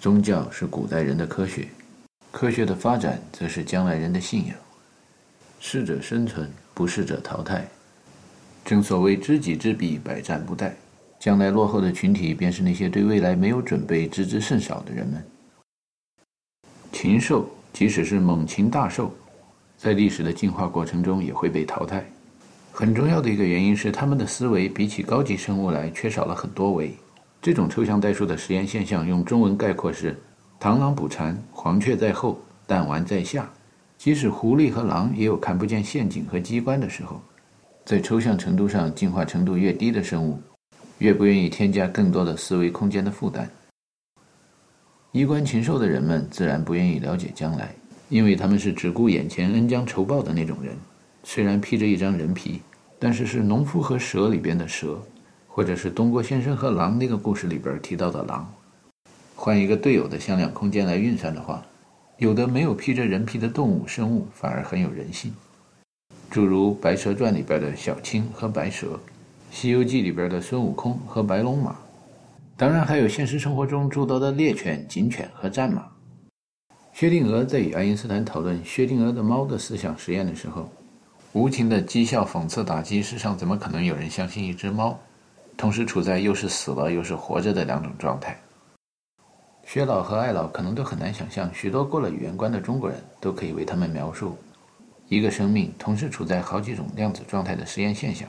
[0.00, 1.68] 宗教是古代人的科学，
[2.32, 4.56] 科学的发展则是将来人的信仰。
[5.60, 7.68] 适者生存，不适者淘汰。
[8.64, 10.72] 正所谓知己知彼，百战不殆。
[11.20, 15.22] 将来落后的群体，便是那些对未来没有准备、知之甚少的人们。
[16.90, 17.46] 禽兽。
[17.70, 19.12] 即使是猛禽大兽，
[19.76, 22.02] 在历史的进化过程中也会被淘汰。
[22.76, 26.92] 很重要的一个原因是，他们的思维比起高级生物来缺少了很多维。
[27.40, 30.20] 这种抽象代数的实验现象，用中文概括是：
[30.58, 32.36] 螳螂捕蝉，黄雀在后，
[32.66, 33.48] 弹丸在下。
[33.96, 37.22] 即使狐狸和狼也有看不见陷阱和机关的时候。
[37.84, 40.42] 在抽象程度上，进化程度越低的生物，
[40.98, 43.48] 越不愿意添加更多的思维空间的负担。
[45.12, 47.72] 衣冠禽兽的人们自然不愿意了解将来，
[48.08, 50.74] 因为他们是只顾眼前恩将仇报的那种人。
[51.26, 52.60] 虽然披着一张人皮，
[52.98, 55.02] 但是是农夫和蛇里边的蛇，
[55.48, 58.52] 或者是东郭先生和狼那个故事里边提到的狼。
[59.34, 61.64] 换一个队友的向量空间来运算的话，
[62.18, 65.32] 有的没有披着人皮的动物生物反而很有人性，
[66.30, 68.86] 诸如《白蛇传》里边的小青和白蛇，
[69.50, 71.74] 《西游记》里边的孙悟空和白龙马。
[72.56, 75.86] 当然，还有现实生活中诸多的猎犬、警犬和战马。
[76.92, 80.70] 薛定谔在与爱因斯坦讨论薛定谔的猫的思想实验的时候，
[81.34, 84.96] 无情的讥笑、讽刺、打击世上怎么可能有人相信一只猫，
[85.56, 88.38] 同时处在又是死了又是活着的两种状态。
[89.66, 94.38] 薛老和艾老可能都很难想象，许多过了语言关的中国人都可以为他们描述
[95.08, 98.28] 一个生命同时处在好几种量子状态的实验现象。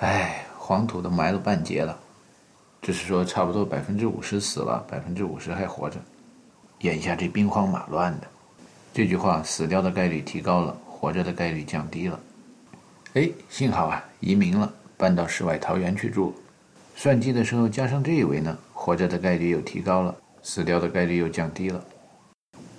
[0.00, 1.96] 唉，黄土都埋了半截了。
[2.82, 6.00] 只是说，差不多百分之五十死了，百分之五十还活着。
[6.80, 8.26] 眼下这兵荒马乱的，
[8.92, 12.18] 这句话死掉的概率提高了，活着的概率降低了。
[13.12, 16.34] 哎，幸好啊，移民了，搬到世外桃源去住。
[16.96, 21.84] 算计的时候加上这一维呢，活着的概率又提高了，死掉的概率又降低了。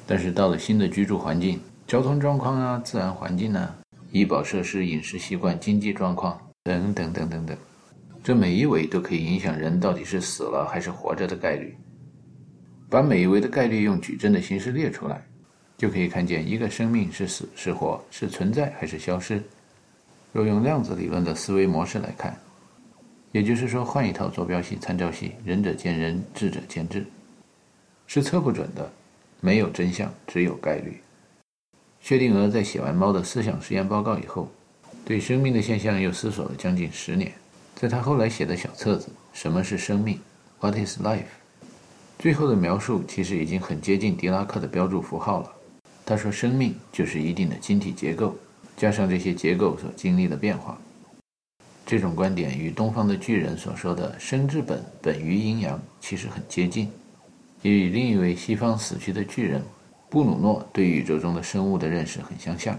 [0.08, 3.76] 但是到了新的居住环境，交通状况啊，自然环境呢，
[4.12, 7.56] 医保设施、饮食习惯、经济状况等等等等等，
[8.24, 11.78] 这每一维都可以影响人到底是死了还是活着的概率。
[12.90, 15.24] 把每一维的概率用矩阵的形式列出来，
[15.78, 19.42] 就可以看见一个生命是死是活，是存在还是消失。
[20.32, 22.38] 若用量子理论的思维模式来看，
[23.32, 27.06] 也就是说，换一套坐标系、参照系，仁者见仁，智者见智，
[28.08, 28.92] 是测不准的，
[29.42, 31.02] 没有真相，只有概率。
[32.00, 34.50] 薛定谔在写完猫的思想实验报告以后，
[35.04, 37.32] 对生命的现象又思索了将近十年。
[37.76, 40.16] 在他后来写的小册子《什么是生命》
[40.62, 41.24] （What is Life），
[42.18, 45.52] 最后的描述其实已经很接近狄拉克的标注符号了。
[46.06, 48.36] 他说：“生命就是一定的晶体结构。”
[48.78, 50.78] 加上这些结构所经历的变化，
[51.86, 56.92] 这种观点与东方的巨人所说的“生之本本于阴阳”其实很接近，
[57.62, 59.64] 也与另一位西方死去的巨人
[60.10, 62.78] 布鲁诺对宇宙中的生物的认识很相像。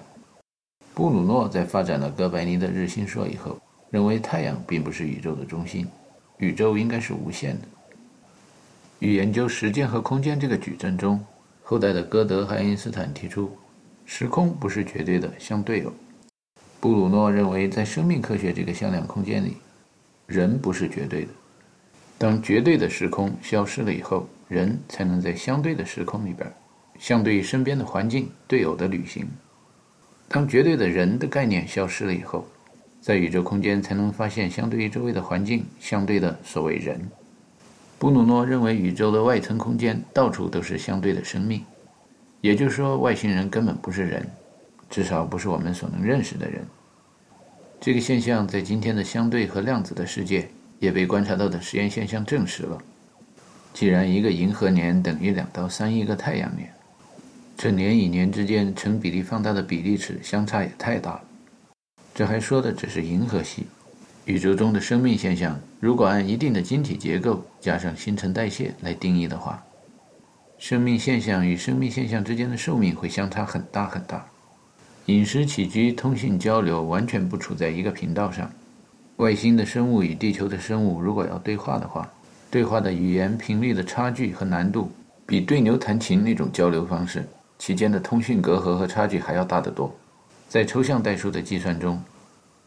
[0.93, 3.59] 布鲁诺在发展了哥白尼的日心说以后，
[3.91, 5.87] 认为太阳并不是宇宙的中心，
[6.39, 7.67] 宇宙应该是无限的。
[8.99, 11.25] 与研究时间和空间这个矩阵中，
[11.69, 13.51] 后代的歌德和爱因斯坦提出。
[14.05, 15.93] 时空不是绝对的相对偶。
[16.79, 19.57] 布鲁诺认为，在生命科学这个向量空间里，
[20.29, 21.29] 人不是绝对的。
[22.17, 26.49] 当绝对的时空消失了以后，人才能在相对的时空里边，
[27.01, 29.27] 相对于身边的环境对偶的旅行。
[30.29, 32.47] 当绝对的人的概念消失了以后，
[33.01, 37.01] 在宇宙空间才能发现相对于周围的环境相对的所谓人。
[37.99, 41.65] 布鲁诺认为，宇宙的外层空间到处都是相对的生命。
[42.43, 44.29] 也就是说，外星人根本不是人，
[44.91, 46.63] 至少不是我们所能认识的人。
[47.81, 50.49] 这个现象在今天的相对和量子的世界
[50.79, 52.79] 也被观察到的实验现象证实了。
[53.73, 56.71] 既然一个银河年等于两到三亿个太阳年，
[57.57, 61.25] 这年与年之间成比例放大的比例尺相差也太大了。
[62.15, 63.67] 这还说的只是银河系，
[64.27, 69.63] 宇宙中的生命现象，如果按一定的晶体结构加上新陈代谢来定义的话。
[70.59, 74.27] 生命现象与生命现象之间的寿命会相差很大很大，
[75.05, 78.51] 饮食起居、通信交流完全不处在一个频道上。
[79.19, 82.11] 外星的生物与地球的生物如果要对话的话，
[82.51, 84.91] 对话的语言频率的差距和难度，
[85.25, 87.25] 比对牛弹琴那种交流方式
[87.61, 89.95] 期间的通讯隔阂和差距还要大得多。
[90.49, 92.03] 在抽象代数的计算中，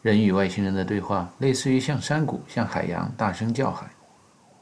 [0.02, 3.88] 人与外星人的对话类似于向山谷、向海洋大声叫喊。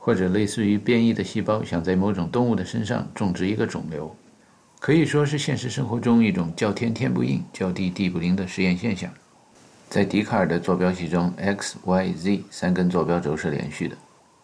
[0.00, 4.14] 或者类似于变异的细胞想在某种动物的身上种植一个肿瘤，
[4.80, 9.10] 可以说是现实生活中一种叫天天不应，叫地地不灵的实验现象。
[9.90, 13.96] 在笛卡尔的坐标系中，x、y、z 三根坐标轴是连续的。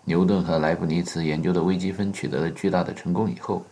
[0.04, 3.64] 牛顿和莱布尼茨研究的微积分取得了巨大的成功以后，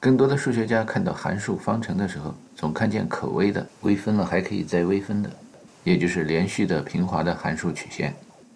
[0.00, 5.30] 更多的数学家看到函数方程的时候，总看见可微的、微分了还可以再微分的，
[5.84, 8.12] 也就是连续的、平滑的函数曲线。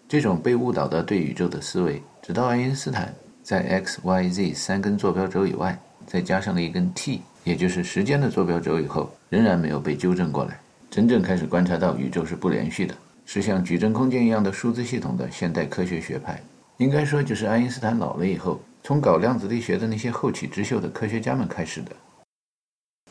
[0.08, 2.02] 这种被误导的对宇宙的思维。
[2.22, 10.58] 直到爱因斯坦在 x、y、z 三根坐标轴以外，再加上了一根 t，也就是时间的坐标轴以后，仍然没有被纠正过来。
[10.90, 12.94] 真正开始观察到宇宙是不连续的，
[13.26, 16.42] 是像矩阵空间一样的数字系统的现代科学学派，
[16.78, 21.92] 应该说就是爱因斯坦老了以后，从搞量子力学的那些后起之秀的科学家们开始的。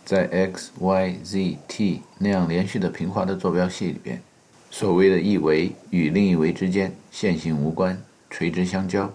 [0.07, 4.21] 在 x、y、z、t 那样连续的平滑的坐标系里边，
[4.71, 8.01] 所谓的一维与另一维之间线性无关。
[8.29, 9.13] 垂直相交，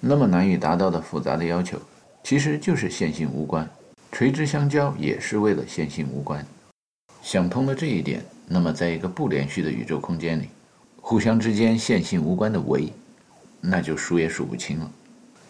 [0.00, 1.78] 那么难以达到的复杂的要求，
[2.22, 3.68] 其实就是线性无关。
[4.12, 6.42] 垂直相交也是为了线性无关。
[7.20, 10.48] 想通了这一点，那么在一个不连续的宇宙空间里，
[11.02, 12.90] 互相之间线性无关的维，
[13.60, 14.90] 那就数也数不清了。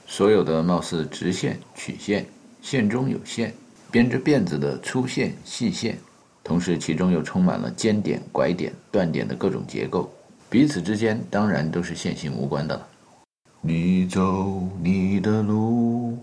[0.04, 2.26] 所有的貌似直线、曲线、
[2.60, 3.54] 线中有线、
[3.94, 5.96] 编织辫子的粗线、细线，
[6.42, 10.12] 同时其中又充满了尖点、拐点、断点的各种结构。
[10.50, 12.88] 彼此之间当然都是线性无关的了。
[13.60, 16.18] 你走你的路，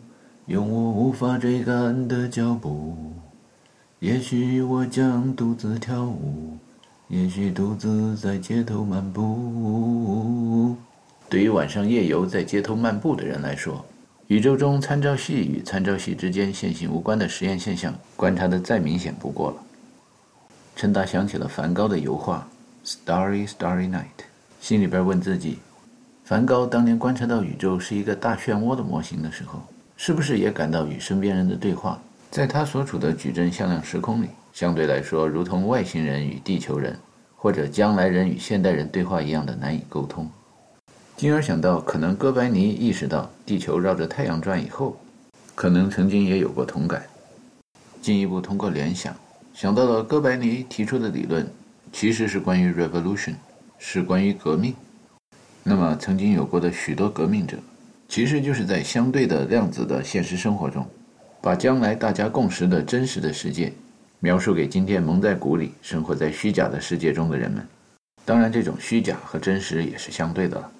[0.47, 2.93] 用我无法追赶的脚步。
[3.99, 6.57] 也许我将独自跳舞，
[7.07, 10.75] 也许独自在街头漫步。
[11.29, 13.85] 对于晚上夜游在街头漫步的人来说，
[14.31, 19.57] 宇宙中参照系与参照系之间线性无关的实验现象，观察的再明显不过了。
[20.73, 22.47] 陈达想起了梵高的油画。
[22.85, 24.05] Starry, starry night，
[24.61, 25.59] 心里边问自己：
[26.23, 29.61] 梵高当年观察到宇宙是一个大漩涡的模型的时候，
[29.97, 36.97] 是不是也感到与身边人的对话在他所处的矩阵向量时空里，相对来说，如同外星人与地球人，
[37.35, 40.25] 或者将来人与现代人对话一样的难以沟通。
[41.21, 44.99] 进而想到，可能哥白尼意识到地球绕着太阳转以后，
[45.53, 47.05] 可能曾经也有过同感。
[48.01, 49.15] 进一步通过联想，
[49.53, 51.47] 想到了哥白尼提出的理论，
[51.93, 53.35] 其实是关于 revolution，
[53.77, 54.73] 是关于革命。
[55.61, 57.55] 那么，曾经有过的许多革命者，
[58.07, 60.83] 其实就是在相对的量子的现实生活中。
[61.39, 63.71] 把将来大家共识的真实的世界，
[64.21, 67.63] 描述给今天蒙在鼓里、生活在虚假的世界中的人们。
[68.25, 70.71] 当然，这种虚假和真实也是相对的了。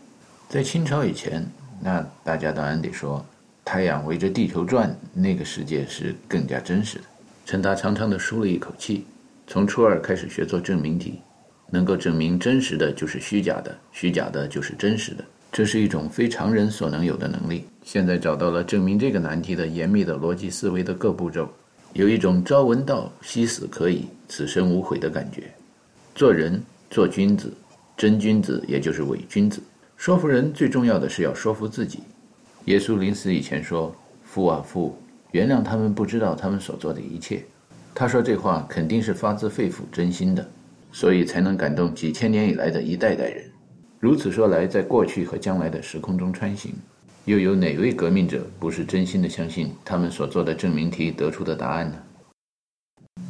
[0.52, 1.42] 在清朝以前，
[1.80, 3.26] 那大家当然得说，
[3.64, 7.06] 太阳围着地球转，那个世界是更加真实的。
[7.46, 9.06] 陈达长长的舒了一口气，
[9.48, 11.22] 从初二开始学做证明题，
[11.70, 15.24] 能够证明真实的就是虚假的，虚假的就是真实的。
[15.54, 17.66] 这是一种非常人所能有的能力。
[17.86, 21.50] 现在找到了证明这个难题的严密的逻辑思维的各步骤，
[21.94, 25.44] 有一种朝闻道，夕死可以，此生无悔的感觉。
[26.14, 27.54] 做人做君子，
[27.96, 29.62] 真君子也就是伪君子。
[30.02, 32.00] 说服人最重要的是要说服自己。
[32.66, 33.96] 耶稣临死以前说
[34.26, 34.98] ：“父啊父，
[35.30, 37.44] 原谅他们不知道他们所做的一切。”
[37.94, 40.44] 他说这话肯定是发自肺腑真心的，
[40.92, 43.46] 所以才能感动几千年以来的一代代人。
[44.00, 46.74] 如此说来，在过去和将来的时空中穿行，
[47.26, 51.98] 又有哪位革命者不是真心的相信他们所做的证明题得出的答案呢？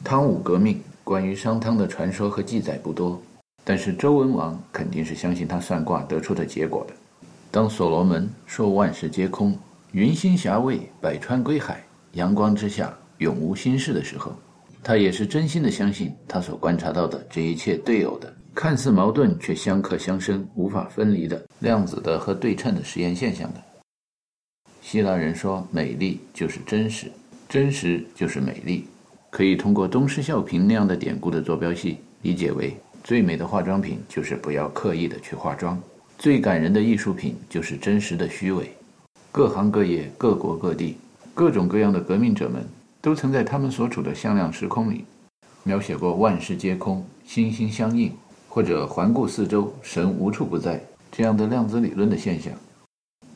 [0.06, 3.22] 汤武革命关于商汤的传说和记载不多，
[3.64, 6.94] 但是周文王肯定是相信他算卦得出的结果的。
[7.52, 9.58] 当所罗门说万事皆空，
[9.92, 11.84] 云心霞蔚，百川归海，
[12.14, 14.34] 阳光之下永无心事的时候，
[14.82, 18.34] 他也是真心的相信他所观察到的这一切对偶的。
[18.54, 23.62] 看似矛盾却相克相生、无法分离的量子的和对称的实验现象的。
[24.82, 27.10] 希腊人说：“美丽就是真实，
[27.48, 28.86] 真实就是美丽。”
[29.30, 35.82] 可以通过东施效颦那样的典故的坐标系理解为：最美的化妆品就是不要刻意的去化妆，
[36.18, 38.72] 最感人的艺术品就是真实的虚伪。
[39.32, 40.98] 各行各业、各国各地、
[41.34, 42.66] 各种各样的革命者们，
[43.02, 45.06] 都曾在他们所处的向量时空里，
[45.64, 48.12] 描写过万事皆空、心心相印。
[48.54, 52.52] 或者环顾四周，神无处不在这样的量子理论的现象。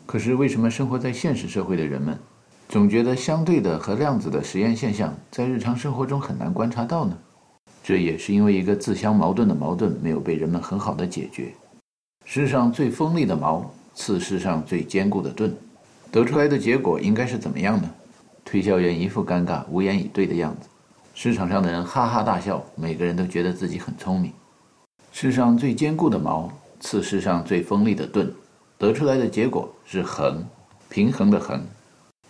[0.05, 2.19] 可是，为什么生活在现实社会的人们，
[2.67, 7.17] 总觉得相对的和量子的实验现象在日常生活中很难观察到呢？
[7.87, 11.53] 这也是因为一个自相矛盾的矛盾没有被人们很好的解决。
[12.25, 15.55] 世上最锋利的矛刺世上最坚固的盾，
[16.11, 17.87] 得出来的结果应该是怎么样呢？
[18.43, 20.67] 推销员一副尴尬、无言以对的样子，
[21.13, 24.33] 市场上的人哈哈大笑，每个人都觉得自己很聪明。
[25.11, 28.33] 世上最坚固的矛刺世上最锋利的盾，
[28.79, 30.43] 得出来的结果是衡，
[30.89, 31.63] 平衡的衡。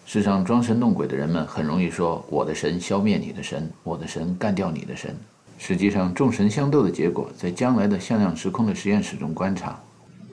[0.06, 5.16] 世上装神弄鬼的人们很容易说：“我的神消灭你的神，我的神干掉你的神。”
[5.58, 9.80] 实际上，众神相斗的结果，在将来的向量时空的实验室中观察，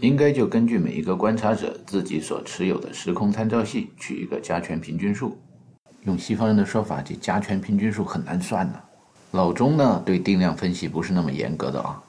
[0.01, 5.39] 应该就根据每一个观察者自己所持有的时空参照系取一个加权平均数。
[6.05, 8.75] 用西方人的说法，这加权平均数很难算呢。
[9.31, 12.03] 老钟呢，对定量分析不是那么严格的啊。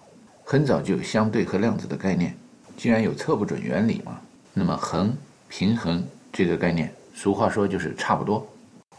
[0.43, 2.35] 很早就有相对和量子的概念，
[2.75, 4.19] 既然有测不准原理嘛，
[4.53, 5.15] 那么衡
[5.47, 6.03] 平衡
[6.33, 8.45] 这个概念，俗话说就是差不多。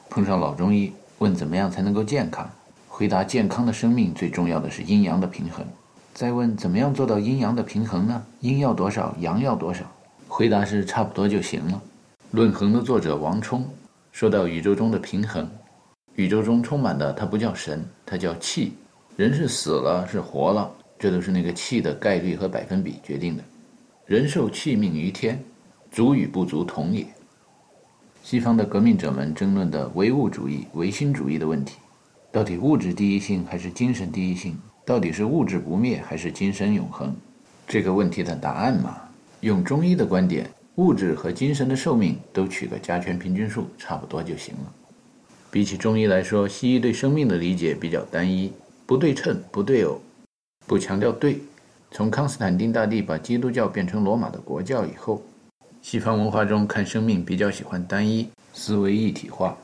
[0.09, 2.49] 碰上老中医问怎么样才能够健康，
[2.97, 5.66] 回答健康的生命最重要的是阴阳的平衡。
[6.12, 8.25] 再问怎么样做到阴阳的平衡呢？
[8.39, 9.85] 阴要多少，阳要多少？
[10.29, 11.83] 回答是差不多就行了。
[12.31, 13.69] 论衡的作者王充
[14.12, 15.51] 说到宇宙中的平衡，
[16.15, 18.75] 宇宙中充满的它不叫神，它叫气。
[19.16, 20.71] 人是死了是活了？
[20.97, 23.43] 这都是那个气的概率和百分比决定的。
[24.07, 25.43] 人受气命于天，
[25.91, 27.05] 足与不足同也。
[28.23, 31.75] 西方的革命者们争论的唯物主义、唯心主义的问题，
[32.35, 34.59] 到底物质第一性还是精神第一性？
[34.85, 37.15] 到底是物质不灭还是精神永恒？
[37.65, 39.02] 这个问题的答案嘛，
[39.43, 44.73] 用中医的观点，物质和精神的寿命都取个加权平均数，差不多就行了。
[45.48, 48.52] 比起中医来说，西医对生命的理解比较单一，
[48.85, 50.01] 不对称，不对偶。
[50.66, 51.40] 不强调对。
[51.93, 55.23] 从康斯坦丁大帝把基督教变成罗马的国教以后，
[55.82, 59.56] 西方文化中看生命比较喜欢单一思维一体化。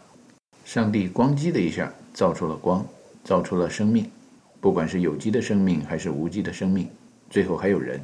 [0.64, 2.84] 上帝咣叽的一下造出了光，
[3.24, 4.08] 造出了生命，
[4.60, 6.88] 不管是有机的生命还是无机的生命，
[7.28, 8.00] 最后还有人。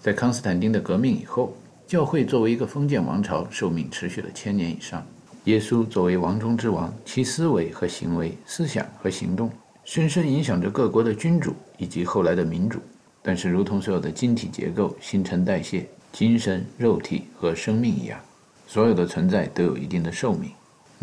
[0.00, 1.56] 在康斯坦丁的革命以后，
[1.86, 5.04] 教会作为一个封建王朝，寿命持续了千年以上。
[5.44, 9.50] 耶稣作为王中之王，其思维和行为、思想和行动。
[9.84, 12.78] 深深影响着各国的君主以及后来的民主。
[13.22, 18.20] 但是，如同所有的晶体结构、新陈代谢、精神、肉体和生命一样，
[18.66, 20.50] 所有的存在都有一定的寿命。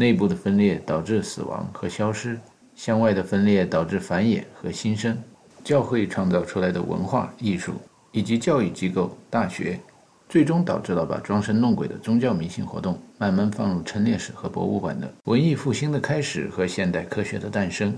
[0.01, 2.35] 内部的分裂导致死亡和消失，
[2.73, 5.15] 向外的分裂导致繁衍和新生。
[5.63, 7.73] 教会创造出来的文化艺术
[8.11, 9.79] 以及教育机构、大学，
[10.27, 17.95] 最终导致了把装神弄鬼的宗教迷信活动慢慢放入陈列室和博物馆的文艺复兴的开始和现代科学的诞生。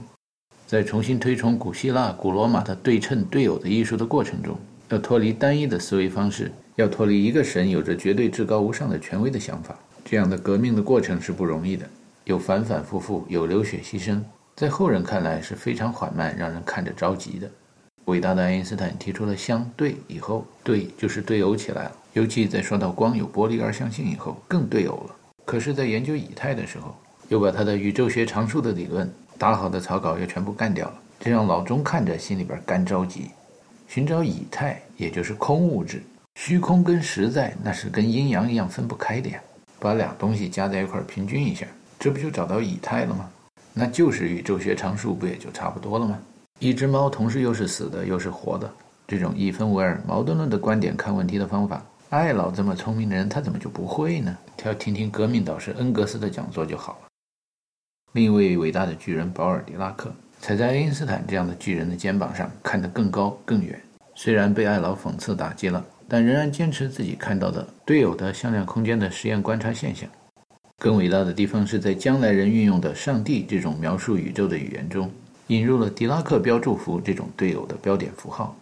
[0.68, 4.58] 在重新推崇古希腊、古罗马的对称对偶的艺术的过程中，
[4.90, 9.80] 要脱离单一的思维方式，要脱离一个神有着绝对至高无上的权威的想法。
[10.06, 11.90] 这样的革命的过程是不容易的，
[12.26, 14.22] 有反反复复，有流血牺牲，
[14.56, 17.50] 在后人看来是非常缓慢，让人看着着急的。
[18.06, 21.92] 伟大的爱因斯坦提出了相对以后，对就是对偶起来了。
[22.12, 25.16] 尤其在说到光有波粒二象性以后，更对偶了。
[25.46, 26.96] 可是，在研究以太的时候，
[27.30, 33.32] 又把他的宇宙学常数的理论打好的草稿又全部干掉了，这让老钟看着心里边干着急。
[33.88, 36.04] 寻找以太，也就是空物质，
[36.36, 39.40] 虚空跟实在那是跟阴阳一样分不开的呀。
[39.84, 41.68] 把俩东西加在一块儿平均一下，
[41.99, 43.30] 这不就找到以太了吗？
[43.73, 46.18] 那就是宇宙学常数，不也就差不多了吗？
[46.60, 48.72] 一只猫同时又是死的又是活的，
[49.05, 54.38] 这种一分为二、矛盾论的观点看问题的方法，艾老这么聪明的人，他怎么就不会呢？
[54.55, 57.07] 他要听听革命导师恩格斯的讲座就好了。
[58.14, 63.77] 另一位伟大的巨人保尔·狄拉克，踩在爱因斯坦这样的巨人的肩膀上，看得更高更远。
[64.15, 70.10] 虽然被艾老讽刺打击了，但仍然坚持自己看到的对偶的向量空间的实验观察现象。
[70.78, 75.10] 更伟大的地方是在将来人运用的“上帝”这种描述宇宙的语言中。
[75.48, 78.56] 引入了狄拉克标注符这种对偶的标点符号，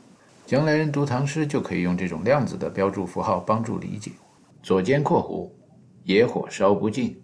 [0.47, 4.11] 将来人读唐诗就可以用这种量子的标注符号帮助理解。
[4.63, 5.49] 左肩括弧，
[6.03, 7.21] 野火烧不尽，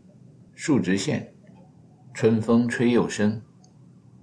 [0.54, 1.28] 竖直线，
[2.14, 3.42] 春风吹又生。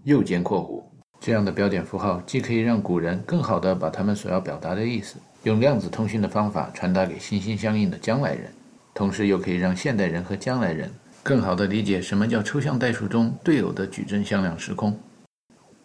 [0.04, 0.84] 右肩括弧，
[1.20, 8.50] 这样的标点符号既可以让古人更好地把他们所要表达的意思用量子通讯的方法传达给心心相印的将来人，
[8.94, 10.90] 同时又可以让现代人和将来人
[11.22, 14.98] 更好地理解什么叫抽象代数中对偶的矩阵向量时空。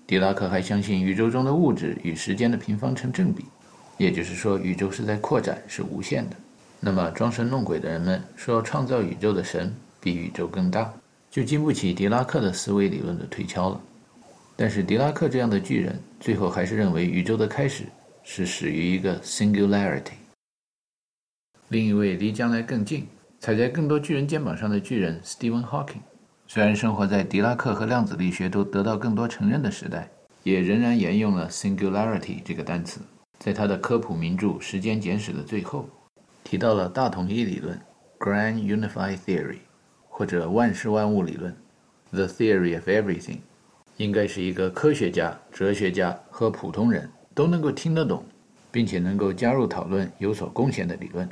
[0.08, 3.44] 狄拉克还相信宇宙中的物质与时间的平方成正比，
[3.98, 6.36] 也就是说，宇宙是在扩展，是无限的。
[6.80, 10.90] 那么，装神弄鬼的人们说创造宇宙的神比宇宙更大，
[11.30, 13.82] 就经不起狄拉克的思维理论的推敲了。
[14.56, 17.84] 但是，狄拉克这样的巨人，最后还是认为宇宙的开始
[18.32, 20.12] 是始于一个 singularity。
[21.70, 23.08] 另一位离将来更近、
[23.40, 26.04] 踩在更多巨人肩膀上的巨人 Stephen Hawking。
[26.48, 30.08] 虽然生活在狄拉克和量子力学都得到更多承认的时代，
[30.44, 33.02] 也仍然沿用了 singularity 这个单词。
[33.40, 35.90] 在他的科普名著《时间简史》的最后，
[36.44, 37.82] 提到了大统一理论
[38.20, 39.58] （Grand Unified Theory）
[40.08, 41.58] 或者万事万物理论
[42.12, 43.40] （The Theory of Everything），
[43.98, 48.24] 应该是一个科学家、哲学家和普通人都能够听得懂，
[48.72, 51.28] 并且能够加入讨论、有所贡献的理论。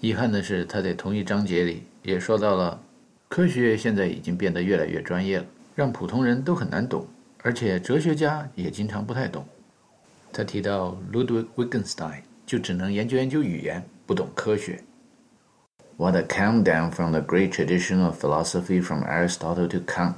[0.00, 2.80] 遗憾的是，他在同一章节里也说到了。
[3.28, 7.06] 科学现在已经变得越来越专业了，让普通人都很难懂，
[7.42, 9.44] 而且哲学家也经常不太懂。
[10.32, 14.82] 他提到 Ludwig Wittgenstein 就只能研究研究语言，不懂科学。
[15.96, 20.14] What a countdown from the great tradition of philosophy from Aristotle to Kant！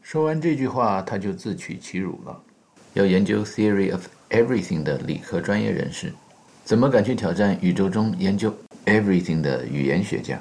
[0.00, 2.40] 说完这句话，他就自取其辱了。
[2.94, 6.12] 要研究 theory of everything 的理科专业人士，
[6.64, 8.52] 怎么敢去挑战宇宙中研究
[8.84, 10.40] everything 的语言学家？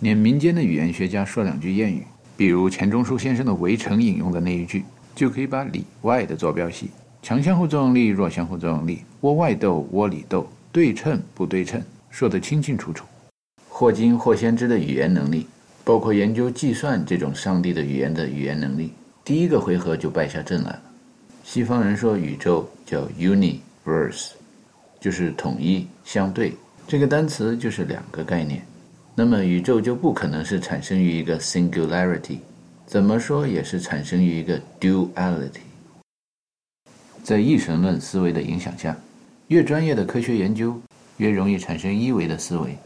[0.00, 2.04] 连民间的语言学家说两句谚语，
[2.36, 6.90] 比如钱钟书先生的《围城》引用的那一句，就可以把里外的坐标系、
[7.22, 13.04] 强相互作用力、弱相互作用力、窝外斗、窝里斗、对称不对称说得清清楚楚。
[13.68, 15.46] 霍金、霍先知的语言能力，
[15.84, 18.92] 包括研究计算这种上帝的语言的语言能力，
[19.24, 20.78] 第一个回合就败下阵来。
[21.50, 24.32] 西方人说宇宙叫 universe，
[25.00, 26.52] 就是统一、相对，
[26.86, 28.62] 这个单词就是两个概念。
[29.14, 32.40] 那么宇宙就不可能是产生于一个 singularity，
[32.84, 35.62] 怎么说也是产生于一个 duality。
[37.24, 38.94] 在一神论思维的影响下，
[39.46, 40.78] 越专业的科学研究
[41.16, 42.76] 越容易产生一维的思维，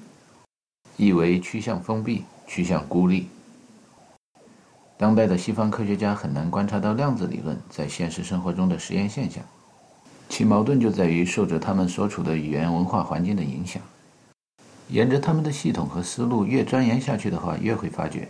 [0.96, 3.26] 一维趋向封闭，趋向孤立。
[5.02, 9.42] 当代的西方科学家很难观察到量子理论在现实生活中的实验现象，
[10.28, 13.82] 其矛盾就在于受着他们所处的语言文化环境的影响。
[14.90, 18.28] 沿着他们的系统和思路越钻研下去的话，越会发觉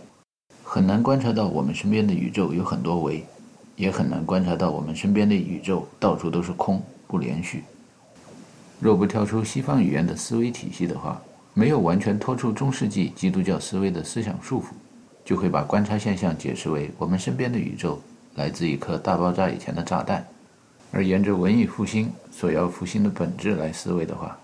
[0.63, 3.23] 很难观察到我们身边的宇宙有很多维，
[3.75, 7.63] 也很难观察到我们身边的宇宙到处都是空不连续。
[8.79, 11.21] 若不跳出西方语言的思维体系的话，
[11.53, 14.69] 没有完全脱出中世纪基督教思维的思想束缚，
[15.23, 18.01] 就会把观察现象解释为我们身边的宇宙
[18.35, 20.25] 来自一颗大爆炸以前的炸弹。
[20.91, 24.37] 而沿着文艺复兴所要复兴的本质来思维的话，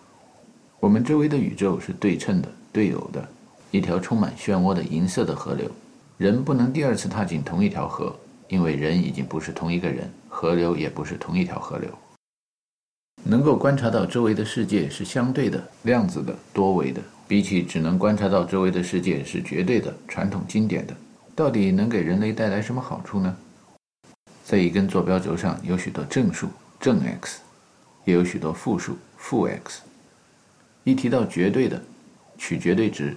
[0.79, 3.27] 我们周围的宇宙是对称的、对偶的，
[3.69, 5.69] 一条充满漩涡的银色的河流，
[6.17, 8.15] 人不能第二次踏进同一条河，
[8.47, 11.87] 因为人已经不是同一个人，河流也不是同一条河流。
[13.23, 16.99] 能够观察到周围的世界是相对的、量子的、多维的，
[17.29, 20.95] 比起只能观察到周围的世界是绝对的、传统经典的，
[21.35, 23.37] 到底能给人类带来什么好处呢？
[24.43, 26.47] 在一根坐标轴上有许多正数
[26.79, 27.41] 正 x，
[28.03, 29.83] 也有许多负数负 x。
[30.83, 31.79] 一提到绝对的，
[32.39, 33.15] 取绝对值，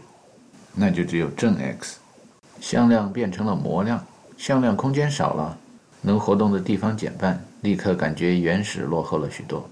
[0.75, 1.97] 那就只有正 x。
[2.61, 4.05] 向量变成了模量，
[4.37, 5.57] 向量空间少了，
[6.03, 9.67] 能活动的地方减半，立刻感觉原始落后了许多。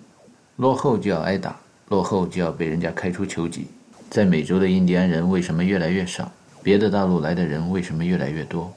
[0.56, 1.54] 落后就要挨打，
[1.88, 3.66] 落后就要被人家开除球籍。
[4.10, 6.32] 在美洲的印第安人为什么越来越少？
[6.64, 8.72] 别的大陆来的人为什么越来越多？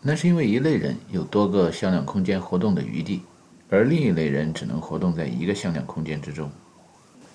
[0.00, 3.22] 那是因为一类人有多个向量空间活动的余地，
[3.68, 6.48] 而另一类人只能活动在一个向量空间之中。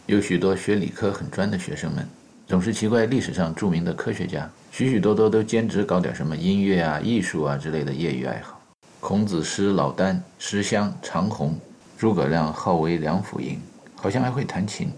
[0.05, 2.07] 有许多学理科很专的学生们。
[2.47, 8.61] 总是奇怪，历史上著名的科学家许许多多都兼职搞点什么音乐啊、艺术啊之类的业余爱好。
[9.01, 11.59] 孔子师老聃、诗香、长虹，
[11.97, 13.59] 诸葛亮号为梁甫吟，
[13.95, 14.89] 好像还会弹琴，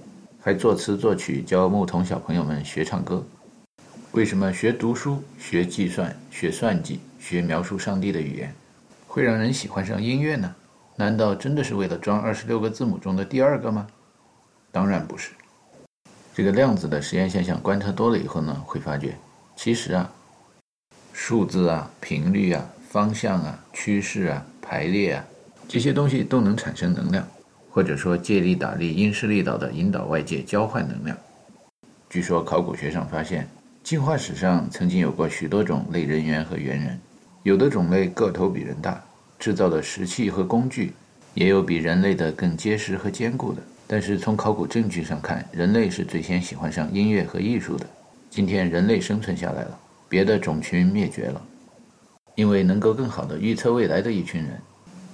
[0.45, 3.26] 还作词作曲，教牧童小朋友们学唱歌。
[4.11, 8.53] 为什么学读书、学计算、学算计、学描述上帝的语言，
[9.07, 10.55] 会让人喜欢上音乐呢？
[10.97, 13.88] 难道真的是为了装二十六个字母中的第二个吗？
[14.72, 15.31] 当然不是。
[16.35, 19.17] 这个量子的实验现象观察多了以后呢，会发觉，
[19.55, 20.11] 其实啊，
[21.11, 25.26] 数字啊、频率啊、方向啊、趋势啊、排列啊，
[25.67, 27.27] 这些东西都能产生能量，
[27.76, 31.18] 或者说借力打力、因势利导的引导外界交换能量。
[32.10, 33.45] 据说考古学上发现，
[33.84, 36.97] 进化史上曾经有过许多种类人猿和猿人，
[37.43, 39.03] 有的种类个头比人大，
[39.38, 40.93] 制造的石器和工具
[41.34, 43.61] 也有比人类的更结实和坚固的。
[43.85, 47.85] 但是从考古证据上看，人类是最先喜欢上音乐和艺术的。
[48.30, 49.77] 今天人类生存下来了，
[50.07, 51.41] 别的种群灭绝了，
[52.35, 54.61] 因为能够更好的预测未来的一群人，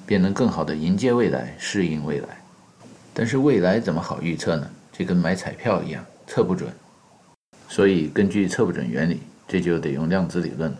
[0.05, 2.27] 便能更好的迎接未来、适应未来。
[3.13, 4.69] 但是未来怎么好预测呢？
[4.91, 6.71] 这跟买彩票一样，测不准。
[7.67, 10.77] 所以根据测不准原理，这就得用量子理论了。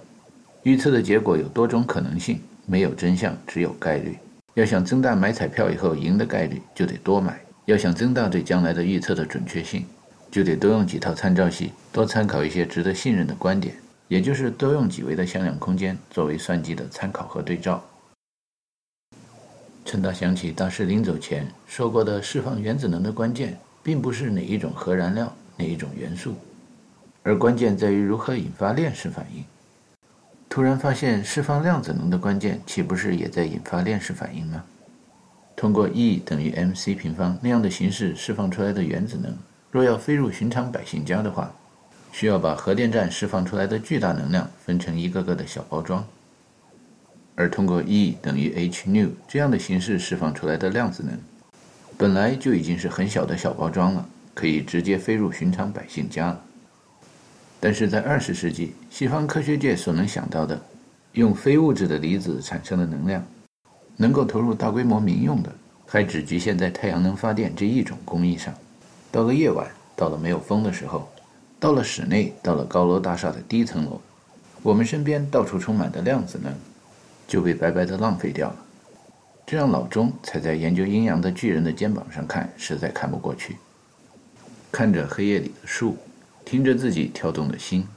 [0.64, 4.18] 预测的结果有多种可能性，没有真相，只有概率。
[4.54, 7.40] 要想增大买彩票以后赢的概率，就得多买。
[7.66, 9.86] 要想增大对将来的预测的准确性，
[10.30, 13.76] 就得多用几套参照系，多参考一些值得信任的观点，
[14.08, 17.84] 也就是多用几维的向量空间作为算计的参考和对照。
[19.84, 26.36] 陈达想起大师临走前说过的，释放原子能的关键，并不是哪一种核燃料、哪一种元素，
[27.24, 29.44] 而关键在于如何引发链式反应。
[30.48, 34.64] 突然发现，释放量子能的关键，岂不是也在引发链式反应吗？
[35.56, 39.34] 通过 E 等于 mc 平方那样的形式释放出来的原子能，
[39.72, 41.54] 若要飞入寻常百姓家的话，
[42.12, 46.04] 需要把核电站释放出来的巨大能量分成一个个的小包装；
[47.42, 51.18] 而通过 E 等于 h nu 这样的形式释放出来的量子能，
[51.98, 56.40] 本来就已经是很小的小包装了，可以直接飞入寻常百姓家了。
[57.60, 60.62] 但是在二十世纪，西方科学界所能想到的，
[61.14, 63.26] 用非物质的离子产生的能量。
[63.98, 65.52] 能够投入大规模民用的，
[65.88, 68.54] 还只局限在太阳能发电这一种工艺上。
[69.12, 71.12] 到了夜晚，到了没有风的时候，
[71.60, 74.00] 到了室内，到了高楼大厦的低层楼，
[74.62, 76.54] 我们身边到处充满的量子能，
[77.32, 78.56] 就被白白的浪费掉了。
[79.46, 83.56] 这让老钟踩在研究阴阳的巨人的肩膀上看，实在看不过去。
[84.70, 85.96] 看着黑夜里的树，
[86.44, 87.88] 听着自己跳动的心，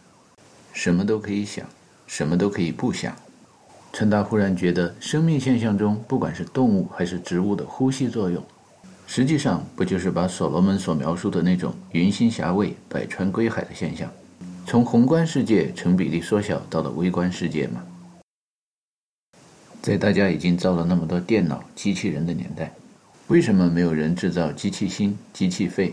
[0.72, 1.66] 什么都可以想，
[2.06, 3.12] 什么都可以不想。
[3.92, 8.40] 陈达忽然觉得，生命现象中，不管是动物还是植物的呼吸作用，
[9.04, 14.08] 实际上不就是把所罗门所描述的那种云心霞蔚、百川归海的现象，
[14.64, 17.82] 从宏观世界成比例缩小到了微观世界吗？
[19.84, 22.72] 在大家已经造了那么多电脑、机器人的年代，
[23.26, 25.92] 为什么没有人制造机器心、机器肺，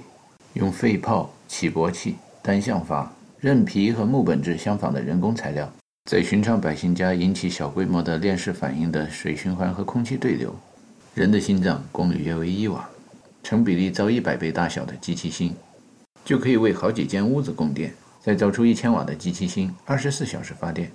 [0.54, 5.70] 用肺泡、起搏器、单向阀、韧皮和木本质相仿的人工材料？
[6.10, 10.56] 在寻常百姓家引起小规模的链式反应的水循环和空气对流，
[11.14, 12.90] 人的心脏功率约为一瓦，
[13.44, 15.54] 成比例造一百倍大小的机器心，
[16.24, 17.94] 就可以为好几间屋子供电。
[18.22, 20.90] 再造出一千瓦的机器心，二十四小时发电，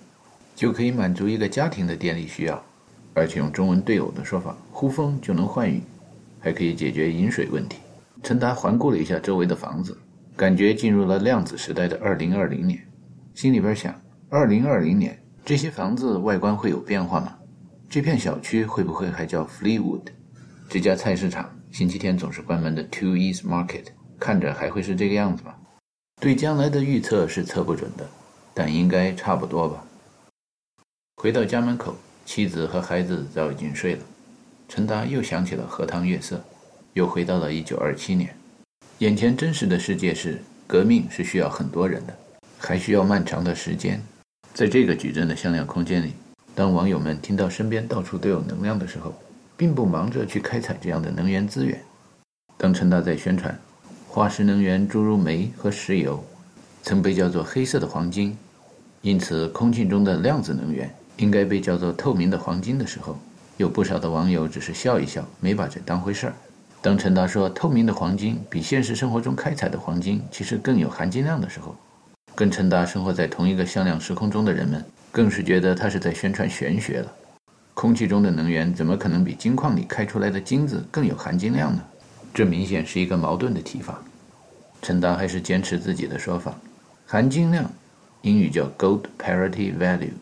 [0.55, 2.65] 就可以满足一个家庭的电力需要。
[3.17, 5.81] 而且用中文对偶的说法，呼风就能唤雨，
[6.39, 7.79] 还可以解决饮水问题。
[8.23, 9.97] 陈达环顾了一下周围的房子，
[10.37, 12.79] 感觉进入了量子时代的二零二零年，
[13.35, 13.99] 心里边想。
[14.29, 17.35] 二零二零年，这些房子外观会有变化吗？
[17.89, 20.03] 这片小区会不会还叫 Fleetwood？
[20.69, 23.85] 这家菜市场星期天总是关门的 Two East Market，
[24.21, 25.55] 看着还会是这个样子吗？
[26.21, 28.07] 对将来的预测是测不准的，
[28.53, 29.83] 但应该差不多吧。
[31.17, 31.97] 回到家门口，
[32.27, 34.01] 妻子和孩子早已经睡了。
[34.69, 36.45] 陈达又想起了荷塘月色，
[36.93, 38.37] 又回到了一九二七年。
[38.99, 42.13] 眼前真实的世界是，革命是需要很多人的，
[42.59, 44.03] 还需要漫长的时间。
[44.53, 46.15] 在这个矩阵的向量空间里，
[46.55, 49.15] 当网友们听到身边到处都有能量的时候，
[49.57, 51.81] 并不忙着去开采这样的能源资源。
[52.57, 53.57] 当陈达在宣传，
[54.09, 56.25] 化石能源诸如煤和石油，
[56.83, 58.37] 曾被叫做黑色的黄金，
[59.03, 60.93] 因此空气中的量子能源。
[61.17, 63.19] 应该被叫做透明的黄金的时候，
[63.57, 66.35] 有不少的网友只是笑一笑，没把这当回事儿。
[66.83, 71.75] 当陈达说透明的黄金比现实生活中开采的黄金其实更有含金量的时候，
[72.35, 77.13] 跟陈达生活在同一个向量时空中的人们，更是觉得他是在宣传玄学了。
[77.75, 81.83] 空气中的能源怎么可能比金矿里开出来的金子更有含金量呢？
[82.33, 84.01] 这明显是一个矛盾的提法。
[84.83, 86.55] 陈达还是坚持自己的说法，
[87.07, 87.69] 含金量，
[88.23, 90.13] 英语叫 gold parity value。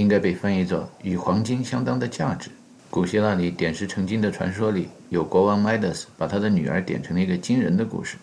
[0.00, 2.50] 应该被翻译作“与黄金相当的价值”。
[2.88, 8.16] 古希腊里点石成金的传说里有国王 Midas 把他的女儿点成了一个金人的故事，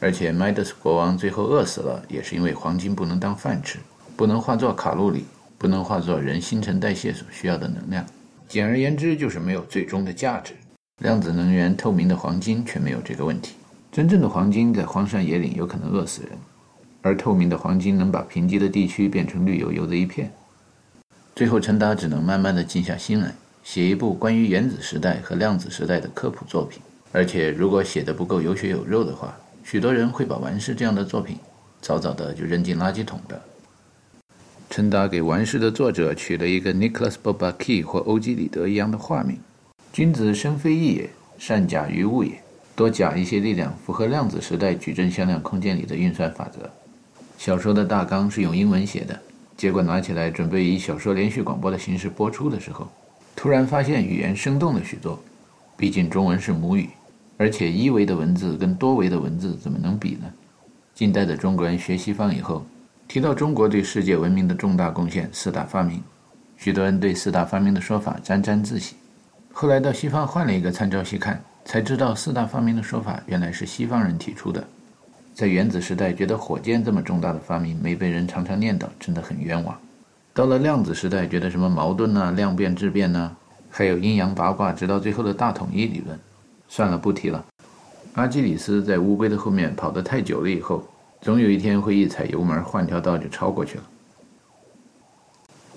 [0.00, 3.78] 而且 Midas 国王最后饿死了，也是因为黄金不能当饭吃，
[4.16, 5.26] 不能化作卡路里，
[5.58, 8.04] 不能化作人新陈代谢所需要的能量。
[8.48, 10.54] 简而言之，就是没有最终的价值。
[11.02, 13.54] 量子能源透明的黄金却没有这个问题。
[13.92, 16.32] 真正的黄金在荒山野岭有可能饿死人，
[17.02, 20.32] 而透明的黄金能把贫瘠的地区变成绿油油的一片。
[21.34, 26.80] 最后，陈达只能慢慢的静下心来，写一部关于原子时代和量子时代的科普作品。
[27.12, 29.34] 而且，如果写的不够有血有肉的话，
[29.64, 31.36] 许多人会把完事这样的作品
[31.80, 33.40] 早早的就扔进垃圾桶的。
[34.68, 39.38] 陈达给完事的作者取了一个 Nicholas b o b a k e 或欧几里得一样的化名
[39.92, 42.32] ：“君子生非异也，善假于物也。”
[42.76, 46.70] 多假一些力量，符合量子时代矩阵向量空间里的运算法则。
[47.36, 49.18] 小说的大纲是用英文写的。
[49.60, 52.88] 结果拿起来准备以小说连续广播的形式播出的时候，
[53.36, 55.22] 突然发现语言生动了许多。
[55.76, 56.88] 毕竟中文是母语，
[57.36, 60.32] 而且一维的文字跟多维的文字怎么能比呢？
[60.94, 62.64] 近代的中国人学西方以后，
[63.06, 66.02] 提到中国对世界文明的重大贡献——四大发明，
[66.56, 68.96] 许多人对四大发明的说法沾沾自喜。
[69.52, 74.66] 后来到西方换了一个参照系看，才知道四大发明的说法原来是西方人提出的。
[75.40, 79.74] 在原子时代，觉得火箭这么重大的发明没被人常常念叨，真的很冤枉。
[80.34, 83.34] 到了量子时代，觉得什么矛盾呐、量变质变呐，
[83.70, 86.20] 还有阴阳八卦，直到最后的大统一理论，
[86.68, 87.42] 算了，不提了。
[88.12, 90.86] 阿基里斯在乌龟的后面跑得太久了，以后
[91.22, 93.84] 总有一天会一踩油门换条道就超过去了。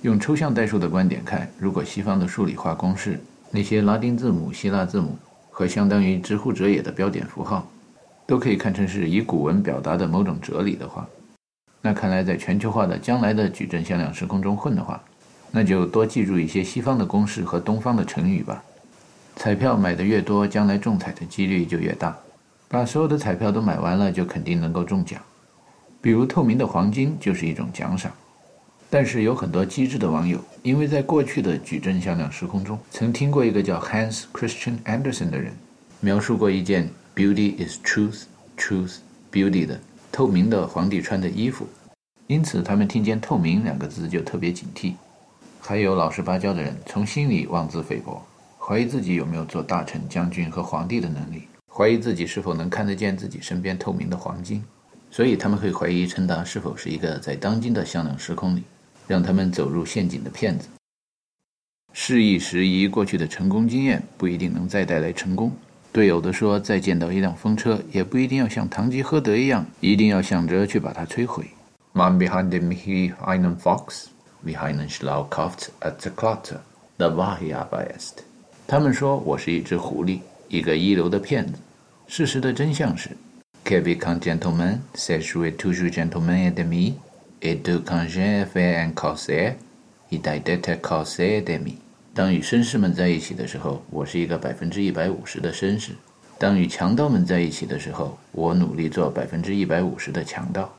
[0.01, 3.17] 用抽象代数的观点看，如果西方的数理化公式，
[3.49, 5.17] 那些拉丁字母、希腊字母
[5.49, 7.65] 和相当于“之乎者也”的标点符号。
[8.25, 11.07] 都可以看成是以古文表达的某种哲理的话，
[11.81, 15.01] 那看来在全球化的将来的矩阵向量时空中混的话，
[15.51, 18.63] 那就多记住一些西方的公式和东方的成语吧。
[19.35, 22.17] 彩票买的越多，将来中彩的几率就越大。
[22.69, 25.21] 把所有的彩票都买完了，就肯定能够中奖。
[26.01, 28.11] 比如透明的黄金就是一种奖赏。
[28.89, 35.51] 但是有很多机智的网友，因为在过去的矩阵向量时空中，曾听过一个叫 Hans Christian Andersen 的人
[35.99, 36.89] 描述过一件。
[37.15, 38.23] Beauty is truth,
[38.57, 38.95] truth,
[39.31, 39.79] beauty 的
[40.11, 41.67] 透明的皇帝穿的衣服，
[42.25, 44.93] 因此他们听见“透明”两个字就特别警惕。
[45.61, 48.19] 还有老实巴交的人，从心里妄自菲薄，
[48.57, 54.63] 怀疑自己有没有做大臣、将军和皇帝的能力，怀疑自己是否能看得见自己身边透明的黄金，
[55.11, 58.63] 所以他们会怀疑陈达是否是一个在当今的向量时空里
[59.07, 60.67] 让他们走入陷阱的骗子。
[61.93, 65.51] 事易时移，过去的成功经验不一定能再带来成功。
[65.93, 71.45] 队友的说：“再见到一辆风车，也不一定要像堂吉诃德一样，一定要想着去把它摧毁。”
[71.93, 74.05] Man behind mich einen Fox,
[74.43, 75.51] wie einen Schlaukauf
[75.81, 76.61] at the Klotter,
[76.97, 78.23] the Wahia biased。
[78.65, 81.53] 他们说我是一只狐狸，一个一流的骗子。
[82.07, 83.11] 事实的真相是
[83.63, 84.79] qu'un gentleman?
[84.95, 86.93] C'est jouer toujours gentleman et demi,
[87.39, 89.53] et de quand j'ai fait un corsaire,
[90.09, 91.75] il a été corsaire demi。
[92.15, 95.93] 当与绅士们在一起的时候，我是一个百分之一百五十的绅士；
[96.37, 100.71] 当与强盗们在一起的时候，我努力做百分之一百五十的强盗。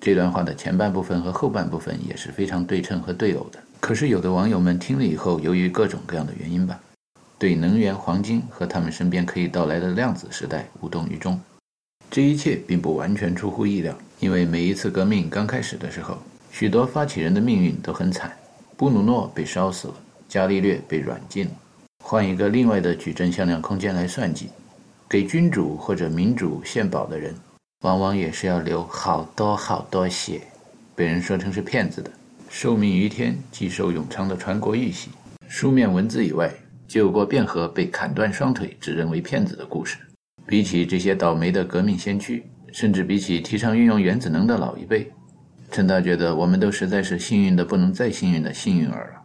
[0.00, 3.58] 这段话的前半部分和后半部分也是非常对称和对偶的。
[3.80, 6.78] 可是有的网友们听了以后，由于各种各样的原因吧，
[7.40, 11.40] 对能源、黄金和他们身边可以到来的量子时代无动于衷。
[12.08, 16.18] 这一切并不完全出乎意料，因为每一次革命刚开始的时候，
[16.52, 18.30] 许多发起人的命运都很惨。
[18.76, 19.94] 布鲁诺被烧死了。
[20.32, 21.52] 伽利略被软禁了，
[22.02, 24.48] 换一个另外的矩阵向量空间来算计，
[25.06, 27.34] 给君主或者民主献宝的人，
[27.84, 30.40] 往往也是要流好多好多血，
[30.96, 32.10] 被人说成是骗子的。
[32.48, 35.10] 受命于天，既受永昌的传国玉玺。
[35.48, 36.50] 书面文字以外，
[36.88, 39.98] 就有过卞和被砍断双腿，指认为骗子的故事。
[40.46, 42.42] 比起这些倒霉的革命先驱，
[42.72, 45.06] 甚至比起提倡运用原子能的老一辈，
[45.70, 49.21] 陈大觉得我们都实在是幸运的不能再幸运的幸运儿了。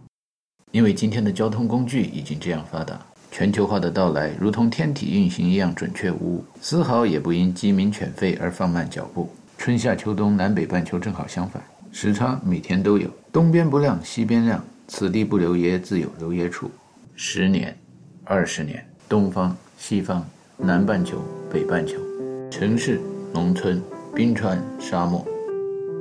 [0.71, 2.99] 因为今天的交通工具已经这样发达，
[3.31, 9.29] 全球化的到来如同天体运行一样准确无误，丝毫也不因鸡鸣犬吠而放慢脚步。
[9.57, 11.63] 春夏秋冬，南北半球正好相反。
[11.91, 16.69] 时差每天都有，东边不亮西边亮，此地不留爷自有留爷处。
[17.15, 17.75] 十年，
[18.23, 20.23] 二十年，东方西方，
[20.57, 21.97] 南半球北半球，
[22.51, 23.01] 城市
[23.33, 23.81] 农村，
[24.13, 25.25] 冰川沙漠。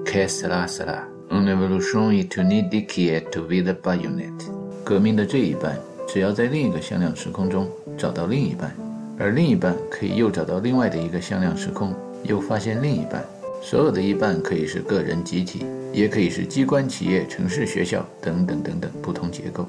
[0.04, 4.55] Que sera sera, una evolución y tu ni de que tu vida bayonet。
[4.86, 5.76] 革命的这一半，
[6.06, 7.68] 只要在另一个向量时空中
[7.98, 8.72] 找到另一半，
[9.18, 11.92] 而另一半可以又找到另外的一个向量时空，
[12.22, 13.24] 又发现另一半。
[13.60, 15.66] 所有的一半可以是个人集体。
[15.92, 19.66] 也可以是机关、企业、城市、学校等等等等不同结构，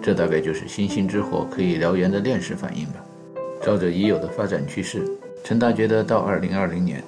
[0.00, 3.04] 这大概就是星星之火可以燎原的链式反应吧。
[3.60, 5.02] 照着已有的发展趋势，
[5.42, 7.02] 陈达觉得到二零二零年，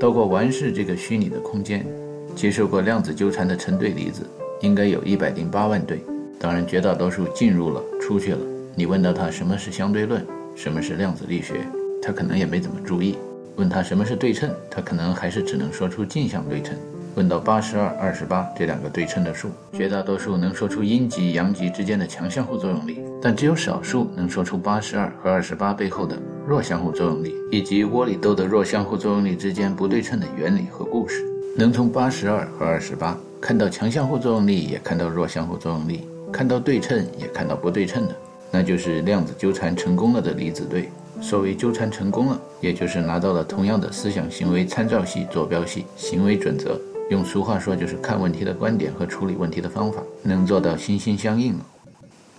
[0.00, 1.86] 到过完世这个虚拟的空间，
[2.34, 4.26] 接受过量子纠缠的成对离子，
[4.60, 6.00] 应该有一百零八万对。
[6.40, 8.38] 当然，绝大多数进入了，出去了。
[8.74, 10.26] 你问到他什么是相对论，
[10.56, 11.66] 什么是量子力学，
[12.00, 13.18] 他可能也没怎么注意。
[13.56, 16.74] 问他什么是对称，他可能还是只能说出镜像对称。
[17.14, 31.22] 问到八十二、二十八这两个对称的数，绝大多数能说出阴极、阳极之间的强相互作用力，但只有少数能说出八十二和二十八背后的弱相互作用力，以及窝里斗的弱相互作用力之间不对称的原理和故事。
[31.54, 38.16] 能从八十二和二十八看到强相互作用力，也看到弱相互作用力，看到对称，也看到不对称的，
[38.50, 40.88] 那就是量子纠缠成功了的离子对。
[41.20, 46.80] 所谓纠缠成功了，也就是拿到了同样的思想行为参照系、坐标系、行为准则。
[47.10, 51.66] 用俗话说，就是看问题的观点和处理问题的方法能做到心心相印了。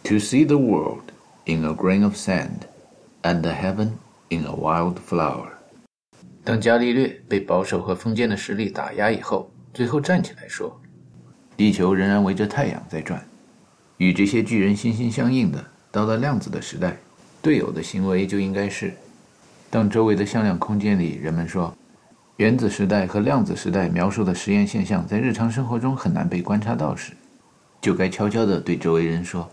[0.05, 1.03] To see the world
[1.45, 2.61] in a grain of sand,
[3.21, 3.89] and heaven
[4.29, 5.49] in a wild flower。
[6.43, 10.75] 当伽利略被保守和封建的势力打压以后，最后站起来说
[11.55, 13.23] ：“地球仍然围着太阳在转。”
[14.01, 16.97] 与这些巨人心心相印的，到了量子的时代，
[17.39, 18.95] 队友的行为就应该是：
[19.69, 21.71] 当周围的向量空间里，人们说。
[22.37, 27.11] 原子时代和量子时代描述的实验现象，在日常生活中很难被观察到时，
[27.79, 29.47] 就该悄悄地对周围人说：“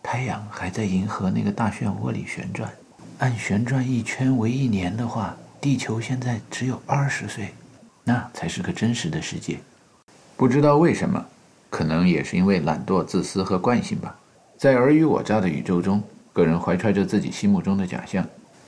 [0.00, 2.70] 太阳还在银河那个大漩涡里旋转，
[3.18, 7.48] 按旋转一圈为一年的话，地球现在只有二十岁，
[8.04, 9.58] 那才是个真实的世界。”
[10.38, 11.26] 不知道为什么，
[11.72, 14.14] 可能也是因为懒惰、自私和惯性吧，
[14.58, 18.22] 在尔虞我诈的宇宙中，个人怀揣着自己心目中的假象，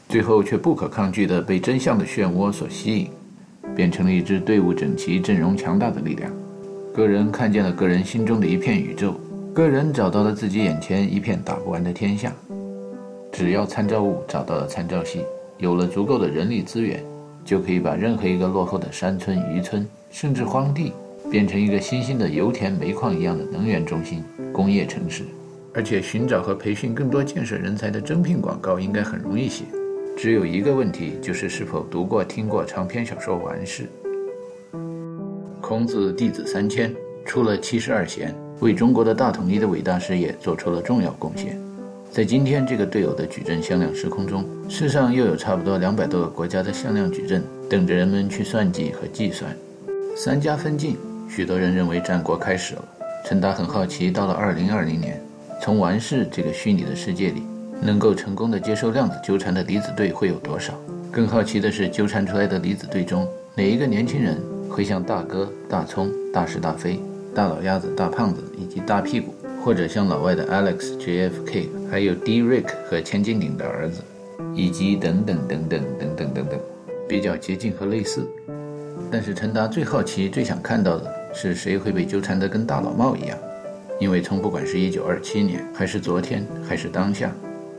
[0.09, 3.11] 最后却不可抗拒地被真相的漩涡所吸引。
[3.75, 6.33] 变成了一支队伍整齐、阵容强大的力量。
[6.95, 9.15] 个人看见了个人心中的一片宇宙，
[9.53, 12.33] 个人找到了自己眼前一片打不完的天下。
[13.33, 15.25] 只要参照物找到了参照系，
[15.59, 17.03] 有了足够的人力资源，
[17.45, 20.93] 就可以把任何一个落后的山村、渔村，甚至荒地，
[21.35, 25.25] 变成一个新兴的油田、煤矿一样的能源中心、工业城市。
[25.73, 29.65] 而且，寻找和培训更多建设人才的征聘广告应该很容易写。
[30.17, 33.89] 只有一个问题，就是是否读过、听过长篇小说《完事》。
[35.61, 36.95] 孔子弟子三千，
[37.25, 41.61] 出了七十二贤，为中国的大统一的伟大事业做出了重要贡献。
[42.13, 49.53] 在今天这个队友的矩阵向量时空中，世上又有差不多两百多个国家的向量矩阵等着人们去算计和计算。
[50.15, 50.97] 三家分晋，
[51.35, 52.85] 许多人认为战国开始了。
[53.25, 55.21] 陈达很好奇，到了二零二零年，
[55.61, 57.43] 从完世这个虚拟的世界里。
[57.83, 60.73] 能够成功的接受量子纠缠的离子对会有多少？
[61.11, 64.41] 更好奇的是，纠缠出来的离子对中，哪一个年轻人
[64.71, 67.01] 会像大哥、大葱、大是大非、
[67.35, 72.41] 大老鸭子、大胖子以及大屁股，或者像老外的 Alex、JFK，还有 D.
[72.43, 74.03] Rick 和千斤顶的儿子，
[74.55, 76.61] 以及等等等等等等等等，
[77.09, 78.25] 比较接近和类似。
[79.11, 83.37] 但是陈达最好奇、最想看到的是谁会被纠缠得跟大老帽一样，
[84.01, 87.31] 因为从不管是一九二七年，还是昨天，还是当下。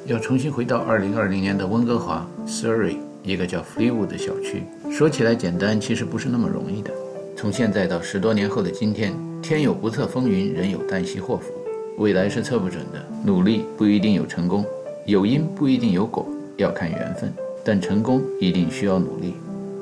[0.05, 6.91] 要重新回到二零二零年的温哥华，Surrey 一个叫 Fleetwood 的小区，说起来简单，其实不是那么容易的。
[7.35, 11.51] 从现在到十多年后的今天，天有不测风云，人有旦夕祸福，
[11.97, 13.03] 未来是测不准的。
[13.23, 14.63] 努力不一定有成功，
[15.05, 16.27] 有因不一定有果，
[16.57, 17.33] 要看缘分。
[17.63, 19.33] 但成功一定需要努力，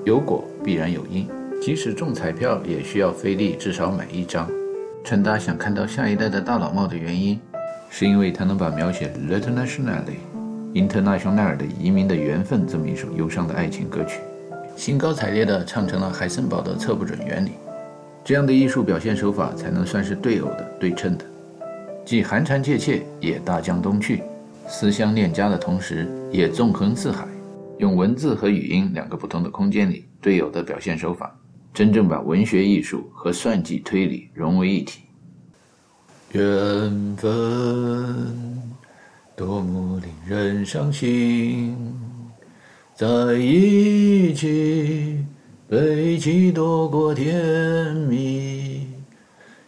[0.06, 1.28] 有果必然有因。
[1.66, 4.52] 即使中彩票，也需要费力，至少买一张。
[5.02, 7.40] 陈达想看到下一代的大老帽的原因。
[7.90, 10.18] 是因为他能把描写 “Internationally”
[10.74, 14.20] International 的移民的缘分这么一首忧伤的爱情歌曲，
[14.76, 17.52] 兴高采烈地唱成了海森堡的测不准原理。
[18.26, 21.24] 这样的艺术表现手法才能算是对偶的、对称的，
[22.04, 24.22] 既寒蝉切切，也大江东去，
[24.68, 27.26] 思乡念家的同时，也纵横四海。
[27.78, 31.34] 用文字和语音两个不同的空间里对偶的表现手法，
[31.74, 35.02] 真正把文学艺术和算计推理融为一体。
[36.34, 38.72] 缘分
[39.36, 41.76] 多么令人伤心，
[42.94, 45.26] 在一起
[45.68, 48.88] 背起多过甜蜜，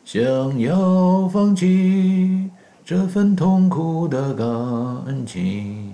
[0.03, 2.49] 想要放弃
[2.83, 5.91] 这份痛苦的感情。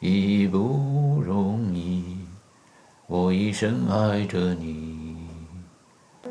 [0.00, 2.04] 已不容易，
[3.08, 4.97] 我一生爱着你，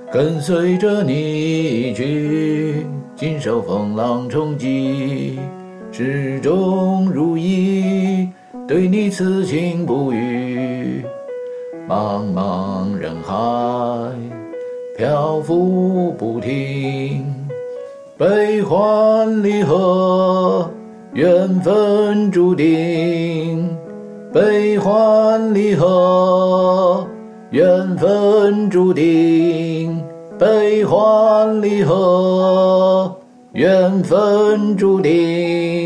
[0.09, 5.37] 跟随着你去，经受风浪冲击，
[5.91, 8.29] 始终如一，
[8.65, 11.03] 对你此情不渝。
[11.89, 13.35] 茫茫人海，
[14.97, 17.25] 漂浮不停，
[18.17, 20.71] 悲欢离合。
[21.13, 23.69] 缘分注定，
[24.31, 27.05] 悲欢离合。
[27.49, 30.03] 缘分注定，
[30.37, 33.15] 悲欢离合。
[33.53, 35.76] 缘分注定。